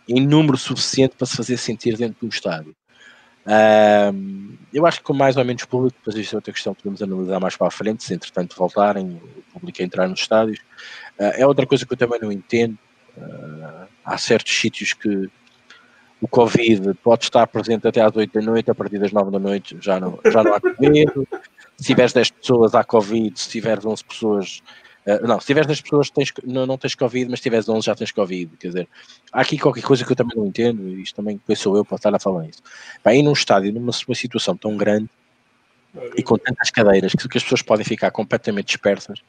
em 0.07 0.25
número 0.25 0.57
suficiente 0.57 1.15
para 1.15 1.27
se 1.27 1.35
fazer 1.35 1.57
sentir 1.57 1.97
dentro 1.97 2.27
do 2.27 2.33
estádio. 2.33 2.75
Um, 3.45 4.57
eu 4.71 4.85
acho 4.85 4.99
que 4.99 5.03
com 5.05 5.13
mais 5.13 5.37
ou 5.37 5.45
menos 5.45 5.65
público, 5.65 5.97
depois 5.97 6.15
isto 6.15 6.35
é 6.35 6.37
outra 6.37 6.53
questão 6.53 6.73
que 6.73 6.83
podemos 6.83 7.01
analisar 7.01 7.39
mais 7.39 7.55
para 7.55 7.67
a 7.67 7.71
frente, 7.71 8.03
se 8.03 8.13
entretanto 8.13 8.55
voltarem, 8.55 9.19
o 9.53 9.53
público 9.53 9.81
a 9.81 9.85
entrar 9.85 10.07
nos 10.07 10.19
estádios. 10.19 10.59
Uh, 11.19 11.33
é 11.35 11.47
outra 11.47 11.65
coisa 11.65 11.85
que 11.85 11.93
eu 11.93 11.97
também 11.97 12.19
não 12.19 12.31
entendo. 12.31 12.77
Uh, 13.17 13.87
há 14.05 14.17
certos 14.17 14.53
sítios 14.53 14.93
que 14.93 15.29
o 16.21 16.27
Covid 16.27 16.93
pode 16.95 17.23
estar 17.23 17.47
presente 17.47 17.87
até 17.87 18.01
às 18.01 18.15
8 18.15 18.33
da 18.33 18.41
noite, 18.41 18.69
a 18.69 18.75
partir 18.75 18.99
das 18.99 19.11
9 19.11 19.31
da 19.31 19.39
noite 19.39 19.77
já 19.79 19.99
não, 19.99 20.19
já 20.25 20.43
não 20.43 20.53
há 20.53 20.59
Covid. 20.59 21.11
se 21.77 21.85
tiveres 21.85 22.13
10 22.13 22.31
pessoas 22.31 22.75
há 22.75 22.83
Covid, 22.83 23.39
se 23.39 23.49
tiveres 23.49 23.85
11 23.85 24.03
pessoas. 24.03 24.61
Uh, 25.07 25.25
não, 25.25 25.39
se 25.39 25.47
tiveres 25.47 25.67
10 25.67 25.81
pessoas 25.81 26.09
tens, 26.09 26.33
não, 26.43 26.65
não 26.65 26.77
tens 26.77 26.93
Covid, 26.93 27.29
mas 27.29 27.39
se 27.39 27.43
tiveres 27.43 27.69
11 27.69 27.85
já 27.85 27.95
tens 27.95 28.11
Covid. 28.11 28.57
Quer 28.57 28.67
dizer, 28.67 28.87
há 29.31 29.41
aqui 29.41 29.57
qualquer 29.57 29.83
coisa 29.83 30.03
que 30.03 30.11
eu 30.11 30.15
também 30.15 30.35
não 30.35 30.45
entendo, 30.45 30.87
e 30.89 31.01
isto 31.01 31.15
também 31.15 31.39
sou 31.55 31.77
eu 31.77 31.85
para 31.85 31.95
estar 31.95 32.13
a 32.13 32.19
falar 32.19 32.45
isso. 32.47 32.61
Bem, 33.03 33.23
num 33.23 33.33
estádio, 33.33 33.71
numa, 33.71 33.93
situação 33.93 34.57
tão 34.57 34.75
grande, 34.75 35.09
e 36.15 36.21
com 36.21 36.37
tantas 36.37 36.69
cadeiras 36.69 37.13
que, 37.13 37.37
as 37.37 37.43
pessoas 37.43 37.61
podem 37.61 37.85
ficar 37.85 38.11
completamente 38.11 38.67
dispersas, 38.67 39.21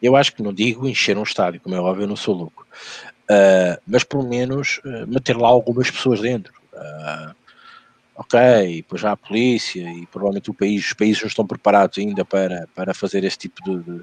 eu 0.00 0.16
acho 0.16 0.34
que 0.34 0.42
não 0.42 0.54
digo 0.54 0.88
encher 0.88 1.18
um 1.18 1.22
estádio, 1.22 1.60
como 1.60 1.74
é 1.74 1.80
óbvio, 1.80 2.04
eu 2.04 2.08
não 2.08 2.16
sou 2.16 2.34
louco, 2.34 2.66
uh, 3.30 3.80
mas 3.86 4.04
pelo 4.04 4.26
menos 4.26 4.80
uh, 4.84 5.06
meter 5.06 5.36
lá 5.36 5.48
algumas 5.48 5.90
pessoas 5.90 6.20
dentro. 6.20 6.52
Uh, 6.72 7.34
ok, 8.16 8.84
pois 8.88 9.00
já 9.00 9.12
a 9.12 9.16
polícia 9.16 9.82
e 9.92 10.06
provavelmente 10.06 10.50
o 10.50 10.54
país, 10.54 10.86
os 10.86 10.92
países 10.92 11.22
não 11.22 11.28
estão 11.28 11.46
preparados 11.46 11.98
ainda 11.98 12.24
para, 12.24 12.68
para 12.74 12.94
fazer 12.94 13.24
esse 13.24 13.38
tipo 13.38 13.62
de, 13.62 13.78
de, 13.82 13.98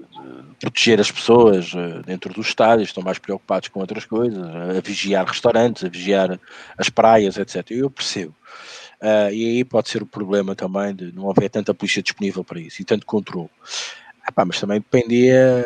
de 0.00 0.56
proteger 0.60 1.00
as 1.00 1.10
pessoas 1.10 1.72
dentro 2.04 2.32
dos 2.32 2.48
estádios, 2.48 2.88
estão 2.88 3.02
mais 3.02 3.18
preocupados 3.18 3.68
com 3.68 3.80
outras 3.80 4.04
coisas, 4.04 4.38
a 4.38 4.80
vigiar 4.80 5.26
restaurantes, 5.26 5.84
a 5.84 5.88
vigiar 5.88 6.38
as 6.76 6.90
praias, 6.90 7.36
etc. 7.36 7.70
Eu 7.70 7.90
percebo. 7.90 8.34
Uh, 9.00 9.30
e 9.30 9.44
aí 9.44 9.64
pode 9.64 9.90
ser 9.90 10.02
o 10.02 10.06
problema 10.06 10.54
também 10.54 10.94
de 10.94 11.12
não 11.12 11.30
haver 11.30 11.50
tanta 11.50 11.74
polícia 11.74 12.02
disponível 12.02 12.42
para 12.42 12.60
isso 12.60 12.80
e 12.80 12.84
tanto 12.84 13.04
controle. 13.04 13.50
Mas 14.46 14.60
também 14.60 14.80
dependia, 14.80 15.64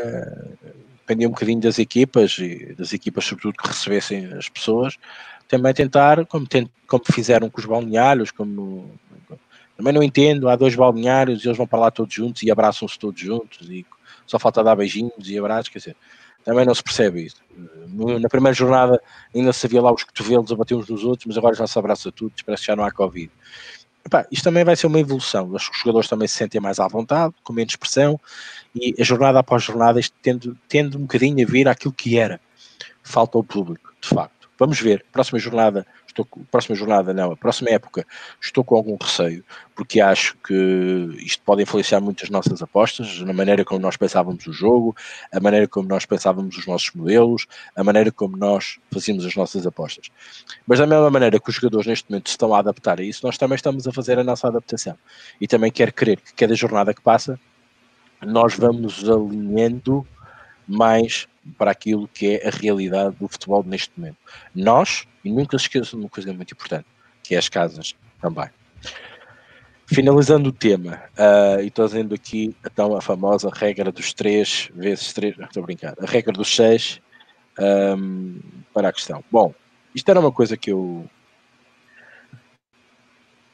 dependia 1.00 1.28
um 1.28 1.32
bocadinho 1.32 1.60
das 1.60 1.78
equipas 1.78 2.38
e 2.38 2.74
das 2.74 2.92
equipas, 2.92 3.24
sobretudo, 3.24 3.56
que 3.56 3.68
recebessem 3.68 4.26
as 4.34 4.48
pessoas, 4.48 4.96
também 5.48 5.72
tentar, 5.74 6.24
como, 6.26 6.46
como 6.86 7.04
fizeram 7.12 7.50
com 7.50 7.60
os 7.60 7.66
balneários, 7.66 8.30
como 8.30 8.90
também 9.76 9.94
não 9.94 10.02
entendo, 10.02 10.48
há 10.48 10.56
dois 10.56 10.74
balneários 10.74 11.42
e 11.42 11.48
eles 11.48 11.56
vão 11.56 11.66
para 11.66 11.78
lá 11.78 11.90
todos 11.90 12.14
juntos 12.14 12.42
e 12.42 12.50
abraçam-se 12.50 12.98
todos 12.98 13.18
juntos 13.18 13.66
e 13.70 13.86
só 14.26 14.38
falta 14.38 14.62
dar 14.62 14.76
beijinhos 14.76 15.12
e 15.26 15.38
abraços, 15.38 15.70
quer 15.70 15.78
dizer, 15.78 15.96
também 16.44 16.66
não 16.66 16.74
se 16.74 16.82
percebe 16.82 17.24
isso. 17.24 17.42
Na 18.20 18.28
primeira 18.28 18.54
jornada 18.54 19.00
ainda 19.34 19.52
se 19.52 19.66
havia 19.66 19.80
lá 19.80 19.92
os 19.92 20.04
cotovelos 20.04 20.52
a 20.52 20.56
bater 20.56 20.74
uns 20.74 20.88
nos 20.88 21.02
outros, 21.02 21.26
mas 21.26 21.36
agora 21.36 21.54
já 21.54 21.66
se 21.66 21.78
abraça 21.78 22.12
tudo, 22.12 22.32
parece 22.44 22.62
que 22.62 22.66
já 22.66 22.76
não 22.76 22.84
há 22.84 22.92
Covid. 22.92 23.30
Epá, 24.04 24.26
isto 24.30 24.44
também 24.44 24.64
vai 24.64 24.76
ser 24.76 24.86
uma 24.86 24.98
evolução. 24.98 25.50
Os 25.52 25.68
jogadores 25.80 26.08
também 26.08 26.26
se 26.26 26.34
sentem 26.34 26.60
mais 26.60 26.78
à 26.78 26.88
vontade, 26.88 27.34
com 27.42 27.52
menos 27.52 27.76
pressão, 27.76 28.18
e 28.74 28.94
a 28.98 29.04
jornada 29.04 29.38
após 29.38 29.62
jornada 29.62 30.00
isto 30.00 30.14
tende, 30.22 30.52
tende 30.68 30.96
um 30.96 31.02
bocadinho 31.02 31.46
a 31.46 31.50
vir 31.50 31.68
àquilo 31.68 31.92
que 31.92 32.18
era. 32.18 32.40
Falta 33.02 33.36
ao 33.36 33.44
público, 33.44 33.92
de 34.00 34.08
facto. 34.08 34.39
Vamos 34.60 34.78
ver, 34.78 35.06
próxima 35.10 35.38
jornada 35.38 35.86
estou 36.06 36.26
próxima 36.50 36.76
jornada 36.76 37.14
não, 37.14 37.32
a 37.32 37.36
próxima 37.36 37.70
época 37.70 38.06
estou 38.40 38.62
com 38.62 38.76
algum 38.76 38.96
receio, 39.00 39.44
porque 39.74 40.00
acho 40.00 40.36
que 40.44 41.16
isto 41.20 41.42
pode 41.42 41.62
influenciar 41.62 42.00
muito 42.00 42.22
as 42.24 42.30
nossas 42.30 42.60
apostas, 42.60 43.20
na 43.20 43.32
maneira 43.32 43.64
como 43.64 43.80
nós 43.80 43.96
pensávamos 43.96 44.46
o 44.46 44.52
jogo, 44.52 44.94
a 45.32 45.40
maneira 45.40 45.66
como 45.66 45.88
nós 45.88 46.04
pensávamos 46.04 46.58
os 46.58 46.66
nossos 46.66 46.92
modelos, 46.92 47.46
a 47.74 47.82
maneira 47.82 48.12
como 48.12 48.36
nós 48.36 48.78
fazíamos 48.92 49.24
as 49.24 49.34
nossas 49.34 49.66
apostas. 49.66 50.10
Mas 50.66 50.78
da 50.78 50.86
mesma 50.86 51.10
maneira 51.10 51.40
que 51.40 51.48
os 51.48 51.56
jogadores 51.56 51.86
neste 51.86 52.10
momento 52.10 52.26
estão 52.26 52.54
a 52.54 52.58
adaptar 52.58 53.00
a 53.00 53.02
isso, 53.02 53.24
nós 53.24 53.38
também 53.38 53.56
estamos 53.56 53.88
a 53.88 53.92
fazer 53.92 54.18
a 54.18 54.24
nossa 54.24 54.46
adaptação. 54.48 54.96
E 55.40 55.48
também 55.48 55.72
quero 55.72 55.92
crer 55.92 56.20
que 56.20 56.34
cada 56.34 56.54
jornada 56.54 56.92
que 56.92 57.00
passa, 57.00 57.40
nós 58.20 58.54
vamos 58.54 59.08
alinhando 59.08 60.06
mais 60.68 61.26
para 61.56 61.70
aquilo 61.70 62.08
que 62.08 62.36
é 62.36 62.48
a 62.48 62.50
realidade 62.50 63.16
do 63.16 63.28
futebol 63.28 63.62
neste 63.64 63.90
momento. 63.96 64.16
Nós, 64.54 65.06
e 65.24 65.30
nunca 65.30 65.58
se 65.58 65.64
esqueçam 65.64 65.98
de 65.98 66.04
uma 66.04 66.10
coisa 66.10 66.32
muito 66.32 66.52
importante, 66.52 66.86
que 67.22 67.34
é 67.34 67.38
as 67.38 67.48
casas 67.48 67.94
também. 68.20 68.48
Finalizando 69.86 70.50
o 70.50 70.52
tema, 70.52 71.02
uh, 71.18 71.60
e 71.60 71.66
estou 71.66 71.84
dizendo 71.84 72.14
aqui 72.14 72.54
então 72.64 72.96
a 72.96 73.00
famosa 73.00 73.50
regra 73.52 73.90
dos 73.90 74.12
3 74.12 74.70
vezes 74.74 75.12
3, 75.12 75.36
estou 75.40 75.62
a 75.62 75.66
brincar, 75.66 75.94
a 76.00 76.06
regra 76.06 76.32
dos 76.32 76.54
6 76.54 77.00
um, 77.58 78.40
para 78.72 78.88
a 78.88 78.92
questão. 78.92 79.24
Bom, 79.30 79.52
isto 79.94 80.08
era 80.08 80.20
uma 80.20 80.30
coisa 80.30 80.56
que 80.56 80.70
eu 80.70 81.08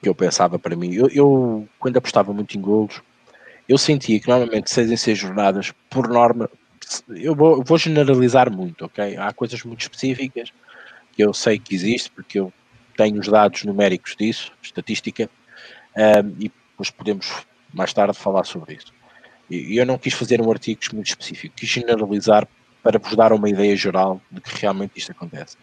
que 0.03 0.09
eu 0.09 0.15
pensava 0.15 0.59
para 0.59 0.77
mim. 0.77 0.95
Eu, 0.95 1.09
eu 1.09 1.69
quando 1.79 1.97
apostava 1.97 2.33
muito 2.33 2.57
em 2.57 2.61
golos, 2.61 3.03
eu 3.69 3.79
sentia 3.79 4.21
que 4.21 4.29
normalmente 4.29 4.71
6 4.71 4.93
em 4.93 4.97
6 4.97 5.19
jornadas, 5.19 5.73
por 5.89 6.07
norma, 6.09 6.51
eu 7.09 7.35
vou, 7.35 7.63
vou, 7.63 7.79
generalizar 7.79 8.51
muito, 8.51 8.85
ok? 8.85 9.17
Há 9.17 9.33
coisas 9.33 9.63
muito 9.65 9.81
específicas 9.81 10.53
que 11.13 11.23
eu 11.23 11.33
sei 11.33 11.59
que 11.59 11.75
existe, 11.75 12.11
porque 12.11 12.39
eu 12.39 12.53
tenho 12.97 13.19
os 13.19 13.29
dados 13.29 13.65
numéricos 13.65 14.15
disso, 14.17 14.53
estatística, 14.63 15.29
um, 15.97 16.29
e 16.39 16.53
depois 16.71 16.91
podemos 16.91 17.47
mais 17.73 17.93
tarde 17.93 18.17
falar 18.17 18.45
sobre 18.45 18.75
isso. 18.75 18.93
E 19.49 19.77
eu 19.77 19.87
não 19.87 19.99
quis 19.99 20.15
fazer 20.15 20.41
um 20.41 20.51
artigo 20.51 20.81
muito 20.93 21.09
específico, 21.09 21.55
quis 21.57 21.69
generalizar 21.69 22.49
para 22.83 22.99
vos 22.99 23.15
dar 23.17 23.33
uma 23.33 23.49
ideia 23.49 23.77
geral 23.77 24.21
de 24.31 24.41
que 24.41 24.61
realmente 24.61 24.93
isto 24.97 25.13
acontece. 25.13 25.57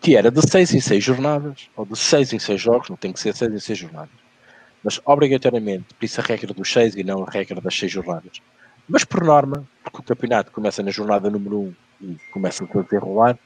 Que 0.00 0.16
era 0.16 0.30
de 0.30 0.40
6 0.40 0.74
em 0.74 0.80
6 0.80 1.02
jornadas, 1.04 1.68
ou 1.76 1.84
de 1.84 1.96
6 1.96 2.32
em 2.32 2.38
6 2.38 2.60
jogos, 2.60 2.88
não 2.88 2.96
tem 2.96 3.12
que 3.12 3.20
ser 3.20 3.34
6 3.34 3.52
em 3.52 3.58
6 3.58 3.78
jornadas, 3.78 4.14
mas 4.82 5.00
obrigatoriamente, 5.04 5.94
por 5.94 6.04
isso 6.04 6.20
a 6.20 6.24
regra 6.24 6.54
dos 6.54 6.72
6 6.72 6.94
e 6.96 7.04
não 7.04 7.24
a 7.24 7.30
regra 7.30 7.60
das 7.60 7.76
6 7.76 7.90
jornadas 7.90 8.40
mas 8.88 9.04
por 9.04 9.22
norma, 9.22 9.68
porque 9.84 9.98
o 9.98 10.02
campeonato 10.02 10.50
começa 10.50 10.82
na 10.82 10.90
jornada 10.90 11.28
número 11.28 11.60
1 11.60 11.74
e 12.00 12.16
começa 12.32 12.64
a 12.64 12.82
desenrolar, 12.82 13.38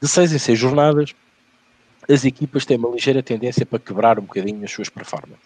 de 0.00 0.06
6 0.06 0.32
em 0.32 0.38
6 0.38 0.58
jornadas, 0.58 1.14
as 2.08 2.24
equipas 2.24 2.64
têm 2.64 2.76
uma 2.76 2.90
ligeira 2.90 3.22
tendência 3.22 3.66
para 3.66 3.78
quebrar 3.78 4.18
um 4.18 4.22
bocadinho 4.22 4.62
as 4.64 4.70
suas 4.70 4.88
performances. 4.88 5.44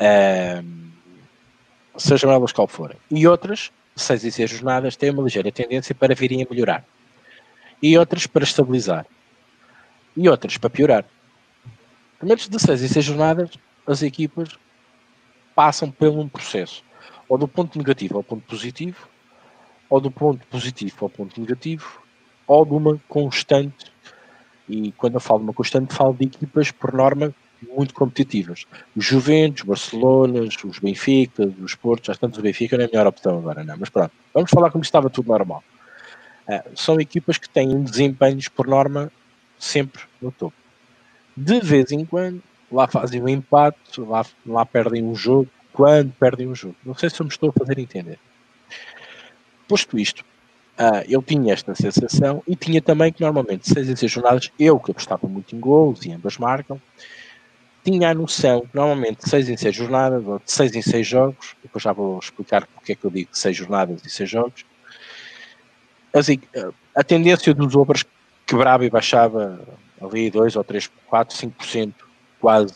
Um, 0.00 0.90
sejam 1.96 2.30
elas 2.30 2.52
qual 2.52 2.68
forem. 2.68 2.96
E 3.10 3.26
outras, 3.26 3.72
de 3.94 4.02
6 4.02 4.24
em 4.24 4.30
6 4.30 4.50
jornadas, 4.50 4.96
têm 4.96 5.10
uma 5.10 5.22
ligeira 5.22 5.50
tendência 5.50 5.94
para 5.94 6.14
virem 6.14 6.42
a 6.42 6.46
melhorar. 6.48 6.84
E 7.82 7.98
outras 7.98 8.26
para 8.26 8.44
estabilizar. 8.44 9.04
E 10.16 10.28
outras 10.28 10.56
para 10.56 10.70
piorar. 10.70 11.04
Pelo 12.18 12.34
de 12.34 12.58
6 12.58 12.82
em 12.82 12.88
6 12.88 13.04
jornadas, 13.04 13.50
as 13.86 14.02
equipas 14.02 14.56
passam 15.54 15.90
por 15.90 16.08
um 16.08 16.28
processo 16.28 16.84
ou 17.28 17.38
do 17.38 17.48
ponto 17.48 17.78
negativo 17.78 18.16
ao 18.16 18.22
ponto 18.22 18.42
positivo, 18.46 19.08
ou 19.88 20.00
do 20.00 20.10
ponto 20.10 20.46
positivo 20.46 20.96
ao 21.00 21.08
ponto 21.08 21.40
negativo, 21.40 22.00
ou 22.46 22.64
de 22.64 22.72
uma 22.72 23.00
constante. 23.08 23.92
E 24.68 24.92
quando 24.92 25.14
eu 25.14 25.20
falo 25.20 25.40
de 25.40 25.44
uma 25.44 25.52
constante, 25.52 25.94
falo 25.94 26.14
de 26.14 26.26
equipas, 26.26 26.70
por 26.70 26.92
norma, 26.92 27.34
muito 27.62 27.94
competitivas. 27.94 28.64
Os 28.94 29.04
Juventus, 29.04 29.62
Barcelona, 29.62 30.40
os 30.40 30.78
Benfica, 30.78 31.44
os 31.60 31.74
Portos, 31.74 32.10
às 32.10 32.18
tantas 32.18 32.38
o 32.38 32.42
Benfica 32.42 32.76
não 32.76 32.84
é 32.84 32.86
a 32.86 32.90
melhor 32.90 33.06
opção 33.06 33.38
agora, 33.38 33.64
não. 33.64 33.76
Mas 33.78 33.88
pronto, 33.88 34.12
vamos 34.34 34.50
falar 34.50 34.70
como 34.70 34.82
estava 34.82 35.08
tudo 35.08 35.28
normal. 35.28 35.62
Uh, 36.48 36.76
são 36.76 37.00
equipas 37.00 37.38
que 37.38 37.48
têm 37.48 37.82
desempenhos, 37.82 38.48
por 38.48 38.66
norma, 38.66 39.10
sempre 39.58 40.02
no 40.20 40.30
topo. 40.30 40.56
De 41.36 41.60
vez 41.60 41.90
em 41.90 42.04
quando, 42.04 42.42
lá 42.70 42.86
fazem 42.86 43.22
um 43.22 43.28
empate, 43.28 44.00
lá, 44.00 44.24
lá 44.44 44.64
perdem 44.64 45.02
um 45.02 45.14
jogo, 45.14 45.50
quando 45.76 46.10
perdem 46.12 46.48
um 46.48 46.54
jogo. 46.54 46.74
Não 46.82 46.94
sei 46.94 47.10
se 47.10 47.20
eu 47.20 47.24
me 47.24 47.30
estou 47.30 47.50
a 47.50 47.52
fazer 47.52 47.78
entender. 47.78 48.18
Posto 49.68 49.98
isto, 49.98 50.22
uh, 50.78 51.04
eu 51.06 51.22
tinha 51.22 51.52
esta 51.52 51.74
sensação 51.74 52.42
e 52.48 52.56
tinha 52.56 52.80
também 52.80 53.12
que 53.12 53.20
normalmente 53.20 53.68
seis 53.68 53.86
em 53.86 53.94
seis 53.94 54.10
jornadas, 54.10 54.50
eu 54.58 54.80
que 54.80 54.90
apostava 54.90 55.28
muito 55.28 55.54
em 55.54 55.60
gols 55.60 56.06
e 56.06 56.12
ambas 56.12 56.38
marcam, 56.38 56.80
tinha 57.84 58.08
a 58.08 58.14
noção 58.14 58.62
que 58.62 58.74
normalmente 58.74 59.28
seis 59.28 59.50
em 59.50 59.56
seis 59.56 59.76
jornadas, 59.76 60.26
ou 60.26 60.38
de 60.38 60.50
seis 60.50 60.74
em 60.74 60.80
seis 60.80 61.06
jogos, 61.06 61.54
depois 61.62 61.82
já 61.84 61.92
vou 61.92 62.18
explicar 62.20 62.66
porque 62.66 62.92
é 62.92 62.94
que 62.94 63.04
eu 63.04 63.10
digo 63.10 63.28
seis 63.32 63.54
jornadas 63.54 64.02
e 64.02 64.08
seis 64.08 64.30
jogos, 64.30 64.64
assim, 66.14 66.40
a 66.94 67.04
tendência 67.04 67.52
dos 67.52 67.76
obras 67.76 68.02
quebrava 68.46 68.86
e 68.86 68.88
baixava 68.88 69.60
ali 70.00 70.30
2 70.30 70.56
ou 70.56 70.64
3, 70.64 70.90
4, 71.06 71.36
5% 71.36 71.92
quase 72.40 72.74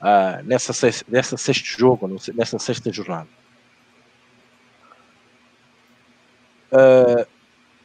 uh, 0.00 0.42
nessa, 0.44 0.72
nessa 1.08 1.36
sexto 1.36 1.66
jogo, 1.66 2.08
nessa 2.34 2.58
sexta 2.58 2.92
jornada. 2.92 3.28
Uh, 6.72 7.26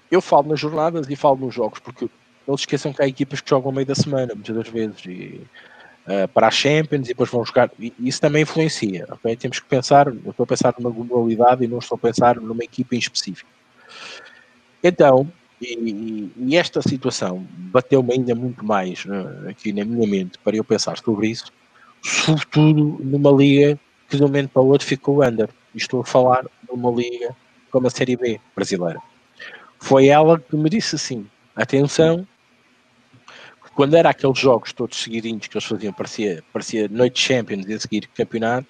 eu 0.10 0.22
falo 0.22 0.50
nas 0.50 0.60
jornadas 0.60 1.10
e 1.10 1.16
falo 1.16 1.38
nos 1.38 1.54
jogos, 1.54 1.80
porque 1.80 2.10
não 2.48 2.56
se 2.56 2.62
esqueçam 2.62 2.94
que 2.94 3.02
há 3.02 3.08
equipas 3.08 3.42
que 3.42 3.50
jogam 3.50 3.70
ao 3.70 3.74
meio 3.74 3.88
da 3.88 3.96
semana, 3.96 4.34
muitas 4.36 4.56
das 4.56 4.70
vezes, 4.70 5.04
e, 5.06 5.42
uh, 6.06 6.28
para 6.34 6.48
a 6.48 6.52
Champions, 6.52 7.06
e 7.06 7.10
depois 7.10 7.30
vão 7.30 7.44
jogar. 7.44 7.72
E 7.80 7.94
isso 8.00 8.22
também 8.22 8.44
influencia, 8.44 9.08
ok? 9.10 9.36
Temos 9.36 9.60
que 9.60 9.68
pensar, 9.68 10.08
eu 10.08 10.30
estou 10.30 10.44
a 10.44 10.48
pensar 10.48 10.76
numa 10.78 10.92
globalidade 10.92 11.64
e 11.64 11.68
não 11.68 11.80
estou 11.80 11.96
a 11.96 12.00
pensar 12.00 12.36
numa 12.36 12.64
equipa 12.64 12.96
em 12.96 13.00
específico. 13.00 13.50
Então, 14.84 15.28
e, 15.60 16.32
e 16.38 16.56
esta 16.56 16.82
situação 16.82 17.46
bateu-me 17.50 18.14
ainda 18.14 18.36
muito 18.36 18.64
mais 18.64 19.04
uh, 19.06 19.50
aqui 19.50 19.74
na 19.74 19.84
minha 19.84 20.08
mente 20.08 20.38
para 20.40 20.56
eu 20.56 20.64
pensar 20.64 20.98
sobre 21.00 21.30
isso, 21.30 21.52
sobretudo 22.06 23.00
numa 23.04 23.32
liga 23.32 23.80
que 24.08 24.16
de 24.16 24.24
um 24.24 24.28
momento 24.28 24.50
para 24.50 24.62
o 24.62 24.68
outro 24.68 24.86
ficou 24.86 25.24
under. 25.24 25.50
estou 25.74 26.02
a 26.02 26.06
falar 26.06 26.44
de 26.44 26.72
uma 26.72 26.92
liga 26.92 27.36
como 27.72 27.88
a 27.88 27.90
Série 27.90 28.16
B 28.16 28.40
brasileira. 28.56 29.02
Foi 29.80 30.08
ela 30.08 30.40
que 30.40 30.56
me 30.56 30.70
disse 30.70 30.96
assim: 30.96 31.26
atenção, 31.56 32.28
quando 33.74 33.96
era 33.96 34.12
aqueles 34.12 34.38
jogos 34.38 34.72
todos 34.72 35.02
seguidinhos 35.02 35.48
que 35.48 35.58
eles 35.58 35.66
faziam, 35.66 35.92
parecia, 35.92 36.44
parecia 36.54 36.88
noite 36.88 37.20
Champions 37.20 37.66
e 37.68 37.74
a 37.74 37.80
seguir 37.80 38.08
campeonato, 38.14 38.68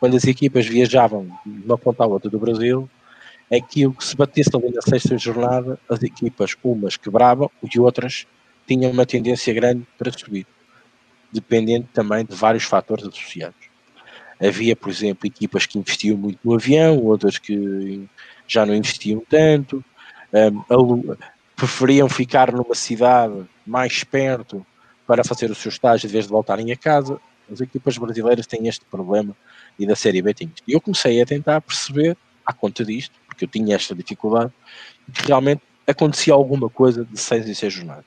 quando 0.00 0.16
as 0.16 0.24
equipas 0.24 0.66
viajavam 0.66 1.28
de 1.46 1.64
uma 1.64 1.78
ponta 1.78 2.02
à 2.02 2.06
outra 2.06 2.28
do 2.28 2.38
Brasil, 2.38 2.90
aquilo 3.50 3.94
que 3.94 4.04
se 4.04 4.16
batesse 4.16 4.50
ali 4.54 4.72
na 4.72 4.82
sexta 4.82 5.16
jornada, 5.16 5.78
as 5.88 6.02
equipas, 6.02 6.56
umas 6.64 6.96
quebravam 6.96 7.48
e 7.62 7.78
outras 7.78 8.26
tinham 8.66 8.90
uma 8.90 9.06
tendência 9.06 9.54
grande 9.54 9.86
para 9.96 10.10
subir 10.10 10.44
dependente 11.32 11.88
também 11.92 12.24
de 12.24 12.34
vários 12.34 12.64
fatores 12.64 13.04
associados. 13.04 13.66
Havia, 14.40 14.76
por 14.76 14.90
exemplo, 14.90 15.26
equipas 15.26 15.66
que 15.66 15.78
investiam 15.78 16.16
muito 16.16 16.38
no 16.44 16.54
avião, 16.54 16.98
outras 16.98 17.38
que 17.38 18.06
já 18.46 18.66
não 18.66 18.74
investiam 18.74 19.22
tanto, 19.28 19.84
um, 20.70 21.16
preferiam 21.54 22.08
ficar 22.08 22.52
numa 22.52 22.74
cidade 22.74 23.46
mais 23.66 24.04
perto 24.04 24.64
para 25.06 25.24
fazer 25.24 25.50
o 25.50 25.54
seu 25.54 25.70
estágio 25.70 26.06
em 26.06 26.10
vez 26.10 26.24
de 26.24 26.30
voltarem 26.30 26.70
a 26.70 26.76
casa. 26.76 27.18
As 27.50 27.60
equipas 27.60 27.96
brasileiras 27.96 28.46
têm 28.46 28.68
este 28.68 28.84
problema 28.84 29.34
e 29.78 29.86
da 29.86 29.96
Série 29.96 30.20
B 30.20 30.34
tem 30.34 30.48
isto. 30.54 30.62
E 30.68 30.72
eu 30.72 30.80
comecei 30.80 31.20
a 31.22 31.26
tentar 31.26 31.60
perceber, 31.60 32.16
à 32.44 32.52
conta 32.52 32.84
disto, 32.84 33.14
porque 33.26 33.44
eu 33.44 33.48
tinha 33.48 33.76
esta 33.76 33.94
dificuldade, 33.94 34.52
que 35.12 35.26
realmente 35.26 35.62
acontecia 35.86 36.34
alguma 36.34 36.68
coisa 36.68 37.04
de 37.04 37.18
seis 37.18 37.48
em 37.48 37.54
seis 37.54 37.72
jornadas. 37.72 38.04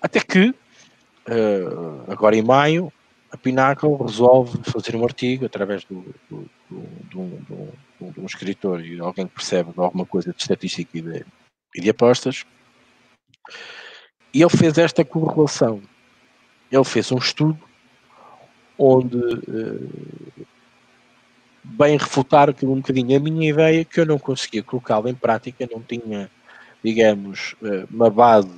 Até 0.00 0.20
que 0.20 0.54
agora 2.08 2.36
em 2.36 2.42
maio, 2.42 2.92
a 3.30 3.36
Pinnacle 3.36 3.96
resolve 3.96 4.58
fazer 4.64 4.96
um 4.96 5.04
artigo 5.04 5.46
através 5.46 5.84
do, 5.84 6.04
do, 6.28 6.50
do, 7.10 8.12
de 8.12 8.20
um 8.20 8.26
escritor 8.26 8.84
e 8.84 8.98
alguém 8.98 9.26
que 9.26 9.34
percebe 9.34 9.72
alguma 9.76 10.04
coisa 10.04 10.32
de 10.32 10.40
estatística 10.40 10.98
e 10.98 11.00
de, 11.00 11.24
e 11.74 11.80
de 11.80 11.90
apostas. 11.90 12.44
E 14.32 14.42
ele 14.42 14.50
fez 14.50 14.78
esta 14.78 15.04
correlação. 15.04 15.82
Ele 16.70 16.84
fez 16.84 17.10
um 17.12 17.18
estudo 17.18 17.58
onde 18.78 19.16
uh, 19.16 20.46
bem 21.62 21.96
refutar 21.96 22.48
aquilo 22.48 22.72
um 22.72 22.76
bocadinho. 22.76 23.16
A 23.16 23.20
minha 23.20 23.50
ideia 23.50 23.84
que 23.84 24.00
eu 24.00 24.06
não 24.06 24.18
conseguia 24.18 24.62
colocá-la 24.62 25.10
em 25.10 25.14
prática, 25.14 25.68
não 25.70 25.82
tinha, 25.82 26.30
digamos, 26.82 27.54
eh, 27.62 27.86
uma 27.90 28.08
base 28.08 28.50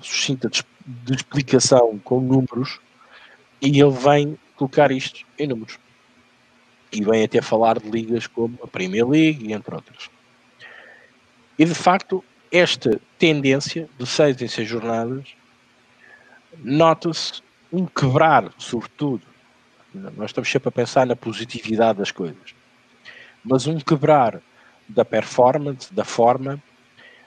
sucinta 0.00 0.48
de, 0.48 0.62
de 0.86 1.14
explicação 1.14 1.98
com 1.98 2.20
números 2.20 2.80
e 3.60 3.80
ele 3.80 3.90
vem 3.90 4.38
colocar 4.54 4.90
isto 4.90 5.24
em 5.38 5.46
números. 5.46 5.78
E 6.92 7.02
vem 7.02 7.24
até 7.24 7.42
falar 7.42 7.78
de 7.78 7.90
ligas 7.90 8.26
como 8.26 8.58
a 8.62 8.66
Premier 8.66 9.06
League, 9.06 9.52
entre 9.52 9.74
outras. 9.74 10.08
E 11.58 11.64
de 11.64 11.74
facto, 11.74 12.24
esta 12.50 13.00
tendência 13.18 13.88
de 13.98 14.06
seis 14.06 14.40
em 14.40 14.48
seis 14.48 14.68
jornadas 14.68 15.34
nota-se 16.58 17.42
um 17.72 17.86
quebrar, 17.86 18.52
sobretudo. 18.58 19.22
Nós 19.92 20.30
estamos 20.30 20.50
sempre 20.50 20.68
a 20.68 20.72
pensar 20.72 21.06
na 21.06 21.16
positividade 21.16 21.98
das 21.98 22.10
coisas, 22.10 22.54
mas 23.44 23.66
um 23.66 23.78
quebrar 23.78 24.40
da 24.88 25.04
performance, 25.04 25.92
da 25.92 26.04
forma 26.04 26.62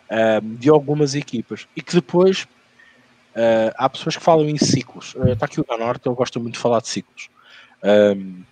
uh, 0.10 0.42
de 0.42 0.70
algumas 0.70 1.16
equipas 1.16 1.68
e 1.76 1.82
que 1.82 1.94
depois 1.94 2.48
uh, 3.36 3.74
há 3.78 3.90
pessoas 3.90 4.18
que 4.18 4.24
falam 4.24 4.48
em 4.50 4.58
ciclos. 4.58 5.16
Está 5.28 5.46
aqui 5.46 5.60
o 5.60 5.66
da 5.66 5.78
Norte, 5.78 6.06
eu 6.06 6.16
gosto 6.16 6.40
muito 6.40 6.56
de 6.56 6.60
falar 6.60 6.82
de 6.82 6.88
ciclos. 6.88 7.30
Um, 7.84 8.44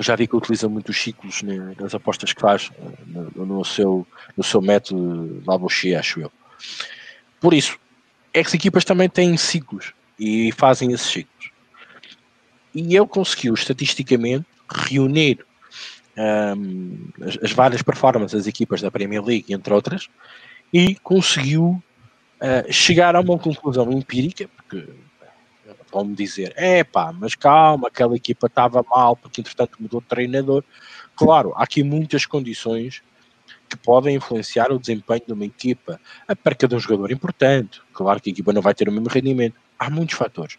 já 0.00 0.16
vi 0.16 0.26
que 0.26 0.36
utiliza 0.36 0.68
muito 0.68 0.90
os 0.90 1.00
ciclos 1.00 1.42
nas 1.42 1.94
apostas 1.94 2.32
que 2.32 2.40
faz 2.40 2.70
no, 3.06 3.46
no, 3.46 3.64
seu, 3.64 4.06
no 4.36 4.44
seu 4.44 4.60
método 4.60 5.42
Labochi, 5.46 5.94
acho 5.94 6.20
eu. 6.20 6.32
Por 7.40 7.54
isso, 7.54 7.78
é 8.34 8.42
que 8.42 8.48
as 8.48 8.54
equipas 8.54 8.84
também 8.84 9.08
têm 9.08 9.36
ciclos 9.36 9.92
e 10.18 10.52
fazem 10.52 10.92
esses 10.92 11.06
ciclos. 11.06 11.50
E 12.74 12.96
ele 12.96 13.06
conseguiu 13.06 13.54
estatisticamente 13.54 14.44
reunir 14.68 15.44
um, 16.16 17.08
as, 17.22 17.38
as, 17.42 17.52
várias 17.52 17.82
performances 17.82 18.38
das 18.38 18.46
equipas 18.46 18.80
da 18.80 18.90
Premier 18.90 19.24
League, 19.24 19.52
entre 19.52 19.72
outras, 19.72 20.08
e 20.72 20.94
conseguiu 20.96 21.82
uh, 22.40 22.72
chegar 22.72 23.16
a 23.16 23.20
uma 23.20 23.38
conclusão 23.38 23.90
empírica, 23.92 24.48
porque 24.56 24.88
vão-me 25.92 26.14
dizer, 26.14 26.52
é 26.56 26.84
pá, 26.84 27.12
mas 27.12 27.34
calma, 27.34 27.88
aquela 27.88 28.16
equipa 28.16 28.46
estava 28.46 28.84
mal 28.88 29.16
porque 29.16 29.40
entretanto 29.40 29.76
mudou 29.80 30.00
de 30.00 30.06
treinador. 30.06 30.62
Claro, 31.14 31.52
há 31.56 31.62
aqui 31.62 31.82
muitas 31.82 32.26
condições 32.26 33.02
que 33.68 33.76
podem 33.76 34.16
influenciar 34.16 34.70
o 34.70 34.78
desempenho 34.78 35.22
de 35.26 35.32
uma 35.32 35.44
equipa. 35.44 36.00
A 36.28 36.36
perca 36.36 36.68
de 36.68 36.74
um 36.74 36.78
jogador 36.78 37.10
importante, 37.10 37.80
claro 37.92 38.20
que 38.20 38.30
a 38.30 38.32
equipa 38.32 38.52
não 38.52 38.62
vai 38.62 38.74
ter 38.74 38.88
o 38.88 38.92
mesmo 38.92 39.08
rendimento. 39.08 39.56
Há 39.78 39.90
muitos 39.90 40.16
fatores. 40.16 40.58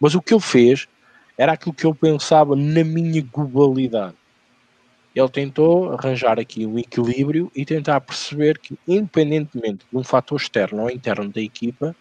Mas 0.00 0.14
o 0.14 0.22
que 0.22 0.32
ele 0.32 0.40
fez 0.40 0.86
era 1.36 1.52
aquilo 1.52 1.74
que 1.74 1.84
eu 1.84 1.94
pensava 1.94 2.56
na 2.56 2.82
minha 2.84 3.22
globalidade. 3.22 4.14
Ele 5.16 5.28
tentou 5.30 5.94
arranjar 5.94 6.38
aqui 6.38 6.66
um 6.66 6.78
equilíbrio 6.78 7.50
e 7.56 7.64
tentar 7.64 8.02
perceber 8.02 8.58
que, 8.58 8.78
independentemente 8.86 9.86
de 9.90 9.96
um 9.96 10.04
fator 10.04 10.38
externo 10.38 10.82
ou 10.82 10.90
interno 10.90 11.30
da 11.30 11.40
equipa, 11.40 11.96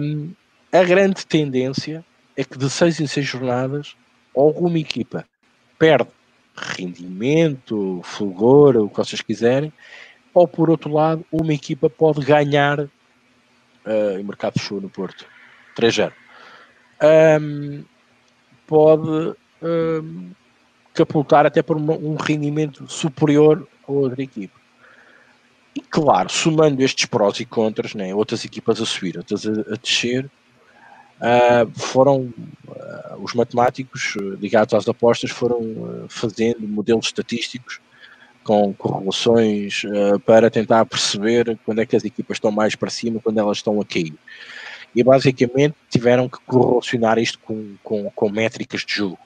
um, 0.00 0.30
a 0.72 0.84
grande 0.84 1.26
tendência 1.26 2.04
é 2.36 2.44
que 2.44 2.56
de 2.56 2.70
seis 2.70 3.00
em 3.00 3.08
seis 3.08 3.26
jornadas, 3.26 3.96
alguma 4.36 4.78
equipa 4.78 5.26
perde 5.76 6.10
rendimento, 6.54 8.00
fulgor, 8.04 8.76
o 8.76 8.88
que 8.88 8.96
vocês 8.96 9.20
quiserem, 9.20 9.72
ou 10.32 10.46
por 10.46 10.70
outro 10.70 10.92
lado, 10.92 11.26
uma 11.32 11.52
equipa 11.52 11.90
pode 11.90 12.24
ganhar 12.24 12.78
uh, 12.80 14.20
o 14.20 14.24
mercado 14.24 14.60
fechou 14.60 14.80
no 14.80 14.88
Porto 14.88 15.26
3-0. 15.76 16.12
Um, 17.02 17.84
pode 18.64 19.36
um, 19.60 20.30
capultar 21.00 21.46
até 21.46 21.62
por 21.62 21.76
um 21.76 22.16
rendimento 22.16 22.86
superior 22.90 23.66
a 23.88 23.92
outra 23.92 24.22
equipa. 24.22 24.58
E 25.74 25.80
claro, 25.80 26.28
somando 26.30 26.82
estes 26.82 27.06
prós 27.06 27.40
e 27.40 27.44
contras, 27.44 27.94
né, 27.94 28.14
outras 28.14 28.44
equipas 28.44 28.80
a 28.80 28.86
subir, 28.86 29.16
outras 29.16 29.46
a, 29.46 29.50
a 29.50 29.76
descer, 29.76 30.30
Uh, 31.20 31.70
foram 31.78 32.32
uh, 32.66 33.22
os 33.22 33.34
matemáticos 33.34 34.16
uh, 34.16 34.36
ligados 34.36 34.72
às 34.72 34.88
apostas 34.88 35.30
foram 35.30 36.06
fazendo 36.08 36.66
modelos 36.66 37.08
estatísticos 37.08 37.78
com 38.42 38.72
correlações 38.72 39.82
para 40.24 40.50
tentar 40.50 40.86
perceber 40.86 41.58
quando 41.62 41.82
é 41.82 41.84
que 41.84 41.94
as 41.94 42.06
equipas 42.06 42.36
estão 42.36 42.50
mais 42.50 42.74
para 42.74 42.88
cima 42.88 43.20
quando 43.22 43.36
elas 43.36 43.58
estão 43.58 43.78
a 43.78 43.84
cair 43.84 44.14
e 44.96 45.04
basicamente 45.04 45.74
tiveram 45.90 46.26
que 46.26 46.38
correlacionar 46.46 47.18
isto 47.18 47.38
com, 47.40 47.74
com, 47.84 48.10
com 48.10 48.30
métricas 48.30 48.80
de 48.80 48.94
jogo 48.94 49.18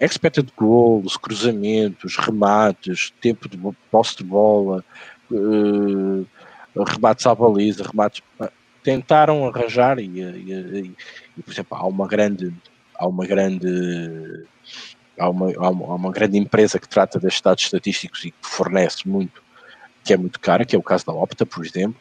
expected 0.00 0.52
goals, 0.56 1.16
cruzamentos, 1.16 2.16
remates, 2.16 3.12
tempo 3.20 3.48
de 3.48 3.58
posse 3.90 4.16
de 4.18 4.24
bola, 4.24 4.84
remates 6.86 7.26
à 7.26 7.34
baliza, 7.34 7.84
remates 7.84 8.22
tentaram 8.82 9.46
arranjar 9.48 9.98
e, 9.98 10.06
e, 10.06 10.94
e, 11.36 11.42
por 11.42 11.52
exemplo 11.52 11.76
há 11.76 11.84
uma 11.86 12.06
grande 12.06 12.54
há 12.94 13.08
uma 13.08 13.26
grande 13.26 14.44
há 15.18 15.28
uma, 15.28 15.52
há 15.56 15.70
uma, 15.70 15.86
há 15.86 15.94
uma 15.96 16.12
grande 16.12 16.38
empresa 16.38 16.78
que 16.78 16.88
trata 16.88 17.18
destes 17.18 17.42
dados 17.42 17.64
estatísticos 17.64 18.24
e 18.24 18.30
que 18.30 18.48
fornece 18.48 19.08
muito 19.08 19.42
que 20.06 20.14
é 20.14 20.16
muito 20.16 20.38
cara, 20.38 20.64
que 20.64 20.76
é 20.76 20.78
o 20.78 20.82
caso 20.82 21.04
da 21.04 21.12
Opta, 21.12 21.44
por 21.44 21.66
exemplo, 21.66 22.00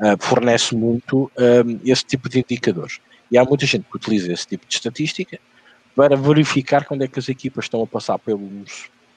uh, 0.00 0.16
fornece 0.18 0.74
muito 0.74 1.30
um, 1.36 1.80
esse 1.84 2.02
tipo 2.02 2.26
de 2.26 2.38
indicadores. 2.38 2.98
E 3.30 3.36
há 3.36 3.44
muita 3.44 3.66
gente 3.66 3.84
que 3.84 3.94
utiliza 3.94 4.32
esse 4.32 4.46
tipo 4.46 4.66
de 4.66 4.74
estatística 4.74 5.38
para 5.94 6.16
verificar 6.16 6.84
quando 6.84 7.02
é 7.02 7.08
que 7.08 7.18
as 7.18 7.28
equipas 7.28 7.66
estão 7.66 7.82
a 7.82 7.86
passar 7.86 8.18
por 8.18 8.34
um, 8.34 8.64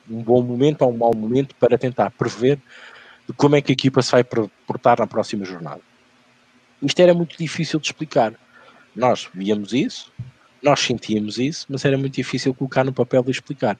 bom 0.08 0.42
momento 0.42 0.82
ou 0.84 0.94
um 0.94 0.98
mau 0.98 1.14
momento 1.16 1.56
para 1.56 1.78
tentar 1.78 2.12
prever 2.12 2.60
como 3.38 3.56
é 3.56 3.62
que 3.62 3.72
a 3.72 3.74
equipa 3.74 4.02
se 4.02 4.12
vai 4.12 4.24
portar 4.24 5.00
na 5.00 5.08
próxima 5.08 5.46
jornada. 5.46 5.82
Isto 6.82 7.00
era 7.00 7.14
muito 7.14 7.38
difícil 7.38 7.80
de 7.80 7.88
explicar. 7.88 8.34
Nós 8.96 9.28
víamos 9.34 9.74
isso, 9.74 10.12
nós 10.62 10.80
sentíamos 10.80 11.38
isso, 11.38 11.66
mas 11.70 11.84
era 11.86 11.98
muito 11.98 12.14
difícil 12.14 12.54
colocar 12.54 12.84
no 12.84 12.94
papel 12.94 13.24
e 13.28 13.32
explicar. 13.32 13.80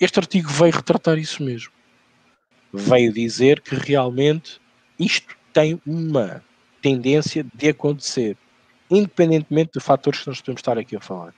Este 0.00 0.18
artigo 0.18 0.48
veio 0.48 0.72
retratar 0.72 1.18
isso 1.18 1.42
mesmo. 1.42 1.70
Veio 2.72 3.12
dizer 3.12 3.60
que 3.60 3.74
realmente 3.74 4.60
isto 4.98 5.36
tem 5.52 5.80
uma 5.86 6.42
tendência 6.80 7.46
de 7.54 7.68
acontecer, 7.68 8.36
independentemente 8.90 9.72
de 9.74 9.80
fatores 9.80 10.20
que 10.20 10.28
nós 10.28 10.40
podemos 10.40 10.58
estar 10.58 10.78
aqui 10.78 10.96
a 10.96 11.00
falar. 11.00 11.34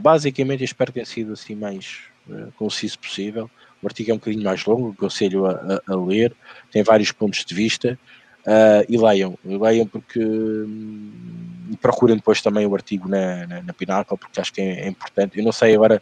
Basicamente, 0.00 0.64
espero 0.64 0.92
ter 0.92 1.06
sido 1.06 1.32
assim 1.32 1.54
mais 1.54 1.98
uh, 2.28 2.52
conciso 2.52 2.98
possível. 2.98 3.50
O 3.82 3.86
artigo 3.86 4.10
é 4.10 4.14
um 4.14 4.18
bocadinho 4.18 4.44
mais 4.44 4.64
longo, 4.64 4.90
aconselho 4.90 5.46
a, 5.46 5.52
a, 5.86 5.92
a 5.92 5.96
ler, 5.96 6.34
tem 6.72 6.82
vários 6.82 7.12
pontos 7.12 7.44
de 7.44 7.54
vista. 7.54 7.98
Uh, 8.46 8.86
e 8.88 8.96
leiam, 8.96 9.36
leiam 9.44 9.86
porque 9.88 10.20
e 10.20 11.76
procurem 11.78 12.14
depois 12.14 12.40
também 12.40 12.64
o 12.64 12.74
artigo 12.74 13.08
na, 13.08 13.44
na, 13.46 13.62
na 13.62 13.72
Pinnacle, 13.72 14.16
porque 14.16 14.40
acho 14.40 14.52
que 14.52 14.60
é, 14.60 14.82
é, 14.82 14.88
importante. 14.88 15.36
Eu 15.36 15.44
não 15.44 15.50
sei 15.50 15.74
agora, 15.74 16.00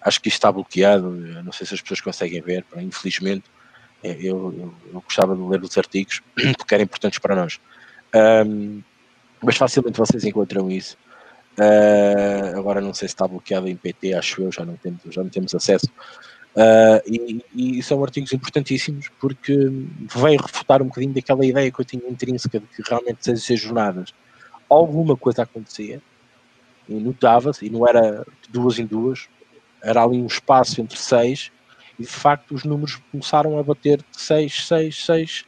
acho 0.00 0.20
que 0.20 0.28
isto 0.28 0.38
está 0.38 0.50
bloqueado, 0.50 1.10
não 1.10 1.52
sei 1.52 1.66
se 1.66 1.74
as 1.74 1.82
pessoas 1.82 2.00
conseguem 2.00 2.40
ver, 2.40 2.64
infelizmente. 2.76 3.44
É, 4.02 4.12
eu, 4.12 4.54
eu, 4.58 4.74
eu 4.92 5.00
gostava 5.00 5.34
de 5.34 5.42
ler 5.42 5.62
os 5.62 5.76
artigos 5.76 6.20
porque 6.56 6.74
eram 6.74 6.84
importantes 6.84 7.18
para 7.18 7.36
nós. 7.36 7.60
Um, 8.46 8.82
mas 9.42 9.56
facilmente 9.56 9.98
vocês 9.98 10.24
encontram 10.24 10.70
isso. 10.70 10.96
Uh, 11.58 12.58
agora 12.58 12.80
não 12.80 12.92
sei 12.92 13.06
se 13.06 13.14
está 13.14 13.28
bloqueado 13.28 13.68
em 13.68 13.76
PT, 13.76 14.14
acho 14.14 14.42
eu, 14.42 14.50
já 14.50 14.64
não 14.64 14.76
temos, 14.76 15.00
já 15.08 15.22
não 15.22 15.30
temos 15.30 15.54
acesso. 15.54 15.86
Uh, 16.56 17.02
e, 17.06 17.44
e, 17.78 17.82
são 17.82 18.02
artigos 18.02 18.32
importantíssimos 18.32 19.08
porque 19.20 19.52
veio 20.14 20.40
refutar 20.40 20.82
um 20.82 20.86
bocadinho 20.86 21.12
daquela 21.12 21.44
ideia 21.44 21.70
que 21.70 21.80
eu 21.80 21.84
tinha 21.84 22.08
intrínseca 22.08 22.60
de 22.60 22.66
que 22.66 22.82
realmente 22.88 23.40
seis 23.40 23.60
jornadas 23.60 24.14
alguma 24.68 25.16
coisa 25.16 25.42
acontecia. 25.42 26.00
E 26.88 26.94
notava-se, 26.94 27.66
e 27.66 27.70
não 27.70 27.88
era 27.88 28.26
duas 28.50 28.78
em 28.78 28.86
duas, 28.86 29.28
era 29.82 30.02
ali 30.02 30.20
um 30.20 30.26
espaço 30.26 30.80
entre 30.80 30.98
seis 30.98 31.50
e 31.98 32.02
de 32.02 32.08
facto 32.08 32.54
os 32.54 32.64
números 32.64 33.00
começaram 33.10 33.58
a 33.58 33.62
bater 33.62 33.98
de 33.98 34.20
seis, 34.20 34.66
seis, 34.66 35.04
seis, 35.04 35.44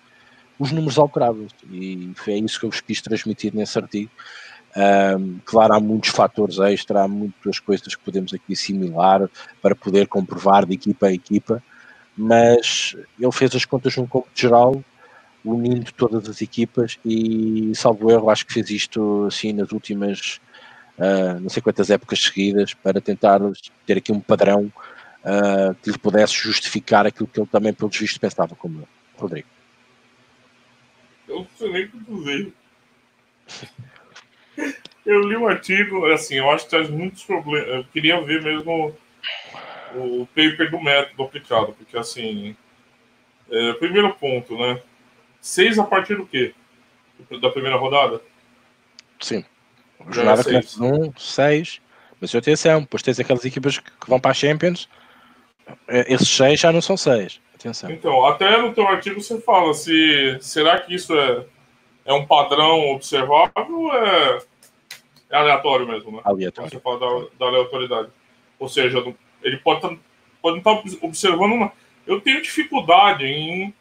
os 0.59 0.72
números 0.72 0.98
alteravam 0.98 1.46
e 1.70 2.12
foi 2.14 2.34
isso 2.34 2.59
que 2.59 2.66
eu 2.66 2.70
vos 2.70 2.80
quis 2.80 3.00
transmitir 3.00 3.54
nesse 3.54 3.78
artigo 3.78 4.11
um, 4.77 5.39
claro, 5.45 5.72
há 5.72 5.81
muitos 5.81 6.11
fatores 6.11 6.59
extra, 6.59 7.03
há 7.03 7.09
muitas 7.09 7.59
coisas 7.59 7.95
que 7.95 8.05
podemos 8.05 8.35
aqui 8.35 8.53
assimilar 8.53 9.27
para 9.62 9.74
poder 9.74 10.07
comprovar 10.07 10.66
de 10.66 10.74
equipa 10.74 11.07
a 11.07 11.12
equipa, 11.12 11.62
mas 12.14 12.95
ele 13.18 13.33
fez 13.33 13.55
as 13.55 13.64
contas 13.64 13.97
num 13.97 14.07
cômputo 14.07 14.39
geral, 14.39 14.85
unindo 15.43 15.91
todas 15.93 16.29
as 16.29 16.43
equipas 16.43 16.99
e, 17.05 17.72
salvo 17.74 18.11
erro, 18.11 18.29
acho 18.29 18.45
que 18.45 18.53
fez 18.53 18.68
isto 18.68 19.24
assim 19.27 19.53
nas 19.53 19.72
últimas 19.72 20.41
uh, 20.99 21.41
não 21.41 21.49
sei 21.49 21.62
quantas 21.62 21.89
épocas 21.89 22.20
seguidas 22.22 22.74
para 22.74 23.01
tentar 23.01 23.41
ter 23.87 23.99
aqui 23.99 24.12
um 24.12 24.20
padrão 24.20 24.70
uh, 25.24 25.74
que 25.83 25.91
lhe 25.91 25.99
pudesse 25.99 26.35
justificar 26.35 27.07
aquilo 27.07 27.29
que 27.29 27.41
ele 27.41 27.49
também, 27.49 27.72
pelos 27.72 27.97
vistos, 27.97 28.18
pensava 28.18 28.55
como 28.55 28.81
eu. 28.81 28.89
Rodrigo. 29.16 29.49
Eu 31.29 31.37
não 31.37 31.47
sei 31.57 31.72
nem 31.72 31.85
o 31.85 31.91
que 31.91 31.99
dizer. 31.99 32.53
Eu 35.04 35.20
li 35.20 35.36
o 35.36 35.46
artigo, 35.46 36.04
assim, 36.07 36.36
eu 36.36 36.50
acho 36.50 36.64
que 36.64 36.70
traz 36.70 36.90
muitos 36.90 37.22
problemas. 37.24 37.68
Eu 37.68 37.84
queria 37.84 38.20
ver 38.20 38.42
mesmo 38.42 38.94
o 39.94 40.26
paper 40.26 40.70
do 40.70 40.80
método 40.80 41.22
aplicado, 41.22 41.72
porque 41.72 41.96
assim, 41.96 42.57
é, 43.50 43.72
primeiro 43.74 44.12
ponto, 44.14 44.59
né? 44.59 44.82
Seis 45.40 45.78
a 45.78 45.84
partir 45.84 46.16
do 46.16 46.26
quê? 46.26 46.54
Da 47.40 47.50
primeira 47.50 47.76
rodada? 47.76 48.20
Sim. 49.20 49.44
Jornada 50.11 50.42
começa 50.42 50.82
um, 50.82 51.12
seis. 51.16 51.80
Mas 52.20 52.34
atenção, 52.34 52.80
depois 52.80 53.02
tens 53.02 53.20
aquelas 53.20 53.44
equipas 53.44 53.78
que 53.78 54.09
vão 54.09 54.18
para 54.18 54.30
a 54.30 54.34
Champions, 54.34 54.88
é, 55.86 56.12
esses 56.12 56.28
seis 56.28 56.59
já 56.59 56.72
não 56.72 56.80
são 56.80 56.96
seis. 56.96 57.40
Atenção. 57.54 57.90
Então, 57.90 58.26
até 58.26 58.61
no 58.61 58.72
teu 58.74 58.86
artigo 58.86 59.20
você 59.20 59.40
fala 59.40 59.72
se 59.74 60.36
será 60.40 60.80
que 60.80 60.94
isso 60.94 61.14
é, 61.14 61.44
é 62.07 62.12
um 62.12 62.24
padrão 62.24 62.92
observável 62.92 63.92
é, 63.92 64.38
é 65.30 65.36
aleatório 65.36 65.86
mesmo, 65.86 66.12
né? 66.12 66.20
Aleatório. 66.24 66.70
Você 66.70 66.80
fala 66.80 66.98
da, 67.00 67.26
da 67.38 67.46
aleatoriedade. 67.46 68.09
Ou 68.59 68.68
seja, 68.68 69.04
ele 69.42 69.59
pode 69.59 69.80
tá, 69.80 69.94
pode 70.40 70.59
estar 70.59 70.76
tá 70.76 70.82
observando 71.02 71.52
uma. 71.52 71.72
Eu 72.07 72.20
tenho 72.20 72.40
dificuldade 72.40 73.26
em 73.26 73.74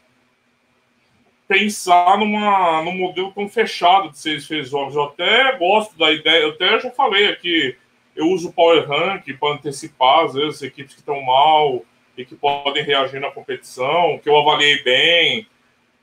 pensar 1.46 2.18
numa, 2.18 2.82
num 2.82 2.96
modelo 2.96 3.32
tão 3.32 3.48
fechado 3.48 4.10
de 4.10 4.18
seis 4.18 4.44
jogos. 4.68 4.96
Eu 4.96 5.04
até 5.04 5.56
gosto 5.56 5.96
da 5.96 6.10
ideia, 6.10 6.42
eu 6.42 6.50
até 6.50 6.80
já 6.80 6.90
falei 6.90 7.28
aqui, 7.28 7.76
eu 8.16 8.28
uso 8.30 8.48
o 8.48 8.52
Power 8.52 8.88
Rank 8.88 9.24
para 9.38 9.54
antecipar, 9.54 10.24
às 10.24 10.34
vezes, 10.34 10.62
equipes 10.62 10.94
que 10.94 11.00
estão 11.00 11.22
mal 11.22 11.84
e 12.16 12.24
que 12.24 12.34
podem 12.34 12.82
reagir 12.82 13.20
na 13.20 13.30
competição, 13.30 14.18
que 14.18 14.28
eu 14.28 14.36
avaliei 14.36 14.82
bem, 14.82 15.46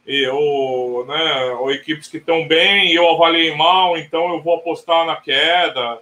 e, 0.05 0.27
ou, 0.27 1.05
né, 1.05 1.45
ou 1.59 1.71
equipes 1.71 2.07
que 2.07 2.17
estão 2.17 2.47
bem 2.47 2.91
e 2.91 2.95
eu 2.95 3.09
avaliei 3.09 3.55
mal, 3.55 3.97
então 3.97 4.33
eu 4.33 4.41
vou 4.41 4.55
apostar 4.55 5.05
na 5.05 5.15
queda. 5.15 6.01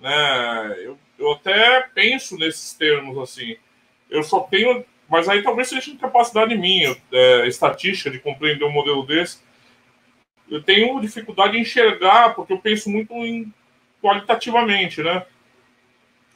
Né? 0.00 0.76
Eu, 0.78 0.98
eu 1.18 1.32
até 1.32 1.82
penso 1.94 2.36
nesses 2.38 2.72
termos 2.74 3.18
assim. 3.18 3.56
Eu 4.10 4.22
só 4.22 4.40
tenho. 4.40 4.84
Mas 5.08 5.28
aí 5.28 5.42
talvez 5.42 5.68
seja 5.68 5.90
incapacidade 5.90 6.56
minha, 6.56 6.96
é, 7.12 7.46
estatística, 7.46 8.10
de 8.10 8.18
compreender 8.18 8.64
um 8.64 8.72
modelo 8.72 9.06
desse. 9.06 9.40
Eu 10.50 10.62
tenho 10.62 11.00
dificuldade 11.00 11.56
em 11.56 11.60
enxergar, 11.60 12.34
porque 12.34 12.52
eu 12.52 12.58
penso 12.58 12.90
muito 12.90 13.12
em 13.14 13.52
qualitativamente, 14.02 15.02
né? 15.02 15.24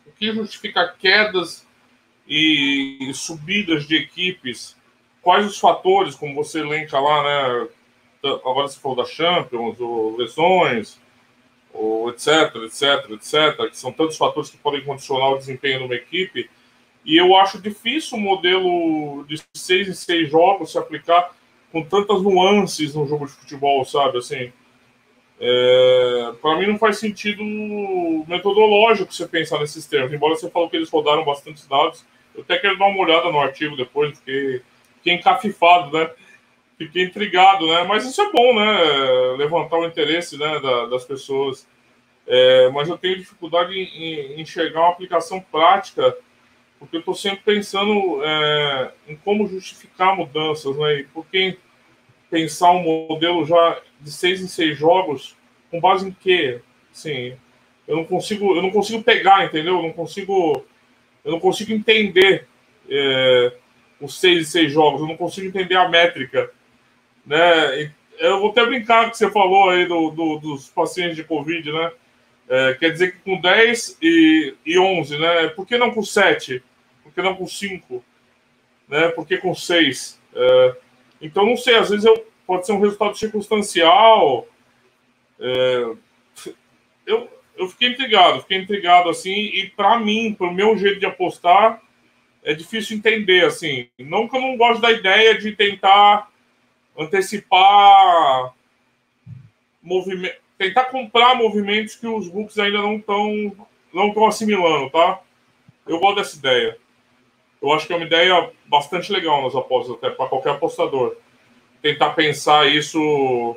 O 0.06 0.12
que 0.12 0.32
justifica 0.32 0.94
quedas 0.98 1.66
e 2.28 3.10
subidas 3.12 3.86
de 3.86 3.96
equipes? 3.96 4.76
Quais 5.22 5.46
os 5.46 5.58
fatores, 5.58 6.14
como 6.14 6.34
você 6.34 6.60
elenca 6.60 6.98
lá, 6.98 7.22
né? 7.22 7.68
Agora 8.22 8.68
você 8.68 8.78
falou 8.78 8.96
da 8.96 9.04
Champions, 9.04 9.80
ou 9.80 10.16
lesões, 10.16 11.00
ou 11.72 12.10
etc, 12.10 12.54
etc, 12.64 13.10
etc, 13.10 13.70
que 13.70 13.76
são 13.76 13.92
tantos 13.92 14.16
fatores 14.16 14.50
que 14.50 14.58
podem 14.58 14.84
condicionar 14.84 15.30
o 15.30 15.38
desempenho 15.38 15.80
de 15.80 15.84
uma 15.84 15.94
equipe. 15.94 16.50
E 17.04 17.16
eu 17.16 17.34
acho 17.36 17.60
difícil 17.60 18.18
o 18.18 18.20
modelo 18.20 19.24
de 19.24 19.40
seis 19.54 19.88
em 19.88 19.94
seis 19.94 20.30
jogos 20.30 20.72
se 20.72 20.78
aplicar 20.78 21.30
com 21.72 21.82
tantas 21.82 22.22
nuances 22.22 22.94
no 22.94 23.06
jogo 23.06 23.26
de 23.26 23.32
futebol, 23.32 23.84
sabe? 23.84 24.18
Assim, 24.18 24.52
é, 25.40 26.32
para 26.42 26.58
mim 26.58 26.66
não 26.66 26.78
faz 26.78 26.98
sentido 26.98 27.42
metodológico 28.28 29.12
você 29.12 29.26
pensar 29.26 29.58
nesses 29.60 29.86
termos. 29.86 30.12
Embora 30.12 30.34
você 30.34 30.50
falou 30.50 30.68
que 30.68 30.76
eles 30.76 30.90
rodaram 30.90 31.24
bastante 31.24 31.66
dados, 31.68 32.04
eu 32.34 32.42
até 32.42 32.58
quero 32.58 32.78
dar 32.78 32.86
uma 32.86 33.02
olhada 33.02 33.30
no 33.30 33.40
artigo 33.40 33.76
depois, 33.76 34.18
porque 34.18 34.62
fiquei 35.00 35.14
encafifado, 35.14 35.96
né? 35.96 36.10
fiquei 36.80 37.04
intrigado, 37.04 37.66
né? 37.66 37.84
Mas 37.84 38.06
isso 38.06 38.22
é 38.22 38.32
bom, 38.32 38.54
né? 38.54 39.36
Levantar 39.36 39.76
o 39.78 39.84
interesse 39.84 40.38
né, 40.38 40.58
da, 40.60 40.86
das 40.86 41.04
pessoas. 41.04 41.68
É, 42.26 42.70
mas 42.70 42.88
eu 42.88 42.96
tenho 42.96 43.18
dificuldade 43.18 43.74
em, 43.74 43.84
em, 43.84 44.40
enxergar 44.40 44.80
uma 44.80 44.90
aplicação 44.90 45.40
prática, 45.52 46.16
porque 46.78 46.96
eu 46.96 47.00
estou 47.00 47.14
sempre 47.14 47.40
pensando 47.44 48.24
é, 48.24 48.92
em 49.08 49.16
como 49.16 49.46
justificar 49.46 50.16
mudanças, 50.16 50.74
né? 50.78 51.00
E 51.00 51.04
por 51.04 51.26
que 51.26 51.58
pensar 52.30 52.70
um 52.70 52.82
modelo 52.82 53.44
já 53.44 53.82
de 54.00 54.10
seis 54.10 54.40
em 54.40 54.48
seis 54.48 54.78
jogos, 54.78 55.36
com 55.70 55.80
base 55.80 56.08
em 56.08 56.12
quê? 56.12 56.62
Sim, 56.92 57.36
eu 57.86 57.96
não 57.96 58.04
consigo, 58.04 58.56
eu 58.56 58.62
não 58.62 58.70
consigo 58.70 59.02
pegar, 59.02 59.44
entendeu? 59.44 59.76
Eu 59.76 59.82
não 59.82 59.92
consigo, 59.92 60.64
eu 61.22 61.32
não 61.32 61.40
consigo 61.40 61.72
entender 61.72 62.46
é, 62.88 63.52
os 64.00 64.18
seis 64.18 64.40
em 64.40 64.50
seis 64.50 64.72
jogos, 64.72 65.00
eu 65.00 65.08
não 65.08 65.16
consigo 65.16 65.46
entender 65.46 65.76
a 65.76 65.88
métrica 65.88 66.50
né? 67.30 67.92
Eu 68.18 68.40
vou 68.40 68.50
até 68.50 68.64
brincar 68.66 69.10
que 69.10 69.16
você 69.16 69.30
falou 69.30 69.70
aí 69.70 69.86
do, 69.86 70.10
do, 70.10 70.38
dos 70.38 70.68
pacientes 70.68 71.16
de 71.16 71.24
Covid, 71.24 71.72
né? 71.72 71.92
É, 72.48 72.74
quer 72.74 72.90
dizer 72.90 73.12
que 73.12 73.18
com 73.18 73.40
10 73.40 73.98
e, 74.02 74.54
e 74.66 74.78
11, 74.78 75.16
né? 75.16 75.48
Por 75.48 75.64
que 75.64 75.78
não 75.78 75.92
com 75.92 76.02
7? 76.02 76.62
Por 77.02 77.12
que 77.12 77.22
não 77.22 77.36
com 77.36 77.46
5? 77.46 78.04
Né? 78.88 79.08
Por 79.10 79.24
que 79.24 79.38
com 79.38 79.54
6? 79.54 80.20
É, 80.34 80.76
então, 81.22 81.46
não 81.46 81.56
sei, 81.56 81.76
às 81.76 81.90
vezes 81.90 82.04
eu, 82.04 82.26
pode 82.44 82.66
ser 82.66 82.72
um 82.72 82.80
resultado 82.80 83.16
circunstancial. 83.16 84.48
É, 85.38 85.92
eu, 87.06 87.30
eu 87.56 87.68
fiquei 87.68 87.90
intrigado, 87.90 88.40
fiquei 88.40 88.58
intrigado 88.58 89.08
assim, 89.08 89.32
e 89.32 89.68
para 89.68 90.00
mim, 90.00 90.34
para 90.34 90.48
o 90.48 90.52
meu 90.54 90.76
jeito 90.76 90.98
de 90.98 91.06
apostar, 91.06 91.80
é 92.42 92.54
difícil 92.54 92.96
entender, 92.96 93.44
assim. 93.44 93.88
Não 93.98 94.28
que 94.28 94.36
eu 94.36 94.40
não 94.40 94.56
gosto 94.56 94.80
da 94.80 94.90
ideia 94.90 95.38
de 95.38 95.52
tentar 95.52 96.30
antecipar 96.96 98.54
movimento, 99.82 100.36
tentar 100.58 100.84
comprar 100.86 101.34
movimentos 101.34 101.94
que 101.94 102.06
os 102.06 102.28
books 102.28 102.58
ainda 102.58 102.78
não 102.78 102.96
estão 102.96 103.68
não 103.92 104.08
estão 104.08 104.26
assimilando, 104.26 104.90
tá? 104.90 105.20
Eu 105.86 105.98
gosto 105.98 106.16
dessa 106.16 106.36
ideia. 106.36 106.78
Eu 107.60 107.72
acho 107.72 107.86
que 107.86 107.92
é 107.92 107.96
uma 107.96 108.06
ideia 108.06 108.50
bastante 108.66 109.12
legal 109.12 109.42
nas 109.42 109.54
apostas, 109.54 109.96
até 109.96 110.10
para 110.10 110.28
qualquer 110.28 110.52
apostador. 110.52 111.16
Tentar 111.82 112.10
pensar 112.10 112.66
isso. 112.66 113.56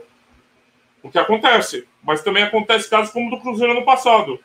O 1.02 1.10
que 1.10 1.20
acontece. 1.20 1.88
Mas 2.02 2.24
também 2.24 2.44
acontece 2.44 2.90
casos 2.90 3.14
como 3.14 3.30
do 3.30 3.40
Cruzeiro 3.40 3.74
ano 3.74 3.86
passado. 3.86 4.40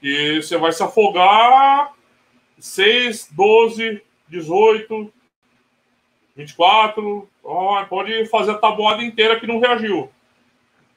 Que 0.00 0.42
você 0.42 0.56
vai 0.56 0.72
se 0.72 0.82
afogar 0.82 1.92
6, 2.58 3.30
12, 3.32 4.02
18, 4.28 5.12
24, 6.36 7.28
oh, 7.42 7.84
pode 7.88 8.26
fazer 8.26 8.52
a 8.52 8.58
tabuada 8.58 9.02
inteira 9.02 9.38
que 9.40 9.46
não 9.46 9.58
reagiu. 9.60 10.10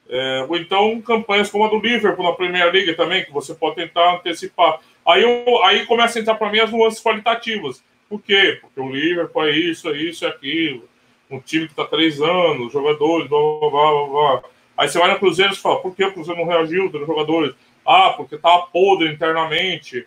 É, 0.08 0.46
ou 0.48 0.56
então 0.56 1.00
campanhas 1.00 1.50
como 1.50 1.64
a 1.64 1.68
do 1.68 1.78
Liverpool 1.78 2.24
na 2.24 2.32
Premier 2.32 2.70
League 2.70 2.94
também, 2.94 3.24
que 3.24 3.32
você 3.32 3.54
pode 3.54 3.76
tentar 3.76 4.16
antecipar. 4.16 4.80
Aí, 5.06 5.22
eu, 5.22 5.64
aí 5.64 5.86
começa 5.86 6.18
a 6.18 6.22
entrar 6.22 6.34
para 6.34 6.50
mim 6.50 6.58
as 6.58 6.70
nuances 6.70 7.02
qualitativas. 7.02 7.82
Por 8.08 8.20
quê? 8.20 8.58
Porque 8.60 8.78
o 8.78 8.90
Liverpool 8.90 9.44
é 9.44 9.50
isso, 9.52 9.88
é 9.88 9.96
isso, 9.96 10.24
é 10.26 10.28
aquilo. 10.28 10.88
Um 11.30 11.40
time 11.40 11.66
que 11.66 11.72
está 11.72 11.86
três 11.86 12.20
anos, 12.20 12.72
jogadores, 12.72 13.26
blá, 13.26 13.38
blá, 13.58 13.70
blá, 13.70 14.06
blá. 14.06 14.42
Aí 14.76 14.88
você 14.88 14.98
vai 14.98 15.10
no 15.10 15.18
Cruzeiro 15.18 15.52
e 15.52 15.56
fala, 15.56 15.80
por 15.80 15.94
que 15.94 16.04
o 16.04 16.12
Cruzeiro 16.12 16.40
não 16.40 16.46
reagiu 16.46 16.90
dos 16.90 17.06
jogadores? 17.06 17.54
Ah, 17.86 18.12
porque 18.16 18.34
estava 18.34 18.66
podre 18.66 19.10
internamente, 19.10 20.06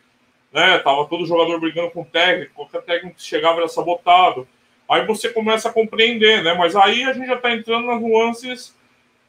né? 0.55 0.79
Tava 0.79 1.05
todo 1.05 1.25
jogador 1.25 1.59
brigando 1.59 1.91
com 1.91 2.01
o 2.01 2.05
técnico, 2.05 2.53
qualquer 2.55 2.81
técnico 2.83 3.17
que 3.17 3.23
chegava 3.23 3.57
era 3.57 3.67
sabotado. 3.67 4.47
Aí 4.89 5.05
você 5.05 5.27
começa 5.27 5.67
a 5.67 5.73
compreender, 5.73 6.41
né? 6.45 6.53
Mas 6.53 6.77
aí 6.77 7.03
a 7.03 7.11
gente 7.11 7.27
já 7.27 7.35
está 7.35 7.53
entrando 7.53 7.87
nas 7.87 8.01
nuances 8.01 8.73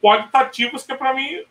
qualitativas 0.01 0.83
que 0.83 0.93
é 0.93 0.95
para 0.95 1.13
mim, 1.13 1.41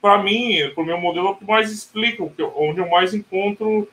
para 0.00 0.22
mim, 0.22 0.70
para 0.72 0.82
o 0.82 0.86
meu 0.86 0.96
modelo, 0.96 1.26
é 1.26 1.30
o 1.30 1.34
que 1.34 1.44
mais 1.44 1.72
explica, 1.72 2.22
onde 2.54 2.80
eu 2.80 2.88
mais 2.88 3.12
encontro 3.12 3.88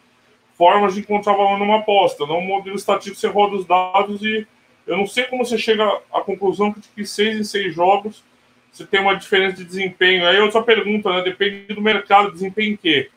formas 0.56 0.94
de 0.94 1.00
encontrar 1.00 1.34
valor 1.34 1.58
numa 1.58 1.80
aposta. 1.80 2.28
Não 2.28 2.38
um 2.38 2.46
modelo 2.46 2.76
estatístico, 2.76 3.20
você 3.20 3.28
roda 3.28 3.56
os 3.56 3.66
dados 3.66 4.22
e 4.22 4.46
eu 4.86 4.98
não 4.98 5.08
sei 5.08 5.24
como 5.24 5.44
você 5.44 5.58
chega 5.58 6.00
à 6.14 6.22
conclusão 6.22 6.72
que 6.72 6.82
de 6.96 7.08
seis 7.08 7.40
em 7.40 7.44
seis 7.44 7.74
jogos 7.74 8.24
você 8.72 8.86
tem 8.86 9.00
uma 9.00 9.16
diferença 9.16 9.58
de 9.58 9.66
desempenho. 9.66 10.28
Aí 10.28 10.40
outra 10.40 10.62
pergunta, 10.62 11.12
né? 11.12 11.24
Depende 11.24 11.74
do 11.74 11.82
mercado, 11.82 12.32
desempenho 12.32 12.74
em 12.74 12.78
quê? 12.78 13.10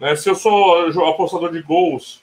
Né? 0.00 0.16
Se 0.16 0.28
eu 0.28 0.34
sou 0.34 0.88
apostador 1.08 1.52
de 1.52 1.62
gols, 1.62 2.22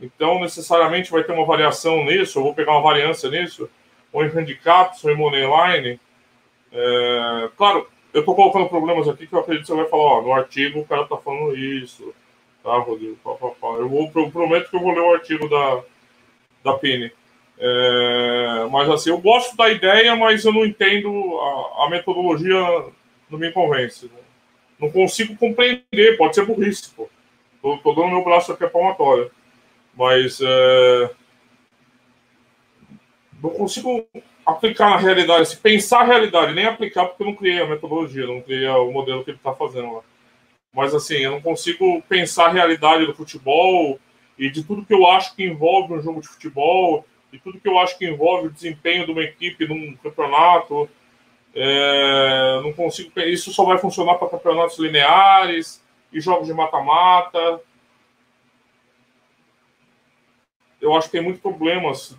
então, 0.00 0.40
necessariamente 0.40 1.10
vai 1.10 1.22
ter 1.22 1.32
uma 1.32 1.46
variação 1.46 2.04
nisso, 2.04 2.38
eu 2.38 2.42
vou 2.42 2.54
pegar 2.54 2.72
uma 2.72 2.82
variância 2.82 3.30
nisso, 3.30 3.70
ou 4.12 4.24
em 4.24 4.28
handicaps, 4.28 5.04
ou 5.04 5.10
em 5.10 5.16
moneyline. 5.16 5.98
É, 6.72 7.48
claro, 7.56 7.86
eu 8.12 8.20
estou 8.20 8.34
colocando 8.34 8.68
problemas 8.68 9.08
aqui 9.08 9.26
que 9.26 9.32
eu 9.32 9.38
acredito 9.38 9.62
que 9.62 9.68
você 9.68 9.76
vai 9.76 9.88
falar, 9.88 10.02
ó, 10.02 10.22
no 10.22 10.32
artigo 10.32 10.80
o 10.80 10.84
cara 10.84 11.02
está 11.02 11.16
falando 11.16 11.56
isso, 11.56 12.12
tá, 12.64 12.76
Rodrigo? 12.78 13.16
Pá, 13.22 13.34
pá, 13.34 13.48
pá. 13.60 13.68
Eu, 13.78 13.88
vou, 13.88 14.10
eu 14.14 14.30
prometo 14.30 14.68
que 14.68 14.76
eu 14.76 14.80
vou 14.80 14.92
ler 14.92 15.00
o 15.00 15.14
artigo 15.14 15.48
da, 15.48 15.82
da 16.64 16.78
Pini. 16.78 17.12
É, 17.58 18.66
mas 18.72 18.90
assim, 18.90 19.10
eu 19.10 19.18
gosto 19.18 19.56
da 19.56 19.70
ideia, 19.70 20.16
mas 20.16 20.44
eu 20.44 20.52
não 20.52 20.66
entendo 20.66 21.08
a, 21.38 21.84
a 21.86 21.90
metodologia, 21.90 22.60
não 23.30 23.38
me 23.38 23.52
convence. 23.52 24.06
Né? 24.06 24.21
Não 24.82 24.90
consigo 24.90 25.34
compreender, 25.36 26.18
pode 26.18 26.34
ser 26.34 26.44
burrice, 26.44 26.90
pô. 26.94 27.08
Tô, 27.62 27.78
tô 27.78 27.94
dando 27.94 28.08
meu 28.10 28.24
braço 28.24 28.52
aqui 28.52 28.64
a 28.64 28.68
palmatória 28.68 29.30
mas 29.94 30.40
é, 30.40 31.10
não 33.42 33.50
consigo 33.50 34.06
aplicar 34.44 34.90
na 34.90 34.96
realidade, 34.96 35.48
se 35.48 35.56
pensar 35.56 36.00
a 36.00 36.04
realidade, 36.04 36.54
nem 36.54 36.66
aplicar 36.66 37.06
porque 37.06 37.22
eu 37.22 37.26
não 37.26 37.34
criei 37.34 37.60
a 37.60 37.66
metodologia, 37.66 38.26
não 38.26 38.40
criei 38.40 38.66
o 38.68 38.90
modelo 38.90 39.22
que 39.22 39.30
ele 39.30 39.36
está 39.36 39.54
fazendo 39.54 39.92
lá. 39.92 40.00
Mas 40.74 40.94
assim, 40.94 41.16
eu 41.16 41.32
não 41.32 41.40
consigo 41.40 42.02
pensar 42.08 42.46
a 42.46 42.52
realidade 42.52 43.06
do 43.06 43.14
futebol 43.14 44.00
e 44.38 44.50
de 44.50 44.64
tudo 44.64 44.84
que 44.84 44.94
eu 44.94 45.06
acho 45.06 45.36
que 45.36 45.44
envolve 45.44 45.92
um 45.92 46.02
jogo 46.02 46.20
de 46.20 46.28
futebol, 46.28 47.06
e 47.32 47.38
tudo 47.38 47.60
que 47.60 47.68
eu 47.68 47.78
acho 47.78 47.96
que 47.96 48.06
envolve 48.06 48.48
o 48.48 48.50
desempenho 48.50 49.06
de 49.06 49.12
uma 49.12 49.22
equipe 49.22 49.66
num 49.66 49.96
campeonato. 49.96 50.88
É, 51.54 52.60
não 52.62 52.72
consigo. 52.72 53.12
Isso 53.20 53.52
só 53.52 53.64
vai 53.64 53.78
funcionar 53.78 54.14
para 54.14 54.28
campeonatos 54.28 54.78
lineares 54.78 55.82
e 56.12 56.20
jogos 56.20 56.46
de 56.46 56.54
mata-mata. 56.54 57.60
Eu 60.80 60.94
acho 60.96 61.08
que 61.08 61.12
tem 61.12 61.22
muitos 61.22 61.42
problemas. 61.42 62.16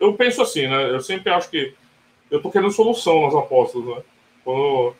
Eu 0.00 0.14
penso 0.14 0.42
assim, 0.42 0.66
né? 0.66 0.90
Eu 0.90 1.00
sempre 1.00 1.30
acho 1.30 1.48
que 1.50 1.74
eu 2.30 2.40
tô 2.40 2.50
querendo 2.50 2.72
solução 2.72 3.22
nas 3.22 3.34
apostas, 3.34 3.84
né? 3.84 4.02
Quando 4.42 4.96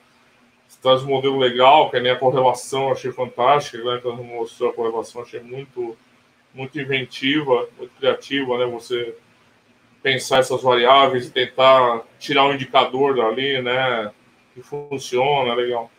você 0.68 0.78
traz 0.80 1.02
um 1.02 1.08
modelo 1.08 1.38
legal, 1.38 1.90
que 1.90 1.98
nem 1.98 2.12
a 2.12 2.18
correlação, 2.18 2.92
achei 2.92 3.10
fantástica, 3.10 3.82
né? 3.82 4.00
Quando 4.02 4.22
mostrou 4.22 4.70
a 4.70 4.74
correlação, 4.74 5.22
achei 5.22 5.40
muito 5.40 5.96
muito 6.54 6.78
inventiva, 6.78 7.66
muito 7.78 7.94
criativa, 7.98 8.58
né? 8.58 8.66
Você 8.66 9.16
pensar 10.02 10.40
essas 10.40 10.62
variáveis 10.62 11.26
e 11.26 11.30
tentar 11.30 12.02
tirar 12.18 12.46
um 12.46 12.54
indicador 12.54 13.16
dali, 13.16 13.60
né? 13.62 14.10
Que 14.54 14.62
funciona, 14.62 15.54
legal. 15.54 15.90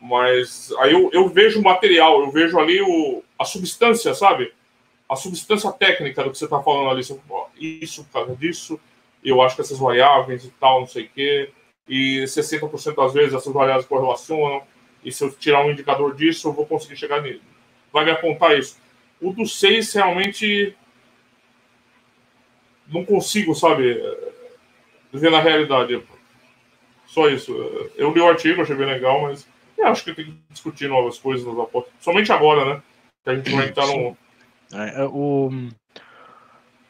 Mas 0.00 0.72
aí 0.78 0.92
eu, 0.92 1.10
eu 1.12 1.28
vejo 1.28 1.60
o 1.60 1.62
material, 1.62 2.20
eu 2.20 2.30
vejo 2.30 2.58
ali 2.58 2.80
o, 2.80 3.22
a 3.38 3.44
substância, 3.44 4.14
sabe? 4.14 4.52
A 5.08 5.16
substância 5.16 5.70
técnica 5.72 6.22
do 6.22 6.30
que 6.30 6.38
você 6.38 6.44
está 6.44 6.60
falando 6.62 6.90
ali. 6.90 7.02
Isso 7.58 8.04
por 8.04 8.12
causa 8.12 8.36
disso, 8.36 8.80
eu 9.24 9.40
acho 9.42 9.54
que 9.54 9.62
essas 9.62 9.78
variáveis 9.78 10.44
e 10.44 10.50
tal, 10.58 10.80
não 10.80 10.86
sei 10.86 11.04
o 11.04 11.10
quê. 11.10 11.50
E 11.88 12.22
60% 12.24 12.94
das 12.94 13.12
vezes 13.12 13.34
essas 13.34 13.52
variáveis 13.52 13.86
correlacionam. 13.86 14.62
E 15.04 15.10
se 15.10 15.24
eu 15.24 15.30
tirar 15.30 15.64
um 15.64 15.70
indicador 15.70 16.14
disso, 16.14 16.48
eu 16.48 16.52
vou 16.52 16.66
conseguir 16.66 16.96
chegar 16.96 17.22
nele. 17.22 17.42
Vai 17.92 18.04
me 18.04 18.10
apontar 18.10 18.58
isso 18.58 18.76
o 19.20 19.32
do 19.32 19.46
6 19.46 19.92
realmente 19.92 20.74
não 22.92 23.04
consigo, 23.04 23.54
sabe, 23.54 24.00
ver 25.12 25.30
na 25.30 25.40
realidade. 25.40 26.02
Só 27.06 27.28
isso. 27.28 27.52
Eu 27.96 28.12
li 28.12 28.20
o 28.20 28.28
artigo, 28.28 28.62
achei 28.62 28.76
bem 28.76 28.86
legal, 28.86 29.22
mas 29.22 29.46
eu 29.76 29.86
acho 29.86 30.04
que 30.04 30.14
tem 30.14 30.26
que 30.26 30.38
discutir 30.50 30.88
novas 30.88 31.18
coisas 31.18 31.46
nas 31.46 31.58
apostas. 31.58 31.92
Somente 32.00 32.30
agora, 32.32 32.64
né? 32.64 32.82
Que 33.24 33.30
a 33.30 33.34
gente 33.34 33.50
vai 33.50 33.68
entrar 33.68 33.86
num. 33.86 34.16
É, 34.72 35.02
é, 35.02 35.04
o, 35.06 35.50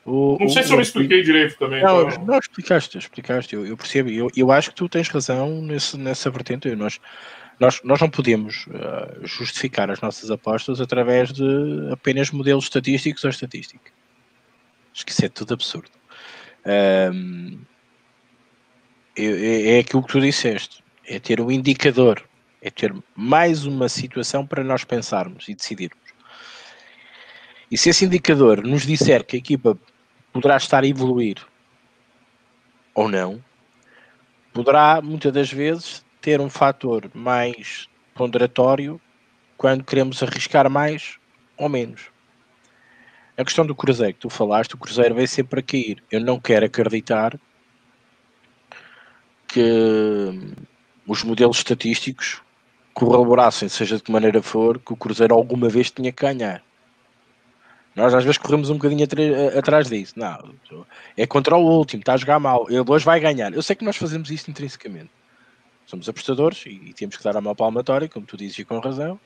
o, 0.04 0.36
não 0.38 0.48
sei 0.48 0.62
o, 0.62 0.66
se 0.66 0.72
eu 0.72 0.76
me 0.76 0.82
expliquei 0.82 1.22
direito 1.22 1.56
também. 1.56 1.82
Não, 1.82 2.08
então... 2.08 2.24
não 2.24 2.38
explicaste, 2.38 2.98
explicaste. 2.98 3.54
Eu, 3.54 3.66
eu 3.66 3.76
percebo. 3.76 4.10
Eu, 4.10 4.28
eu 4.36 4.50
acho 4.52 4.70
que 4.70 4.76
tu 4.76 4.88
tens 4.88 5.08
razão 5.08 5.62
nesse, 5.62 5.96
nessa 5.96 6.30
vertente. 6.30 6.74
Nós, 6.74 7.00
nós, 7.58 7.80
nós 7.82 8.00
não 8.00 8.10
podemos 8.10 8.66
uh, 8.66 9.26
justificar 9.26 9.90
as 9.90 10.00
nossas 10.00 10.30
apostas 10.30 10.80
através 10.80 11.32
de 11.32 11.44
apenas 11.90 12.30
modelos 12.30 12.64
estatísticos 12.64 13.24
ou 13.24 13.30
estatística. 13.30 13.90
Acho 14.92 15.06
que 15.06 15.12
isso 15.12 15.24
é 15.24 15.28
tudo 15.28 15.54
absurdo. 15.54 15.90
Um, 16.66 17.60
é, 19.16 19.76
é 19.76 19.78
aquilo 19.80 20.02
que 20.02 20.12
tu 20.12 20.20
disseste, 20.20 20.82
é 21.06 21.18
ter 21.18 21.40
um 21.40 21.50
indicador, 21.50 22.22
é 22.62 22.70
ter 22.70 22.94
mais 23.14 23.64
uma 23.64 23.88
situação 23.88 24.46
para 24.46 24.62
nós 24.62 24.84
pensarmos 24.84 25.48
e 25.48 25.54
decidirmos. 25.54 26.10
E 27.70 27.78
se 27.78 27.90
esse 27.90 28.04
indicador 28.04 28.62
nos 28.62 28.84
disser 28.84 29.24
que 29.24 29.36
a 29.36 29.38
equipa 29.38 29.78
poderá 30.32 30.56
estar 30.56 30.82
a 30.82 30.86
evoluir 30.86 31.38
ou 32.94 33.08
não, 33.08 33.42
poderá 34.52 35.00
muitas 35.00 35.32
das 35.32 35.52
vezes 35.52 36.04
ter 36.20 36.40
um 36.40 36.50
fator 36.50 37.10
mais 37.14 37.88
ponderatório 38.14 39.00
quando 39.56 39.84
queremos 39.84 40.22
arriscar 40.22 40.68
mais 40.68 41.18
ou 41.56 41.68
menos. 41.68 42.09
A 43.40 43.44
questão 43.44 43.64
do 43.64 43.74
Cruzeiro 43.74 44.12
que 44.12 44.20
tu 44.20 44.28
falaste, 44.28 44.74
o 44.74 44.76
Cruzeiro 44.76 45.14
vai 45.14 45.26
sempre 45.26 45.60
a 45.60 45.62
cair. 45.62 46.04
Eu 46.10 46.20
não 46.20 46.38
quero 46.38 46.66
acreditar 46.66 47.40
que 49.48 50.54
os 51.06 51.24
modelos 51.24 51.56
estatísticos 51.56 52.42
corroborassem, 52.92 53.66
seja 53.70 53.96
de 53.96 54.02
que 54.02 54.12
maneira 54.12 54.42
for, 54.42 54.78
que 54.78 54.92
o 54.92 54.96
Cruzeiro 54.96 55.34
alguma 55.34 55.70
vez 55.70 55.90
tinha 55.90 56.12
que 56.12 56.22
ganhar. 56.22 56.62
Nós 57.96 58.12
às 58.12 58.24
vezes 58.24 58.36
corremos 58.36 58.68
um 58.68 58.74
bocadinho 58.74 59.08
atrás 59.58 59.88
disso. 59.88 60.12
Não, 60.18 60.54
é 61.16 61.26
contra 61.26 61.56
o 61.56 61.64
último, 61.64 62.00
está 62.00 62.12
a 62.12 62.18
jogar 62.18 62.38
mal. 62.38 62.66
Ele 62.68 62.84
hoje 62.86 63.06
vai 63.06 63.20
ganhar. 63.20 63.54
Eu 63.54 63.62
sei 63.62 63.74
que 63.74 63.86
nós 63.86 63.96
fazemos 63.96 64.30
isso 64.30 64.50
intrinsecamente 64.50 65.10
somos 65.90 66.08
apostadores 66.08 66.64
e, 66.66 66.70
e, 66.70 66.94
temos 66.94 67.16
que 67.16 67.24
dar 67.24 67.36
a 67.36 67.40
mão 67.40 67.54
palmatória, 67.54 68.08
como 68.08 68.24
tu 68.24 68.36
dizes 68.36 68.60
e 68.60 68.64
com 68.64 68.78
razão. 68.78 69.18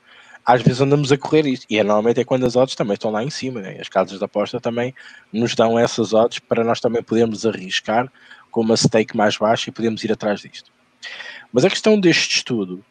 Às 0.45 0.61
vezes 0.61 0.81
andamos 0.81 1.11
a 1.11 1.17
correr 1.17 1.45
isto, 1.47 1.65
e 1.69 1.79
é, 1.79 1.83
normalmente 1.83 2.19
é 2.19 2.23
quando 2.23 2.45
as 2.45 2.55
odds 2.55 2.75
também 2.75 2.93
estão 2.93 3.09
lá 3.09 3.23
em 3.23 3.29
cima, 3.29 3.61
né? 3.61 3.77
as 3.79 3.89
casas 3.89 4.19
de 4.19 4.23
aposta 4.23 4.59
também 4.59 4.93
nos 5.33 5.55
dão 5.55 5.77
essas 5.77 6.13
odds 6.13 6.39
para 6.39 6.63
nós 6.63 6.79
também 6.79 7.01
podermos 7.01 7.45
arriscar 7.45 8.11
com 8.51 8.61
uma 8.61 8.77
stake 8.77 9.17
mais 9.17 9.37
baixa 9.37 9.69
e 9.69 9.73
podemos 9.73 10.03
ir 10.03 10.11
atrás 10.11 10.41
disto. 10.41 10.71
Mas 11.51 11.65
a 11.65 11.69
questão 11.69 11.99
deste 11.99 12.37
estudo 12.37 12.85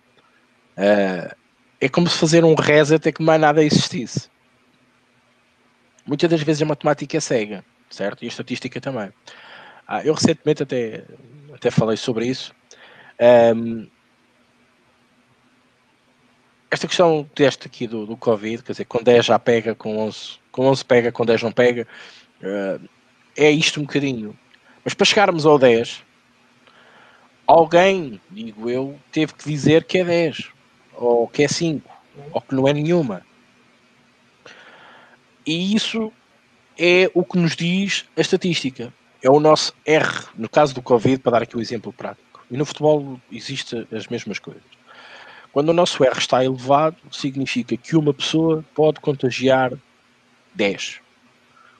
uh, 0.77 1.35
é 1.81 1.89
como 1.89 2.09
se 2.09 2.19
fazer 2.19 2.45
um 2.45 2.55
reset 2.55 3.09
é 3.09 3.13
que 3.13 3.23
mais 3.23 3.41
nada 3.41 3.63
existisse. 3.63 4.29
Muitas 6.05 6.29
das 6.29 6.43
vezes 6.43 6.63
a 6.63 6.67
matemática 6.67 7.17
é 7.17 7.21
cega, 7.21 7.65
certo? 7.89 8.23
E 8.23 8.27
a 8.27 8.29
estatística 8.29 8.81
também. 8.81 9.13
Ah, 9.87 10.05
eu 10.05 10.13
recentemente 10.13 10.63
até, 10.63 11.05
até 11.55 11.71
falei 11.71 11.97
sobre 11.97 12.27
isso 12.27 12.55
um, 13.55 13.87
esta 16.71 16.87
questão 16.87 17.29
deste 17.35 17.67
aqui 17.67 17.87
do, 17.87 18.07
do 18.07 18.17
Covid, 18.17 18.63
quer 18.63 18.73
dizer, 18.73 18.85
com 18.85 19.03
10 19.03 19.27
já 19.27 19.39
pega, 19.39 19.75
com 19.75 19.99
11, 19.99 20.39
com 20.51 20.67
11 20.67 20.85
pega, 20.85 21.13
com 21.13 21.25
10 21.25 21.43
não 21.43 21.53
pega, 21.53 21.87
uh, 22.43 22.89
é 23.37 23.51
isto 23.51 23.81
um 23.81 23.85
bocadinho. 23.85 24.37
Mas 24.85 24.95
para 24.95 25.07
chegarmos 25.07 25.47
ao 25.47 25.59
10, 25.59 26.03
alguém, 27.47 28.21
digo 28.31 28.69
eu, 28.69 28.99
teve 29.13 29.35
que 29.35 29.49
dizer 29.49 29.85
que 29.85 29.99
é 29.99 30.05
10, 30.05 30.51
ou 30.95 31.29
que 31.29 31.43
é 31.43 31.49
5, 31.49 31.89
ou 32.33 32.41
que 32.41 32.55
não 32.55 32.69
é 32.69 32.73
nenhuma. 32.73 33.23
E 35.47 35.75
isso 35.75 36.13
é 36.79 37.11
o 37.15 37.25
que 37.25 37.39
nos 37.39 37.55
diz 37.55 38.05
a 38.17 38.21
estatística. 38.21 38.93
É 39.23 39.31
o 39.31 39.41
nosso 39.41 39.73
R, 39.87 40.27
no 40.37 40.49
caso 40.49 40.75
do 40.75 40.83
Covid, 40.83 41.19
para 41.19 41.33
dar 41.33 41.43
aqui 41.43 41.57
o 41.57 41.59
um 41.59 41.63
exemplo 41.63 41.93
prático. 41.93 42.45
E 42.51 42.57
no 42.57 42.65
futebol 42.65 43.19
existem 43.33 43.87
as 43.91 44.07
mesmas 44.07 44.39
coisas. 44.39 44.74
Quando 45.55 45.69
o 45.69 45.73
nosso 45.73 46.03
R 46.03 46.19
está 46.19 46.45
elevado, 46.45 46.97
significa 47.13 47.77
que 47.77 47.97
uma 47.97 48.13
pessoa 48.13 48.65
pode 48.75 48.99
contagiar 48.99 49.73
10. 50.53 51.01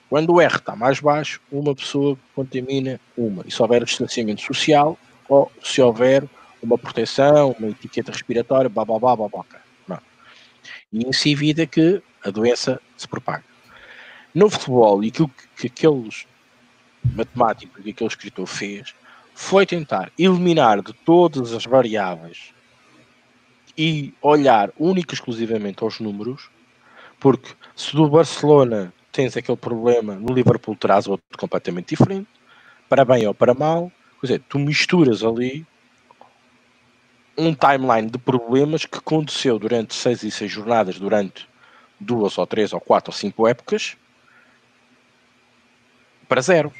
Quando 0.09 0.31
o 0.31 0.39
R 0.39 0.55
está 0.55 0.77
mais 0.77 1.01
baixo, 1.01 1.41
uma 1.51 1.75
pessoa 1.75 2.17
contamina 2.33 3.01
uma. 3.17 3.43
E 3.45 3.51
se 3.51 3.61
houver 3.61 3.83
distanciamento 3.83 4.41
social, 4.41 4.97
ou 5.27 5.51
se 5.61 5.81
houver 5.81 6.23
uma 6.63 6.77
proteção, 6.77 7.53
uma 7.59 7.67
etiqueta 7.67 8.13
respiratória, 8.13 8.69
babá, 8.69 8.97
babá, 8.97 9.43
Não. 9.85 9.99
E 10.93 11.13
si 11.13 11.35
vida 11.35 11.67
que 11.67 12.01
a 12.23 12.29
doença 12.29 12.79
se 12.95 13.09
propaga. 13.09 13.43
No 14.33 14.49
futebol, 14.49 15.03
e 15.03 15.09
aquilo 15.09 15.27
que, 15.27 15.47
que 15.57 15.67
aqueles 15.67 16.25
matemáticos 17.13 17.85
e 17.85 17.89
aquele 17.89 18.07
escritor 18.07 18.47
fez 18.47 18.95
foi 19.33 19.65
tentar 19.65 20.13
eliminar 20.17 20.81
de 20.81 20.93
todas 20.93 21.51
as 21.51 21.65
variáveis 21.65 22.54
e 23.77 24.13
olhar 24.21 24.71
única 24.77 25.13
e 25.13 25.15
exclusivamente 25.15 25.83
aos 25.83 25.99
números, 25.99 26.49
porque 27.19 27.49
se 27.75 27.95
do 27.95 28.09
Barcelona 28.09 28.93
tens 29.11 29.35
aquele 29.35 29.57
problema, 29.57 30.15
no 30.15 30.33
Liverpool 30.33 30.75
terás 30.75 31.07
outro 31.07 31.37
completamente 31.37 31.95
diferente, 31.95 32.27
para 32.89 33.05
bem 33.05 33.25
ou 33.27 33.33
para 33.33 33.53
mal, 33.53 33.91
quer 34.19 34.27
dizer, 34.27 34.43
tu 34.47 34.59
misturas 34.59 35.23
ali 35.23 35.65
um 37.37 37.53
timeline 37.53 38.09
de 38.09 38.17
problemas 38.17 38.85
que 38.85 38.97
aconteceu 38.97 39.59
durante 39.59 39.93
seis 39.93 40.23
e 40.23 40.31
seis 40.31 40.51
jornadas, 40.51 40.99
durante 40.99 41.47
duas 41.99 42.37
ou 42.37 42.47
três 42.47 42.71
ou 42.73 42.79
quatro 42.79 43.11
ou 43.11 43.17
cinco 43.17 43.47
épocas, 43.47 43.97
para 46.27 46.41
zero. 46.41 46.71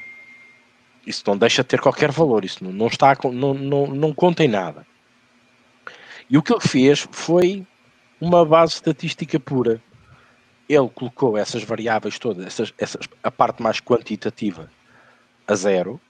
Isso 1.05 1.23
não 1.27 1.37
deixa 1.37 1.61
de 1.61 1.69
ter 1.69 1.79
qualquer 1.79 2.11
valor, 2.11 2.43
isso 2.43 2.63
não, 2.63 2.71
não 2.71 2.87
está, 2.87 3.15
não, 3.31 3.53
não, 3.53 3.87
não 3.87 4.13
conta 4.13 4.43
em 4.43 4.47
nada. 4.47 4.87
E 6.29 6.37
o 6.37 6.41
que 6.41 6.53
ele 6.53 6.61
fez 6.61 7.07
foi 7.11 7.65
uma 8.19 8.45
base 8.45 8.73
estatística 8.73 9.39
pura. 9.39 9.81
Ele 10.67 10.89
colocou 10.89 11.37
essas 11.37 11.63
variáveis 11.63 12.17
todas, 12.17 12.45
essas, 12.45 12.73
essas, 12.77 13.07
a 13.21 13.29
parte 13.29 13.61
mais 13.61 13.79
quantitativa, 13.79 14.69
a 15.47 15.55
zero, 15.55 16.01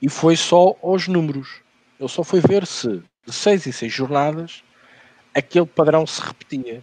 e 0.00 0.08
foi 0.08 0.36
só 0.36 0.76
aos 0.82 1.08
números. 1.08 1.60
Ele 1.98 2.08
só 2.08 2.22
foi 2.22 2.40
ver 2.40 2.66
se 2.66 3.02
de 3.26 3.32
seis 3.32 3.66
em 3.66 3.72
seis 3.72 3.92
jornadas 3.92 4.62
aquele 5.34 5.66
padrão 5.66 6.06
se 6.06 6.22
repetia. 6.22 6.82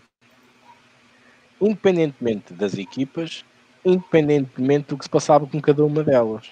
Independentemente 1.61 2.53
das 2.53 2.73
equipas, 2.77 3.45
independentemente 3.85 4.89
do 4.89 4.97
que 4.97 5.05
se 5.05 5.09
passava 5.09 5.47
com 5.47 5.61
cada 5.61 5.85
uma 5.85 6.03
delas 6.03 6.51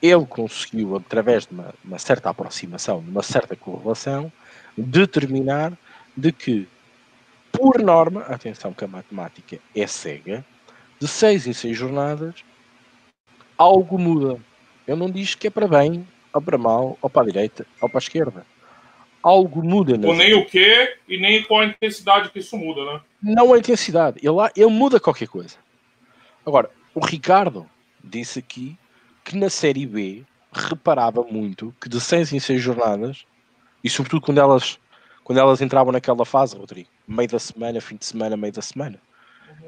ele 0.00 0.26
conseguiu, 0.26 0.96
através 0.96 1.46
de 1.46 1.52
uma, 1.52 1.74
uma 1.84 1.98
certa 1.98 2.30
aproximação, 2.30 3.02
de 3.02 3.10
uma 3.10 3.22
certa 3.22 3.56
correlação, 3.56 4.32
determinar 4.82 5.76
de 6.16 6.32
que, 6.32 6.68
por 7.52 7.80
norma, 7.80 8.22
atenção 8.22 8.72
que 8.72 8.84
a 8.84 8.88
matemática 8.88 9.58
é 9.74 9.86
cega, 9.86 10.44
de 11.00 11.06
seis 11.06 11.46
em 11.46 11.52
seis 11.52 11.76
jornadas, 11.76 12.34
algo 13.56 13.98
muda. 13.98 14.40
Eu 14.86 14.96
não 14.96 15.10
digo 15.10 15.36
que 15.36 15.46
é 15.46 15.50
para 15.50 15.68
bem, 15.68 16.06
ou 16.32 16.40
para 16.40 16.58
mal, 16.58 16.98
ou 17.00 17.10
para 17.10 17.22
a 17.22 17.26
direita, 17.26 17.66
ou 17.80 17.88
para 17.88 17.98
a 17.98 18.00
esquerda. 18.00 18.46
Algo 19.22 19.62
muda. 19.62 19.94
Ou 20.06 20.14
nem 20.14 20.34
o 20.34 20.46
que 20.46 20.96
e 21.08 21.18
nem 21.18 21.42
qual 21.42 21.60
a 21.60 21.66
intensidade 21.66 22.30
que 22.30 22.38
isso 22.38 22.56
muda, 22.56 22.84
né? 22.84 23.00
Não 23.22 23.52
a 23.52 23.58
intensidade. 23.58 24.20
Ele, 24.22 24.36
ele 24.56 24.70
muda 24.70 25.00
qualquer 25.00 25.28
coisa. 25.28 25.56
Agora, 26.46 26.70
o 26.94 27.04
Ricardo 27.04 27.68
disse 28.02 28.38
aqui 28.38 28.78
que 29.24 29.36
na 29.36 29.50
Série 29.50 29.86
B 29.86 30.24
reparava 30.52 31.22
muito 31.22 31.74
que 31.80 31.88
de 31.88 32.00
seis 32.00 32.32
em 32.32 32.40
seis 32.40 32.62
jornadas, 32.62 33.26
e 33.82 33.90
sobretudo 33.90 34.22
quando 34.22 34.38
elas, 34.38 34.78
quando 35.24 35.38
elas 35.38 35.60
entravam 35.60 35.92
naquela 35.92 36.24
fase, 36.24 36.56
Rodrigo, 36.56 36.88
meio 37.06 37.28
da 37.28 37.38
semana, 37.38 37.80
fim 37.80 37.96
de 37.96 38.06
semana, 38.06 38.36
meio 38.36 38.52
da 38.52 38.62
semana, 38.62 39.00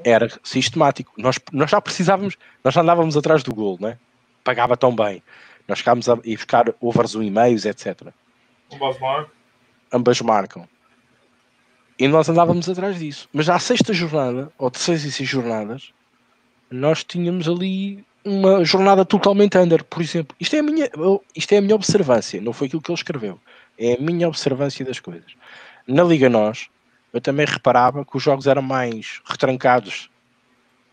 era 0.03 0.29
sistemático. 0.43 1.13
Nós, 1.17 1.39
nós 1.51 1.69
já 1.69 1.81
precisávamos, 1.81 2.37
nós 2.63 2.73
já 2.73 2.81
andávamos 2.81 3.15
atrás 3.15 3.43
do 3.43 3.53
gol, 3.53 3.77
né? 3.79 3.97
Pagava 4.43 4.75
tão 4.75 4.95
bem. 4.95 5.21
Nós 5.67 5.79
ficámos 5.79 6.09
a 6.09 6.17
ir 6.23 6.35
buscar 6.35 6.73
overs 6.81 7.15
1,5, 7.15 7.65
etc. 7.69 8.13
Ambas 8.73 8.99
marcam. 8.99 9.31
Ambas 9.93 10.21
marcam. 10.21 10.67
E 11.99 12.07
nós 12.07 12.27
andávamos 12.27 12.67
atrás 12.67 12.97
disso. 12.97 13.29
Mas 13.31 13.47
à 13.47 13.59
sexta 13.59 13.93
jornada, 13.93 14.51
ou 14.57 14.69
de 14.69 14.79
seis 14.79 15.03
e 15.03 15.11
seis 15.11 15.29
jornadas, 15.29 15.93
nós 16.69 17.03
tínhamos 17.03 17.47
ali 17.47 18.03
uma 18.23 18.63
jornada 18.63 19.05
totalmente 19.05 19.57
under, 19.57 19.83
por 19.83 20.01
exemplo. 20.01 20.35
Isto 20.39 20.55
é 20.55 20.59
a 20.59 20.63
minha, 20.63 20.89
isto 21.35 21.53
é 21.53 21.57
a 21.57 21.61
minha 21.61 21.75
observância, 21.75 22.41
não 22.41 22.53
foi 22.53 22.67
aquilo 22.67 22.81
que 22.81 22.91
ele 22.91 22.97
escreveu. 22.97 23.39
É 23.83 23.95
a 23.95 23.97
minha 23.99 24.27
observância 24.27 24.85
das 24.85 24.99
coisas. 24.99 25.33
Na 25.87 26.03
Liga 26.03 26.29
Nós, 26.29 26.69
eu 27.11 27.19
também 27.19 27.47
reparava 27.47 28.05
que 28.05 28.15
os 28.15 28.21
jogos 28.21 28.45
eram 28.45 28.61
mais 28.61 29.19
retrancados. 29.25 30.07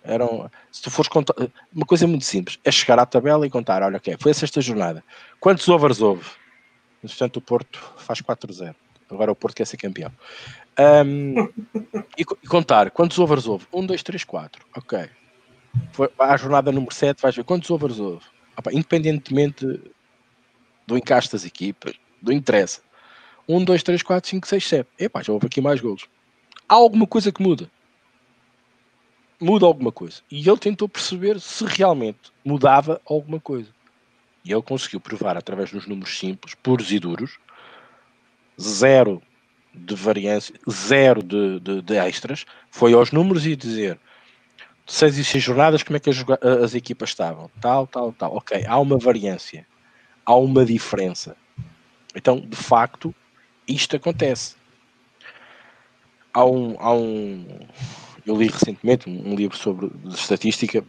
Eram, 0.03 0.51
se 0.73 0.81
tu 0.81 0.91
fores 0.91 1.07
contar, 1.07 1.35
uma 1.71 1.85
coisa 1.85 2.07
muito 2.07 2.25
simples, 2.25 2.59
é 2.65 2.73
chegar 2.73 2.99
à 2.99 3.05
tabela 3.05 3.47
e 3.47 3.51
contar, 3.51 3.83
olha, 3.83 3.99
ok, 3.99 4.17
foi 4.19 4.31
a 4.31 4.35
sexta 4.35 4.63
jornada. 4.63 5.05
Quantos 5.39 5.69
overs 5.69 6.01
houve? 6.01 6.25
Portanto, 7.03 7.37
o 7.37 7.41
Porto 7.43 7.93
faz 7.99 8.23
4-0. 8.23 8.75
Agora 9.11 9.33
o 9.33 9.37
Porto 9.37 9.57
quer 9.57 9.67
ser 9.67 9.77
campeão. 9.77 10.11
Um, 10.79 11.43
e, 12.17 12.23
e, 12.23 12.47
contar 12.49 12.91
quantos 12.91 13.19
overs 13.19 13.47
houve? 13.47 13.67
1, 13.71 13.85
2, 13.85 14.03
3, 14.03 14.25
4. 14.25 14.67
Ok. 14.77 15.11
Foi, 15.93 16.11
à 16.19 16.37
jornada 16.39 16.73
número 16.73 16.95
7 16.95 17.21
vais 17.21 17.37
ver 17.37 17.45
quantos 17.45 17.71
overs 17.71 17.99
houve. 17.99 18.25
Opa, 18.57 18.73
independentemente 18.73 19.67
do 20.87 20.97
encaixe 20.97 21.31
das 21.31 21.45
equipas, 21.45 21.95
do 22.21 22.33
interessa. 22.33 22.81
1, 23.49 23.65
2, 23.65 23.83
3, 23.83 24.03
4, 24.03 24.31
5, 24.31 24.47
6, 24.47 24.69
7. 24.69 24.89
Epá, 24.99 25.23
já 25.23 25.33
houve 25.33 25.47
aqui 25.47 25.61
mais 25.61 25.81
golos. 25.81 26.07
Há 26.69 26.75
alguma 26.75 27.07
coisa 27.07 27.33
que 27.33 27.43
muda. 27.43 27.71
Muda 29.41 29.65
alguma 29.65 29.91
coisa. 29.91 30.21
E 30.31 30.47
ele 30.47 30.59
tentou 30.59 30.89
perceber 30.89 31.41
se 31.41 31.65
realmente 31.65 32.33
mudava 32.45 33.01
alguma 33.07 33.41
coisa. 33.41 33.71
E 34.45 34.53
ele 34.53 34.63
conseguiu 34.63 35.01
provar 35.01 35.37
através 35.37 35.71
dos 35.71 35.87
números 35.87 36.19
simples, 36.19 36.55
puros 36.55 36.93
e 36.93 36.99
duros, 36.99 37.39
zero 38.61 39.23
de 39.75 39.95
variância, 39.95 40.55
zero 40.69 41.23
de, 41.23 41.61
de, 41.61 41.83
de 41.83 41.97
extras. 41.97 42.45
Foi 42.71 42.93
aos 42.93 43.13
números 43.13 43.47
e 43.47 43.55
dizer 43.55 43.99
seis 44.87 45.19
e 45.19 45.25
seis 45.25 45.45
jornadas, 45.45 45.83
como 45.83 45.97
é 45.97 46.01
que 46.01 46.11
as, 46.11 46.25
as 46.63 46.75
equipas 46.75 47.11
estavam? 47.11 47.51
Tal, 47.61 47.87
tal, 47.87 48.13
tal. 48.13 48.37
Ok, 48.37 48.65
há 48.67 48.79
uma 48.79 48.99
variância, 48.99 49.67
há 50.25 50.35
uma 50.35 50.65
diferença. 50.65 51.37
Então, 52.15 52.41
de 52.41 52.57
facto, 52.57 53.15
isto 53.67 53.97
acontece. 53.97 54.57
Há 56.33 56.45
um, 56.45 56.77
há 56.79 56.93
um 56.93 57.47
eu 58.29 58.37
li 58.37 58.49
recentemente 58.49 59.09
um, 59.09 59.35
livro 59.35 59.57
sobre 59.57 59.91
estatística, 60.09 60.85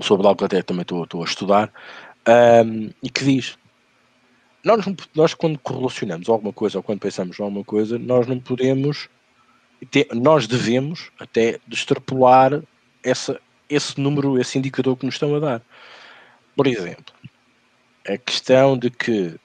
sobre 0.00 0.26
algo 0.26 0.38
que 0.38 0.44
até 0.44 0.62
também 0.62 0.82
estou, 0.82 1.04
estou 1.04 1.22
a 1.22 1.24
estudar, 1.24 1.72
um, 2.66 2.90
e 3.02 3.08
que 3.08 3.24
diz: 3.24 3.58
nós, 4.62 4.84
nós, 5.14 5.34
quando 5.34 5.58
correlacionamos 5.58 6.28
alguma 6.28 6.52
coisa 6.52 6.78
ou 6.78 6.82
quando 6.82 7.00
pensamos 7.00 7.38
em 7.38 7.42
alguma 7.42 7.64
coisa, 7.64 7.98
nós 7.98 8.26
não 8.26 8.38
podemos, 8.38 9.08
ter, 9.90 10.06
nós 10.14 10.46
devemos 10.46 11.10
até 11.18 11.58
extrapolar 11.70 12.62
essa, 13.02 13.40
esse 13.68 13.98
número, 13.98 14.38
esse 14.38 14.58
indicador 14.58 14.96
que 14.96 15.06
nos 15.06 15.14
estão 15.14 15.34
a 15.34 15.40
dar. 15.40 15.62
Por 16.54 16.66
exemplo, 16.66 17.14
a 18.06 18.18
questão 18.18 18.76
de 18.76 18.90
que 18.90 19.36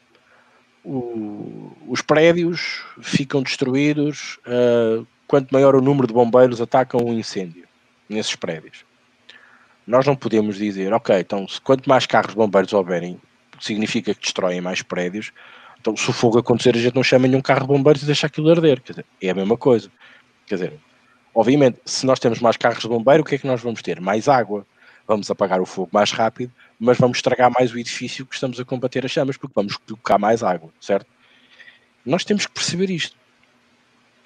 o, 0.88 1.74
os 1.88 2.02
prédios 2.02 2.82
ficam 3.02 3.44
destruídos 3.44 4.40
uh, 4.48 5.06
quanto 5.28 5.52
maior 5.52 5.76
o 5.76 5.82
número 5.82 6.08
de 6.08 6.14
bombeiros 6.14 6.62
atacam 6.62 7.02
um 7.04 7.14
incêndio 7.14 7.68
nesses 8.08 8.36
prédios. 8.36 8.86
Nós 9.86 10.06
não 10.06 10.16
podemos 10.16 10.56
dizer, 10.56 10.94
ok, 10.94 11.20
então 11.20 11.46
se 11.48 11.60
quanto 11.60 11.90
mais 11.90 12.06
carros 12.06 12.34
bombeiros 12.34 12.72
houverem, 12.72 13.20
significa 13.60 14.14
que 14.14 14.22
destroem 14.22 14.62
mais 14.62 14.82
prédios, 14.82 15.34
então 15.80 15.96
se 15.96 16.10
o 16.10 16.14
fogo 16.14 16.40
acontecer 16.40 16.76
a 16.76 16.80
gente 16.80 16.96
não 16.96 17.04
chama 17.04 17.28
nenhum 17.28 17.42
carro 17.42 17.62
de 17.62 17.68
bombeiros 17.68 18.04
e 18.04 18.06
deixa 18.06 18.28
aquilo 18.28 18.50
arder. 18.50 18.82
Dizer, 18.82 19.06
é 19.22 19.30
a 19.30 19.36
mesma 19.36 19.58
coisa. 19.58 19.92
Quer 20.46 20.56
dizer, 20.56 20.74
obviamente, 21.36 21.80
se 21.86 22.06
nós 22.06 22.20
temos 22.20 22.40
mais 22.40 22.56
carros 22.56 22.82
de 22.82 22.88
bombeiro, 22.88 23.24
o 23.24 23.26
que 23.26 23.36
é 23.36 23.38
que 23.38 23.48
nós 23.48 23.62
vamos 23.62 23.82
ter? 23.82 24.00
Mais 24.00 24.30
água. 24.30 24.66
Vamos 25.08 25.32
apagar 25.32 25.62
o 25.62 25.66
fogo 25.66 25.90
mais 25.94 26.12
rápido 26.12 26.52
mas 26.80 26.98
vamos 26.98 27.18
estragar 27.18 27.52
mais 27.52 27.74
o 27.74 27.80
edifício 27.80 28.26
que 28.26 28.36
estamos 28.36 28.60
a 28.60 28.66
combater 28.66 29.06
as 29.06 29.12
chamas, 29.12 29.38
porque 29.38 29.54
vamos 29.56 29.78
colocar 29.78 30.18
mais 30.18 30.44
água, 30.44 30.70
certo? 30.80 31.08
Nós 32.06 32.24
temos 32.24 32.46
que 32.46 32.54
perceber 32.54 32.90
isto. 32.90 33.16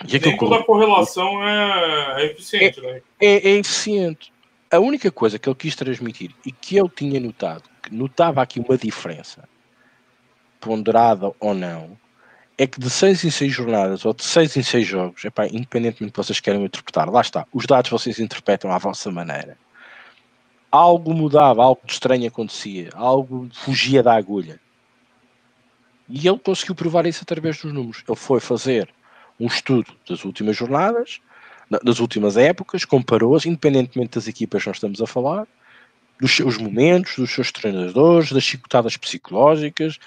E 0.07 0.19
Nem 0.19 0.37
toda 0.37 0.57
a 0.57 0.63
correlação 0.63 1.47
é, 1.47 2.23
é 2.23 2.25
eficiente, 2.31 2.79
é, 2.79 2.83
né? 2.83 3.01
É, 3.19 3.49
é 3.49 3.57
eficiente. 3.57 4.33
A 4.69 4.79
única 4.79 5.11
coisa 5.11 5.37
que 5.37 5.47
ele 5.47 5.55
quis 5.55 5.75
transmitir 5.75 6.31
e 6.45 6.51
que 6.51 6.75
eu 6.75 6.89
tinha 6.89 7.19
notado, 7.19 7.63
que 7.83 7.93
notava 7.93 8.41
aqui 8.41 8.59
uma 8.59 8.77
diferença, 8.77 9.47
ponderada 10.59 11.31
ou 11.39 11.53
não, 11.53 11.97
é 12.57 12.67
que 12.67 12.79
de 12.79 12.89
seis 12.89 13.23
em 13.23 13.31
seis 13.31 13.53
jornadas 13.53 14.05
ou 14.05 14.13
de 14.13 14.23
seis 14.23 14.55
em 14.57 14.63
seis 14.63 14.85
jogos, 14.85 15.23
epá, 15.23 15.47
independentemente 15.47 16.05
do 16.05 16.11
que 16.11 16.17
vocês 16.17 16.39
queiram 16.39 16.63
interpretar, 16.63 17.09
lá 17.09 17.21
está, 17.21 17.45
os 17.51 17.65
dados 17.65 17.89
vocês 17.89 18.19
interpretam 18.19 18.71
à 18.71 18.77
vossa 18.77 19.11
maneira 19.11 19.57
algo 20.71 21.13
mudava, 21.13 21.63
algo 21.63 21.81
estranho 21.85 22.27
acontecia, 22.27 22.89
algo 22.93 23.49
fugia 23.53 24.01
da 24.01 24.15
agulha. 24.15 24.59
E 26.07 26.27
ele 26.27 26.39
conseguiu 26.39 26.75
provar 26.75 27.05
isso 27.05 27.23
através 27.23 27.61
dos 27.61 27.73
números. 27.73 28.03
Ele 28.07 28.17
foi 28.17 28.39
fazer 28.39 28.89
um 29.39 29.47
estudo 29.47 29.93
das 30.07 30.23
últimas 30.23 30.55
jornadas, 30.55 31.19
das 31.83 31.99
últimas 31.99 32.37
épocas, 32.37 32.85
comparou-as, 32.85 33.45
independentemente 33.45 34.15
das 34.15 34.27
equipas 34.27 34.61
que 34.61 34.69
nós 34.69 34.77
estamos 34.77 35.01
a 35.01 35.07
falar, 35.07 35.47
dos 36.19 36.35
seus 36.35 36.57
momentos, 36.57 37.15
dos 37.15 37.31
seus 37.31 37.51
treinadores, 37.51 38.31
das 38.31 38.43
chicotadas 38.43 38.97
psicológicas, 38.97 39.97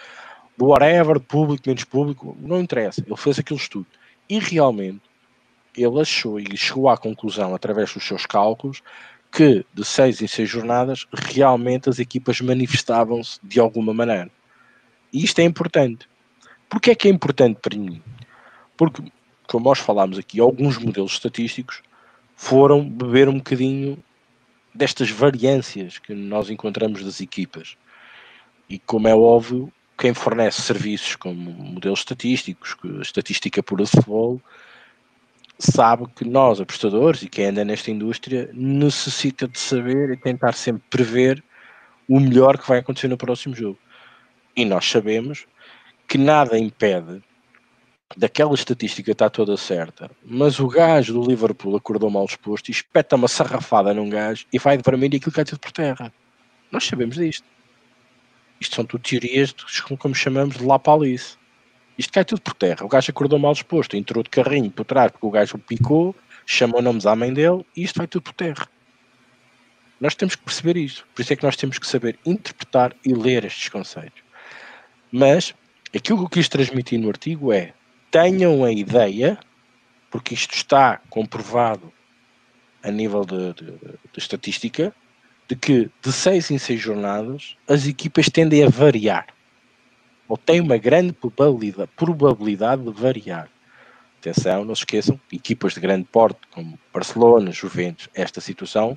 do 0.56 0.66
whatever, 0.66 1.18
público, 1.18 1.64
menos 1.66 1.84
público, 1.84 2.36
não 2.40 2.60
interessa. 2.60 3.02
Ele 3.04 3.16
fez 3.16 3.38
aquele 3.38 3.58
estudo. 3.58 3.86
E 4.28 4.38
realmente, 4.38 5.00
ele 5.76 6.00
achou 6.00 6.38
e 6.38 6.56
chegou 6.56 6.88
à 6.88 6.96
conclusão, 6.96 7.54
através 7.54 7.92
dos 7.92 8.04
seus 8.06 8.26
cálculos, 8.26 8.82
que 9.35 9.66
de 9.74 9.85
seis 9.85 10.22
em 10.22 10.28
seis 10.28 10.49
jornadas 10.49 11.09
realmente 11.12 11.89
as 11.89 11.99
equipas 11.99 12.41
manifestavam-se 12.41 13.41
de 13.43 13.59
alguma 13.59 13.93
maneira. 13.93 14.30
E 15.12 15.24
isto 15.24 15.41
é 15.41 15.43
importante. 15.43 16.09
Porquê 16.68 16.93
é 16.93 16.95
que 16.95 17.09
é 17.09 17.11
importante 17.11 17.59
para 17.61 17.76
mim? 17.76 18.01
Porque, 18.76 19.03
como 19.49 19.64
nós 19.64 19.80
falámos 19.80 20.18
aqui, 20.18 20.39
alguns 20.39 20.78
modelos 20.78 21.14
estatísticos 21.14 21.82
foram 22.37 22.89
beber 22.89 23.28
um 23.28 23.39
bocadinho 23.39 23.99
destas 24.72 25.11
variâncias 25.11 25.99
que 25.99 26.14
nós 26.14 26.49
encontramos 26.49 27.05
das 27.05 27.20
equipas. 27.20 27.76
E 28.68 28.78
como 28.78 29.09
é 29.09 29.14
óbvio, 29.16 29.72
quem 29.99 30.14
fornece 30.14 30.62
serviços 30.62 31.16
como 31.16 31.35
modelos 31.35 32.01
estatísticos, 32.01 32.76
estatística 33.01 33.61
pura 33.64 33.82
de 33.82 33.91
futebol, 33.91 34.41
sabe 35.59 36.07
que 36.14 36.24
nós, 36.24 36.61
apostadores, 36.61 37.22
e 37.22 37.28
quem 37.28 37.46
anda 37.46 37.64
nesta 37.64 37.90
indústria, 37.90 38.50
necessita 38.52 39.46
de 39.46 39.59
saber 39.59 40.11
e 40.11 40.16
tentar 40.16 40.52
sempre 40.52 40.82
prever 40.90 41.42
o 42.09 42.20
melhor 42.20 42.59
que 42.59 42.68
vai 42.68 42.78
acontecer 42.78 43.09
no 43.09 43.16
próximo 43.16 43.55
jogo. 43.55 43.78
E 44.57 44.64
nós 44.64 44.88
sabemos 44.88 45.46
que 46.07 46.18
nada 46.18 46.59
impede 46.59 47.22
daquela 48.16 48.55
estatística 48.55 49.11
estar 49.11 49.30
toda 49.30 49.57
certa, 49.57 50.11
mas 50.24 50.61
o 50.61 50.68
gajo 50.68 51.14
do 51.14 51.28
Liverpool 51.28 51.76
acordou 51.76 52.11
mal 52.11 52.26
disposto 52.26 52.68
e 52.68 52.72
espeta 52.72 53.16
uma 53.16 53.26
sarrafada 53.26 53.92
num 53.92 54.09
gajo 54.09 54.46
e 54.52 54.59
vai 54.59 54.76
de 54.76 54.82
vermelho 54.84 55.14
e 55.14 55.16
aquilo 55.16 55.32
cai 55.32 55.44
tudo 55.44 55.59
por 55.59 55.72
terra. 55.72 56.12
Nós 56.70 56.84
sabemos 56.84 57.16
disto. 57.16 57.46
Isto 58.61 58.76
são 58.76 58.84
tudo 58.84 59.02
teorias, 59.02 59.55
como 59.98 60.14
chamamos, 60.14 60.57
de 60.57 60.64
La 60.64 60.78
Palice. 60.78 61.36
Isto 61.97 62.12
cai 62.12 62.24
tudo 62.24 62.40
por 62.40 62.55
terra. 62.55 62.84
O 62.84 62.88
gajo 62.88 63.11
acordou 63.11 63.38
mal 63.38 63.53
disposto, 63.53 63.97
entrou 63.97 64.22
de 64.22 64.30
carrinho 64.30 64.70
por 64.70 64.84
trás 64.84 65.12
porque 65.12 65.26
o 65.26 65.30
gajo 65.30 65.59
picou, 65.59 66.14
chamou 66.45 66.82
nomes 66.82 67.07
à 67.07 67.14
mãe 67.14 67.32
dele 67.32 67.64
e 67.76 67.82
isto 67.82 67.99
vai 67.99 68.07
tudo 68.07 68.22
por 68.22 68.32
terra. 68.32 68.68
Nós 70.01 70.14
temos 70.14 70.34
que 70.34 70.42
perceber 70.42 70.76
isto. 70.76 71.07
Por 71.14 71.22
isso 71.22 71.32
é 71.32 71.36
que 71.36 71.45
nós 71.45 71.57
temos 71.57 71.78
que 71.78 71.86
saber 71.86 72.18
interpretar 72.26 72.95
e 73.05 73.14
ler 73.14 73.45
estes 73.45 73.68
conceitos. 73.68 74.22
Mas 75.11 75.55
aquilo 75.95 76.18
que 76.18 76.24
eu 76.24 76.28
quis 76.28 76.49
transmitir 76.49 76.99
no 76.99 77.09
artigo 77.09 77.53
é 77.53 77.72
tenham 78.11 78.64
a 78.64 78.72
ideia, 78.72 79.38
porque 80.11 80.34
isto 80.34 80.55
está 80.55 81.01
comprovado 81.09 81.92
a 82.82 82.90
nível 82.90 83.24
de, 83.24 83.55
de, 83.55 83.72
de 83.72 84.18
estatística, 84.18 84.95
de 85.49 85.57
que 85.57 85.90
de 86.03 86.12
seis 86.12 86.51
em 86.51 86.59
seis 86.59 86.80
jornadas 86.80 87.57
as 87.68 87.86
equipas 87.86 88.28
tendem 88.28 88.64
a 88.64 88.68
variar 88.68 89.26
ou 90.28 90.36
têm 90.36 90.60
uma 90.60 90.76
grande 90.76 91.12
probabilidade, 91.12 92.82
de 92.82 92.90
variar. 92.90 93.48
Atenção, 94.18 94.64
não 94.64 94.74
se 94.74 94.82
esqueçam, 94.82 95.20
equipas 95.32 95.74
de 95.74 95.80
grande 95.80 96.06
porte 96.10 96.40
como 96.50 96.78
Barcelona, 96.92 97.52
Juventus, 97.52 98.08
esta 98.14 98.40
situação, 98.40 98.96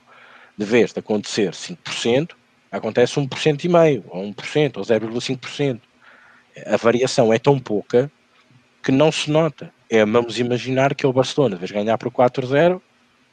de 0.57 0.65
vez 0.65 0.93
de 0.93 0.99
acontecer 0.99 1.51
5%, 1.51 2.32
acontece 2.71 3.19
1,5%, 3.19 4.03
ou 4.07 4.23
1%, 4.23 4.78
ou 4.78 4.84
0,5%. 4.84 5.82
A 6.65 6.78
variação 6.78 7.32
é 7.34 7.38
tão 7.38 7.59
pouca 7.59 8.09
que 8.82 8.91
não 8.91 9.11
se 9.11 9.30
nota. 9.30 9.71
É, 9.89 10.05
vamos 10.05 10.39
imaginar 10.39 10.95
que 10.95 11.05
o 11.05 11.13
Barcelona, 11.13 11.55
de 11.55 11.59
vez 11.59 11.71
ganhar 11.71 11.97
por 11.97 12.09
4-0, 12.09 12.82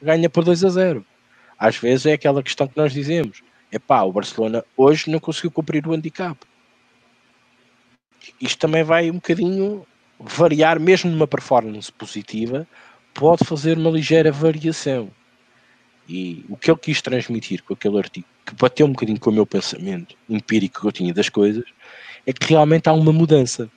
ganha 0.01 0.29
por 0.29 0.43
2-0. 0.43 1.03
Às 1.57 1.77
vezes 1.77 2.05
é 2.05 2.13
aquela 2.13 2.43
questão 2.43 2.67
que 2.67 2.77
nós 2.77 2.93
dizemos. 2.93 3.41
É 3.71 3.79
pá, 3.79 4.03
o 4.03 4.11
Barcelona 4.11 4.63
hoje 4.75 5.09
não 5.09 5.19
conseguiu 5.19 5.51
cumprir 5.51 5.87
o 5.87 5.93
handicap. 5.93 6.37
Isto 8.39 8.59
também 8.59 8.83
vai 8.83 9.09
um 9.09 9.15
bocadinho 9.15 9.85
variar, 10.19 10.79
mesmo 10.79 11.11
numa 11.11 11.27
performance 11.27 11.91
positiva, 11.91 12.67
pode 13.13 13.45
fazer 13.45 13.77
uma 13.77 13.89
ligeira 13.89 14.31
variação. 14.31 15.09
E 16.07 16.45
o 16.49 16.55
que 16.55 16.69
eu 16.69 16.77
quis 16.77 17.01
transmitir 17.01 17.63
com 17.63 17.73
aquele 17.73 17.97
artigo, 17.97 18.27
que 18.45 18.53
bateu 18.55 18.85
um 18.85 18.91
bocadinho 18.91 19.19
com 19.19 19.29
o 19.29 19.33
meu 19.33 19.45
pensamento 19.45 20.15
empírico 20.29 20.81
que 20.81 20.87
eu 20.87 20.91
tinha 20.91 21.13
das 21.13 21.29
coisas, 21.29 21.65
é 22.25 22.33
que 22.33 22.47
realmente 22.47 22.87
há 22.87 22.93
uma 22.93 23.11
mudança 23.11 23.69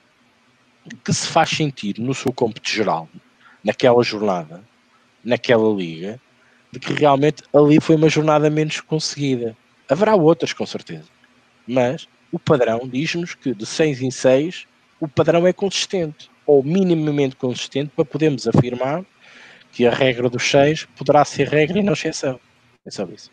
que 1.03 1.13
se 1.13 1.27
faz 1.27 1.49
sentir 1.49 1.99
no 1.99 2.13
seu 2.13 2.31
cômputo 2.31 2.69
geral, 2.69 3.09
naquela 3.63 4.03
jornada, 4.03 4.63
naquela 5.23 5.73
liga, 5.73 6.19
de 6.71 6.79
que 6.79 6.93
realmente 6.93 7.43
ali 7.53 7.79
foi 7.81 7.95
uma 7.95 8.09
jornada 8.09 8.49
menos 8.49 8.79
conseguida. 8.81 9.57
Haverá 9.87 10.15
outras, 10.15 10.53
com 10.53 10.65
certeza. 10.65 11.07
Mas 11.67 12.07
o 12.31 12.39
padrão 12.39 12.87
diz-nos 12.87 13.33
que 13.35 13.53
de 13.53 13.65
6 13.65 14.01
em 14.01 14.11
6 14.11 14.67
o 14.99 15.07
padrão 15.07 15.47
é 15.47 15.53
consistente, 15.53 16.29
ou 16.45 16.61
minimamente 16.61 17.35
consistente, 17.35 17.91
para 17.95 18.03
podermos 18.03 18.47
afirmar 18.47 19.03
que 19.71 19.85
a 19.85 19.91
regra 19.91 20.29
dos 20.29 20.43
6 20.49 20.85
poderá 20.97 21.23
ser 21.23 21.47
regra 21.47 21.79
e 21.79 21.83
não 21.83 21.93
exceção. 21.93 22.39
É 22.85 22.91
só 22.91 23.05
isso. 23.05 23.31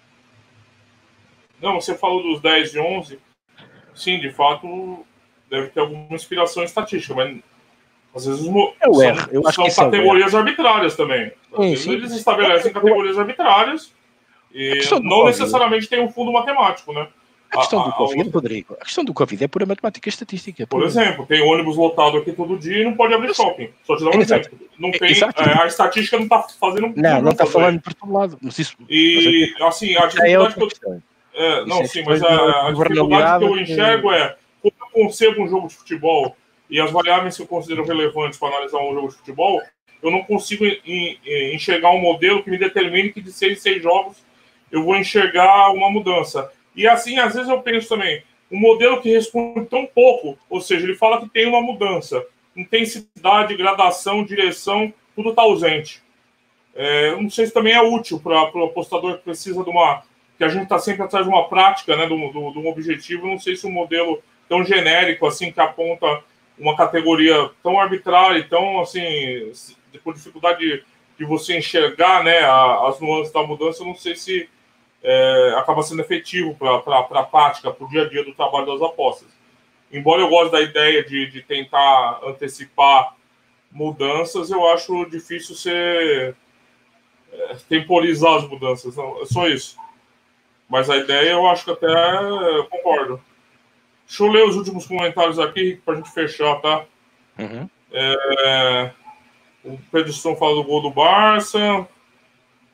Não, 1.61 1.81
você 1.81 1.95
falou 1.95 2.23
dos 2.23 2.41
10 2.41 2.75
e 2.75 2.79
11. 2.79 3.19
Sim, 3.95 4.21
de 4.21 4.31
fato, 4.31 5.05
deve 5.51 5.69
ter 5.69 5.81
alguma 5.81 6.15
inspiração 6.15 6.63
estatística, 6.63 7.15
mas 7.15 7.39
às 8.15 8.27
vezes 8.27 8.47
eu 8.47 8.95
são, 8.95 9.03
erro. 9.03 9.29
Eu 9.33 9.53
são 9.53 9.67
é 9.67 9.75
categorias 9.75 10.35
é 10.35 10.37
arbitrárias 10.37 10.97
também. 10.97 11.33
Sim, 11.57 11.77
sim. 11.77 11.93
Eles 11.93 12.13
estabelecem 12.13 12.73
categorias 12.73 13.19
arbitrárias 13.19 13.93
e 14.53 14.81
não 15.03 15.27
necessariamente 15.27 15.89
tem 15.89 16.01
um 16.01 16.11
fundo 16.11 16.33
matemático, 16.33 16.93
né? 16.93 17.09
A 17.57 17.61
questão 17.61 17.85
do 17.85 17.93
Covid, 17.93 18.31
Rodrigo, 18.31 18.77
a 18.81 18.85
questão 18.85 19.05
do 19.05 19.15
Covid 19.15 19.45
é 19.45 19.49
pura 19.49 19.67
matemática 19.67 20.09
e 20.09 20.11
estatística. 20.11 20.67
Por 20.67 20.83
exemplo, 20.83 21.27
tem 21.27 21.43
ônibus 21.43 21.77
lotado 21.77 22.19
aqui 22.19 22.33
todo 22.33 22.59
dia 22.59 22.83
e 22.83 22.85
não 22.85 22.95
pode 22.95 23.15
abrir 23.15 23.35
shopping. 23.35 23.71
Só 23.85 23.97
te 23.97 24.05
dar 24.05 24.17
um 24.17 24.21
exemplo. 24.21 24.59
Não 24.79 24.91
tem, 24.91 25.13
é, 25.13 25.63
a 25.63 25.67
estatística 25.67 26.17
não 26.17 26.25
está 26.25 26.43
fazendo. 26.61 26.93
Não, 26.95 27.23
não 27.23 27.33
está 27.33 27.47
falando 27.47 27.81
por 27.81 27.95
todo 27.95 28.13
lado. 28.13 28.39
Mas 28.41 28.59
isso, 28.59 28.77
e, 28.89 29.55
mas 29.59 29.69
assim, 29.69 29.97
a 29.97 30.05
é 30.05 30.07
dificuldade 30.07 30.55
que 30.55 30.87
eu. 30.87 31.03
É, 31.35 31.67
não, 31.67 31.85
sim, 31.85 32.03
mas 32.05 32.23
a, 32.23 32.69
a 32.69 32.73
dificuldade 32.73 33.45
que 33.45 33.51
eu 33.51 33.59
enxergo 33.59 34.11
é 34.13 34.37
quando 34.63 34.75
eu 34.81 35.03
concebo 35.03 35.43
um 35.43 35.49
jogo 35.49 35.69
de 35.69 35.75
futebol 35.75 36.37
e 36.69 36.81
as 36.81 36.91
variáveis 36.91 37.37
que 37.37 37.43
eu 37.43 37.47
considero 37.47 37.85
relevantes 37.85 38.39
para 38.39 38.49
analisar 38.49 38.79
um 38.79 38.95
jogo 38.95 39.09
de 39.09 39.17
futebol, 39.17 39.63
eu 40.03 40.11
não 40.11 40.23
consigo 40.23 40.65
enxergar 41.53 41.91
um 41.91 42.01
modelo 42.01 42.43
que 42.43 42.51
me 42.51 42.59
determine 42.59 43.13
que 43.13 43.21
de 43.21 43.33
seis, 43.33 43.61
seis 43.61 43.83
jogos 43.83 44.25
eu 44.71 44.83
vou 44.83 44.97
enxergar 44.97 45.71
uma 45.71 45.91
mudança. 45.91 46.51
E 46.77 46.87
assim, 46.87 47.19
às 47.19 47.35
vezes 47.35 47.49
eu 47.49 47.63
penso 47.63 47.89
também, 47.89 48.23
um 48.53 48.59
modelo 48.61 49.01
que 49.01 49.11
responde 49.11 49.67
tão 49.67 49.87
pouco, 49.87 50.39
ou 50.49 50.61
seja, 50.61 50.85
ele 50.85 50.95
fala 50.95 51.21
que 51.21 51.29
tem 51.29 51.47
uma 51.47 51.61
mudança, 51.61 52.25
intensidade, 52.55 53.57
gradação, 53.57 54.25
direção, 54.25 54.93
tudo 55.15 55.31
está 55.31 55.43
ausente. 55.43 56.03
É, 56.75 57.17
não 57.17 57.31
sei 57.31 57.47
se 57.47 57.55
também 57.55 57.73
é 57.73 57.83
útil 57.83 58.21
para 58.21 58.55
o 58.55 58.65
apostador 58.65 59.17
que 59.17 59.25
precisa 59.25 59.65
de 59.65 59.71
uma. 59.71 60.03
que 60.37 60.45
a 60.45 60.49
gente 60.49 60.65
está 60.65 60.79
sempre 60.79 61.03
atrás 61.03 61.25
de 61.25 61.33
uma 61.33 61.49
prática, 61.49 61.97
né, 61.97 62.07
de, 62.07 62.13
um, 62.13 62.31
de 62.31 62.59
um 62.59 62.69
objetivo. 62.69 63.27
Não 63.27 63.39
sei 63.39 63.57
se 63.57 63.67
um 63.67 63.73
modelo 63.73 64.23
tão 64.47 64.63
genérico 64.63 65.27
assim 65.27 65.51
que 65.51 65.61
aponta 65.61 66.23
uma 66.59 66.77
categoria 66.77 67.51
tão 67.63 67.81
arbitrária, 67.81 68.47
tão 68.49 68.81
assim, 68.81 69.51
com 70.05 70.13
dificuldade 70.13 70.59
de, 70.61 70.85
de 71.19 71.25
você 71.25 71.57
enxergar 71.57 72.23
né, 72.23 72.41
as 72.87 73.01
nuances 73.01 73.33
da 73.33 73.43
mudança, 73.43 73.83
não 73.83 73.95
sei 73.95 74.15
se 74.15 74.49
é, 75.09 75.55
acaba 75.57 75.85
sendo 75.85 76.03
efetivo 76.03 76.57
para 76.57 76.99
a 76.99 77.23
prática, 77.23 77.71
para 77.71 77.87
o 77.87 77.89
dia 77.89 78.03
a 78.03 78.09
dia 78.09 78.25
do 78.25 78.35
trabalho 78.35 78.67
das 78.67 78.83
apostas. 78.83 79.29
Embora 79.93 80.21
eu 80.21 80.29
goste 80.29 80.51
da 80.51 80.61
ideia 80.61 81.05
de, 81.05 81.31
de 81.31 81.43
tentar 81.43 82.19
antecipar 82.25 83.15
mudanças, 83.71 84.51
eu 84.51 84.69
acho 84.69 85.09
difícil 85.09 85.55
ser 85.55 86.35
é, 87.33 87.57
temporizar 87.69 88.35
as 88.35 88.49
mudanças. 88.49 88.97
Não, 88.97 89.23
é 89.23 89.27
só 89.27 89.47
isso. 89.47 89.77
Mas 90.69 90.91
a 90.91 90.97
ideia 90.97 91.31
eu 91.31 91.47
acho 91.47 91.65
que 91.65 91.71
até 91.71 91.87
eu 91.87 92.67
concordo. 92.67 93.23
Deixa 94.09 94.25
eu 94.25 94.29
ler 94.29 94.45
os 94.45 94.57
últimos 94.57 94.87
comentários 94.87 95.39
aqui 95.39 95.81
para 95.85 95.95
a 95.95 95.97
gente 95.99 96.11
fechar, 96.11 96.57
tá? 96.57 96.85
Uhum. 97.39 97.71
É, 97.93 98.91
o 99.63 99.79
Pedro 99.93 100.13
Stone 100.13 100.37
fala 100.37 100.57
do 100.57 100.65
gol 100.65 100.83
do 100.83 100.91
Barça. 100.91 101.87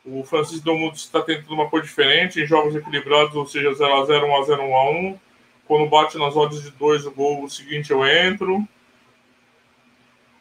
O 0.04 0.24
Francisco 0.24 0.64
Domundo 0.64 0.96
está 0.96 1.22
tentando 1.22 1.54
uma 1.54 1.68
coisa 1.68 1.86
diferente 1.86 2.40
em 2.40 2.46
jogos 2.46 2.74
equilibrados, 2.74 3.36
ou 3.36 3.46
seja, 3.46 3.70
0x0, 3.70 4.24
1x0, 4.24 4.58
1x1. 4.58 5.18
Quando 5.66 5.88
bate 5.88 6.18
nas 6.18 6.36
odds 6.36 6.62
de 6.62 6.70
2 6.72 7.06
o 7.06 7.12
gol 7.12 7.44
o 7.44 7.50
seguinte 7.50 7.92
eu 7.92 8.04
entro. 8.04 8.66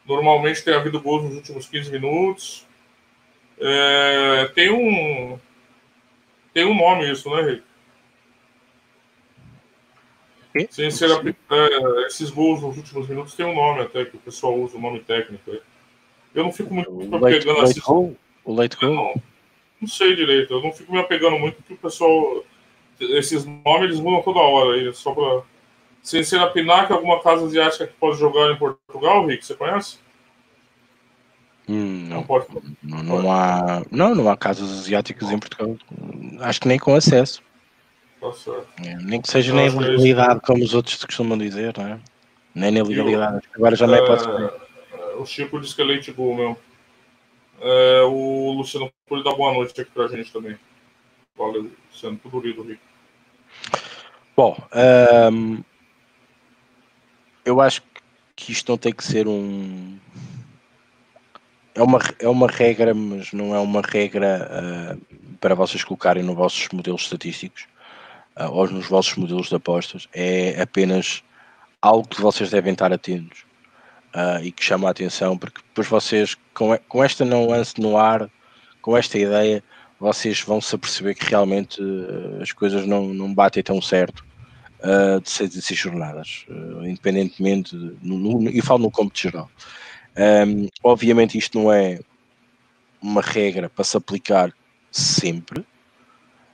Normalmente 0.06 0.64
tem 0.64 0.74
havido 0.74 1.00
gols 1.00 1.24
nos 1.24 1.36
últimos 1.36 1.68
15 1.68 1.92
minutos. 1.92 2.68
É, 3.60 4.52
tem 4.56 4.72
um. 4.72 5.40
Tem 6.54 6.66
um 6.66 6.76
nome 6.76 7.10
isso, 7.10 7.30
né, 7.30 7.42
Rick? 7.42 7.64
Sem 10.70 10.92
ser 10.92 11.10
é, 11.10 12.08
esses 12.08 12.30
gols 12.30 12.62
nos 12.62 12.76
últimos 12.76 13.08
minutos 13.08 13.36
tem 13.36 13.46
um 13.46 13.56
nome 13.56 13.82
até 13.82 14.04
que 14.04 14.18
o 14.18 14.20
pessoal 14.20 14.60
usa 14.60 14.76
o 14.76 14.82
nome 14.82 15.00
técnico. 15.00 15.50
Eu 16.34 16.44
não 16.44 16.52
fico 16.52 16.74
muito 16.74 16.90
o 16.92 17.20
pegando 17.22 17.62
assim. 17.62 17.80
O 18.44 18.54
late 18.54 18.76
goal? 18.76 19.22
Não 19.82 19.88
sei 19.88 20.16
direito, 20.16 20.54
eu 20.54 20.62
não 20.62 20.72
fico 20.72 20.94
me 20.94 21.00
apegando 21.00 21.40
muito 21.40 21.56
porque 21.56 21.74
o 21.74 21.78
pessoal. 21.78 22.44
Esses 23.00 23.44
nomes 23.44 23.86
eles 23.86 24.00
mudam 24.00 24.22
toda 24.22 24.40
hora 24.40 24.76
aí, 24.76 24.94
só 24.94 25.12
pra. 25.12 25.42
Sem 26.04 26.24
ser 26.24 26.40
a 26.40 26.48
Pinac, 26.48 26.92
alguma 26.92 27.22
casa 27.22 27.46
asiática 27.46 27.88
que 27.88 27.94
pode 27.94 28.20
jogar 28.20 28.52
em 28.52 28.58
Portugal, 28.58 29.26
Rick, 29.26 29.46
você 29.46 29.56
conhece? 29.56 30.00
Hum, 31.68 32.08
não, 32.10 32.24
pode. 32.24 32.46
Não, 32.84 33.04
não, 33.04 33.32
há, 33.32 33.84
não, 33.92 34.16
não 34.16 34.30
há 34.30 34.38
casas 34.38 34.72
asiáticas 34.72 35.32
em 35.32 35.40
Portugal. 35.40 35.78
Acho 36.40 36.62
que 36.62 36.68
nem 36.68 36.80
com 36.80 36.96
acesso. 36.96 37.42
Tá 38.20 38.32
certo. 38.34 38.68
É, 38.84 38.96
nem 38.98 39.22
que 39.22 39.30
seja 39.30 39.54
nem 39.54 39.70
legalidade, 39.70 40.38
é 40.38 40.46
como 40.46 40.64
os 40.64 40.74
outros 40.74 41.04
costumam 41.04 41.38
dizer, 41.38 41.76
não 41.78 41.88
é? 41.88 42.00
Nem 42.54 42.72
na 42.72 42.84
legalidade. 42.84 43.48
Agora 43.56 43.76
já 43.76 43.88
não 43.88 43.96
é, 43.96 44.00
é 44.00 45.16
O 45.16 45.26
Chico 45.26 45.60
diz 45.60 45.74
que 45.74 45.82
é 45.82 45.86
leite 45.86 46.12
gol 46.12 46.36
mesmo. 46.36 46.58
É, 47.62 48.02
o 48.02 48.54
Luciano 48.54 48.92
Poli 49.08 49.24
dá 49.24 49.32
boa 49.36 49.54
noite 49.54 49.80
aqui 49.80 49.92
pra 49.92 50.08
gente 50.08 50.34
também. 50.34 50.58
Valeu, 51.38 51.70
Luciano. 51.92 52.18
Tudo 52.18 52.40
lindo, 52.40 52.64
Rico. 52.64 52.82
Bom, 54.36 54.58
um, 55.32 55.64
eu 57.46 57.62
acho 57.62 57.84
que 58.36 58.52
isto 58.52 58.72
não 58.72 58.78
tem 58.78 58.92
que 58.92 59.04
ser 59.04 59.28
um. 59.28 60.00
É 61.76 61.84
uma, 61.84 62.00
é 62.20 62.28
uma 62.28 62.48
regra, 62.48 62.94
mas 62.94 63.32
não 63.32 63.56
é 63.56 63.60
uma 63.60 63.82
regra 63.82 64.98
uh, 64.98 65.36
para 65.40 65.54
vocês 65.54 65.84
colocarem 65.84 66.24
nos 66.24 66.36
vossos 66.36 66.68
modelos 66.74 67.04
estatísticos 67.04 67.68
uh, 68.36 68.52
ou 68.52 68.68
nos 68.68 68.88
vossos 68.88 69.16
modelos 69.16 69.50
de 69.50 69.56
apostas. 69.56 70.08
É 70.12 70.60
apenas 70.60 71.24
algo 71.80 72.08
que 72.08 72.22
vocês 72.22 72.50
devem 72.50 72.74
estar 72.74 72.92
atentos 72.92 73.46
uh, 74.16 74.44
e 74.44 74.52
que 74.52 74.64
chama 74.64 74.88
a 74.88 74.92
atenção, 74.92 75.38
porque 75.38 75.62
depois 75.62 75.88
vocês, 75.88 76.36
com, 76.54 76.78
com 76.88 77.04
esta 77.04 77.26
nuance 77.26 77.80
no 77.80 77.98
ar, 77.98 78.30
com 78.82 78.98
esta 78.98 79.18
ideia, 79.18 79.64
vocês 80.00 80.42
vão 80.42 80.60
se 80.60 80.76
aperceber 80.76 81.16
que 81.16 81.30
realmente 81.30 81.82
uh, 81.82 82.42
as 82.42 82.52
coisas 82.52 82.86
não, 82.86 83.14
não 83.14 83.34
batem 83.34 83.64
tão 83.64 83.82
certo 83.82 84.26
uh, 84.80 85.22
de 85.22 85.30
seis 85.30 85.56
e 85.56 85.62
seis 85.62 85.80
jornadas, 85.80 86.46
independentemente, 86.84 87.78
de, 87.78 87.96
no, 88.02 88.50
e 88.50 88.62
falo 88.62 88.84
no 88.84 88.92
cômputo 88.92 89.20
geral. 89.20 89.50
Um, 90.18 90.68
obviamente 90.84 91.38
isto 91.38 91.58
não 91.58 91.72
é 91.72 92.00
uma 93.02 93.22
regra 93.22 93.70
para 93.70 93.84
se 93.84 93.96
aplicar 93.96 94.54
sempre, 94.92 95.66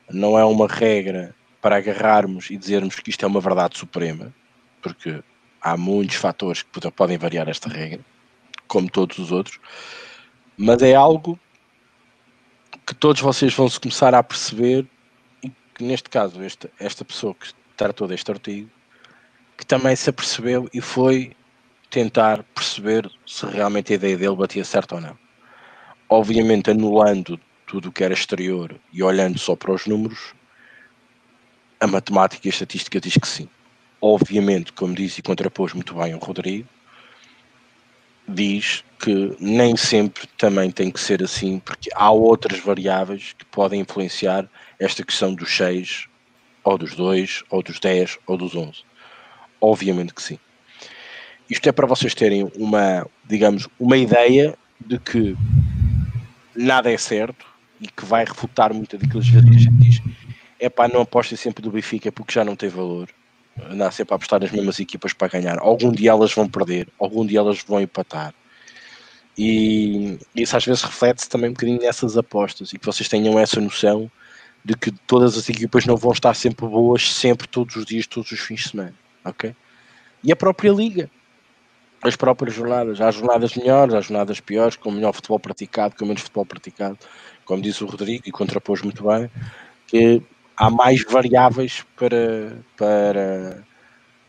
não 0.09 0.37
é 0.37 0.45
uma 0.45 0.67
regra 0.67 1.35
para 1.61 1.77
agarrarmos 1.77 2.49
e 2.51 2.57
dizermos 2.57 2.95
que 2.95 3.09
isto 3.09 3.25
é 3.25 3.27
uma 3.27 3.41
verdade 3.41 3.77
suprema, 3.77 4.33
porque 4.81 5.21
há 5.61 5.77
muitos 5.77 6.15
fatores 6.15 6.63
que 6.63 6.91
podem 6.91 7.17
variar 7.17 7.47
esta 7.47 7.69
regra, 7.69 7.99
como 8.67 8.89
todos 8.89 9.17
os 9.17 9.31
outros, 9.31 9.59
mas 10.57 10.81
é 10.81 10.95
algo 10.95 11.39
que 12.85 12.95
todos 12.95 13.21
vocês 13.21 13.53
vão 13.53 13.69
se 13.69 13.79
começar 13.79 14.15
a 14.15 14.23
perceber, 14.23 14.87
e 15.43 15.49
que 15.49 15.83
neste 15.83 16.09
caso, 16.09 16.41
esta, 16.41 16.69
esta 16.79 17.03
pessoa 17.03 17.35
que 17.35 17.47
tratou 17.75 18.07
deste 18.07 18.31
artigo, 18.31 18.69
que 19.57 19.65
também 19.65 19.95
se 19.95 20.09
apercebeu 20.09 20.69
e 20.73 20.79
foi 20.79 21.35
tentar 21.89 22.43
perceber 22.55 23.09
se 23.25 23.45
realmente 23.45 23.91
a 23.91 23.95
ideia 23.95 24.17
dele 24.17 24.35
batia 24.35 24.63
certo 24.63 24.95
ou 24.95 25.01
não. 25.01 25.17
Obviamente, 26.09 26.71
anulando 26.71 27.39
tudo 27.65 27.89
o 27.89 27.91
que 27.91 28.03
era 28.03 28.13
exterior 28.13 28.79
e 28.93 29.03
olhando 29.03 29.37
só 29.37 29.55
para 29.55 29.73
os 29.73 29.85
números, 29.85 30.33
a 31.79 31.87
matemática 31.87 32.47
e 32.47 32.49
a 32.49 32.53
estatística 32.53 32.99
diz 32.99 33.17
que 33.17 33.27
sim. 33.27 33.49
Obviamente, 34.01 34.71
como 34.73 34.93
disse 34.93 35.19
e 35.19 35.23
contrapôs 35.23 35.73
muito 35.73 35.93
bem 35.95 36.13
o 36.13 36.19
Rodrigo, 36.19 36.67
diz 38.27 38.83
que 38.99 39.35
nem 39.39 39.75
sempre 39.75 40.27
também 40.37 40.69
tem 40.69 40.91
que 40.91 40.99
ser 40.99 41.23
assim, 41.23 41.59
porque 41.59 41.89
há 41.95 42.11
outras 42.11 42.59
variáveis 42.59 43.33
que 43.37 43.45
podem 43.45 43.81
influenciar 43.81 44.47
esta 44.79 45.03
questão 45.03 45.33
dos 45.33 45.55
6, 45.55 46.07
ou 46.63 46.77
dos 46.77 46.95
2, 46.95 47.43
ou 47.49 47.63
dos 47.63 47.79
10, 47.79 48.17
ou 48.27 48.37
dos 48.37 48.55
11. 48.55 48.83
Obviamente 49.61 50.13
que 50.13 50.21
sim. 50.21 50.39
Isto 51.49 51.69
é 51.69 51.71
para 51.71 51.87
vocês 51.87 52.13
terem 52.13 52.51
uma, 52.55 53.07
digamos, 53.25 53.67
uma 53.79 53.97
ideia 53.97 54.57
de 54.79 54.99
que 54.99 55.35
nada 56.55 56.91
é 56.91 56.97
certo 56.97 57.45
e 57.79 57.87
que 57.87 58.03
vai 58.03 58.25
refutar 58.25 58.73
muito 58.73 58.97
daqueles 58.97 59.27
vezes 59.29 59.49
que 59.49 59.55
a 59.55 59.59
gente 59.59 59.77
diz 59.77 60.01
é 60.59 60.69
pá, 60.69 60.87
não 60.87 61.01
apostem 61.01 61.37
sempre 61.37 61.61
do 61.61 61.71
Benfica 61.71 62.11
porque 62.11 62.33
já 62.33 62.43
não 62.43 62.55
tem 62.55 62.69
valor. 62.69 63.07
Andar 63.69 63.91
sempre 63.91 64.13
a 64.13 64.15
apostar 64.15 64.39
nas 64.39 64.51
mesmas 64.51 64.79
equipas 64.79 65.13
para 65.13 65.27
ganhar. 65.27 65.57
Algum 65.59 65.91
dia 65.91 66.11
elas 66.11 66.33
vão 66.33 66.47
perder, 66.47 66.87
algum 66.99 67.25
dia 67.25 67.39
elas 67.39 67.61
vão 67.61 67.81
empatar. 67.81 68.33
E 69.37 70.17
isso 70.35 70.55
às 70.57 70.65
vezes 70.65 70.81
reflete-se 70.81 71.29
também 71.29 71.49
um 71.49 71.53
bocadinho 71.53 71.79
nessas 71.79 72.17
apostas 72.17 72.73
e 72.73 72.79
que 72.79 72.85
vocês 72.85 73.07
tenham 73.07 73.37
essa 73.39 73.61
noção 73.61 74.09
de 74.65 74.75
que 74.75 74.91
todas 74.91 75.37
as 75.37 75.47
equipas 75.49 75.85
não 75.85 75.95
vão 75.95 76.11
estar 76.11 76.33
sempre 76.33 76.65
boas, 76.67 77.13
sempre, 77.13 77.47
todos 77.47 77.75
os 77.75 77.85
dias, 77.85 78.07
todos 78.07 78.31
os 78.31 78.39
fins 78.39 78.61
de 78.61 78.69
semana. 78.69 78.93
Ok? 79.23 79.55
E 80.23 80.31
a 80.31 80.35
própria 80.35 80.71
liga 80.71 81.09
as 82.01 82.15
próprias 82.15 82.55
jornadas. 82.55 83.01
Há 83.01 83.11
jornadas 83.11 83.55
melhores, 83.55 83.93
há 83.93 84.01
jornadas 84.01 84.39
piores, 84.39 84.75
com 84.75 84.91
melhor 84.91 85.13
futebol 85.13 85.39
praticado, 85.39 85.95
com 85.95 86.05
menos 86.05 86.21
futebol 86.21 86.45
praticado. 86.45 86.97
Como 87.45 87.61
disse 87.61 87.83
o 87.83 87.87
Rodrigo, 87.87 88.23
e 88.25 88.31
contrapôs 88.31 88.81
muito 88.81 89.03
bem, 89.07 89.29
que 89.87 90.21
há 90.57 90.69
mais 90.69 91.03
variáveis 91.03 91.85
para, 91.95 92.57
para, 92.75 93.63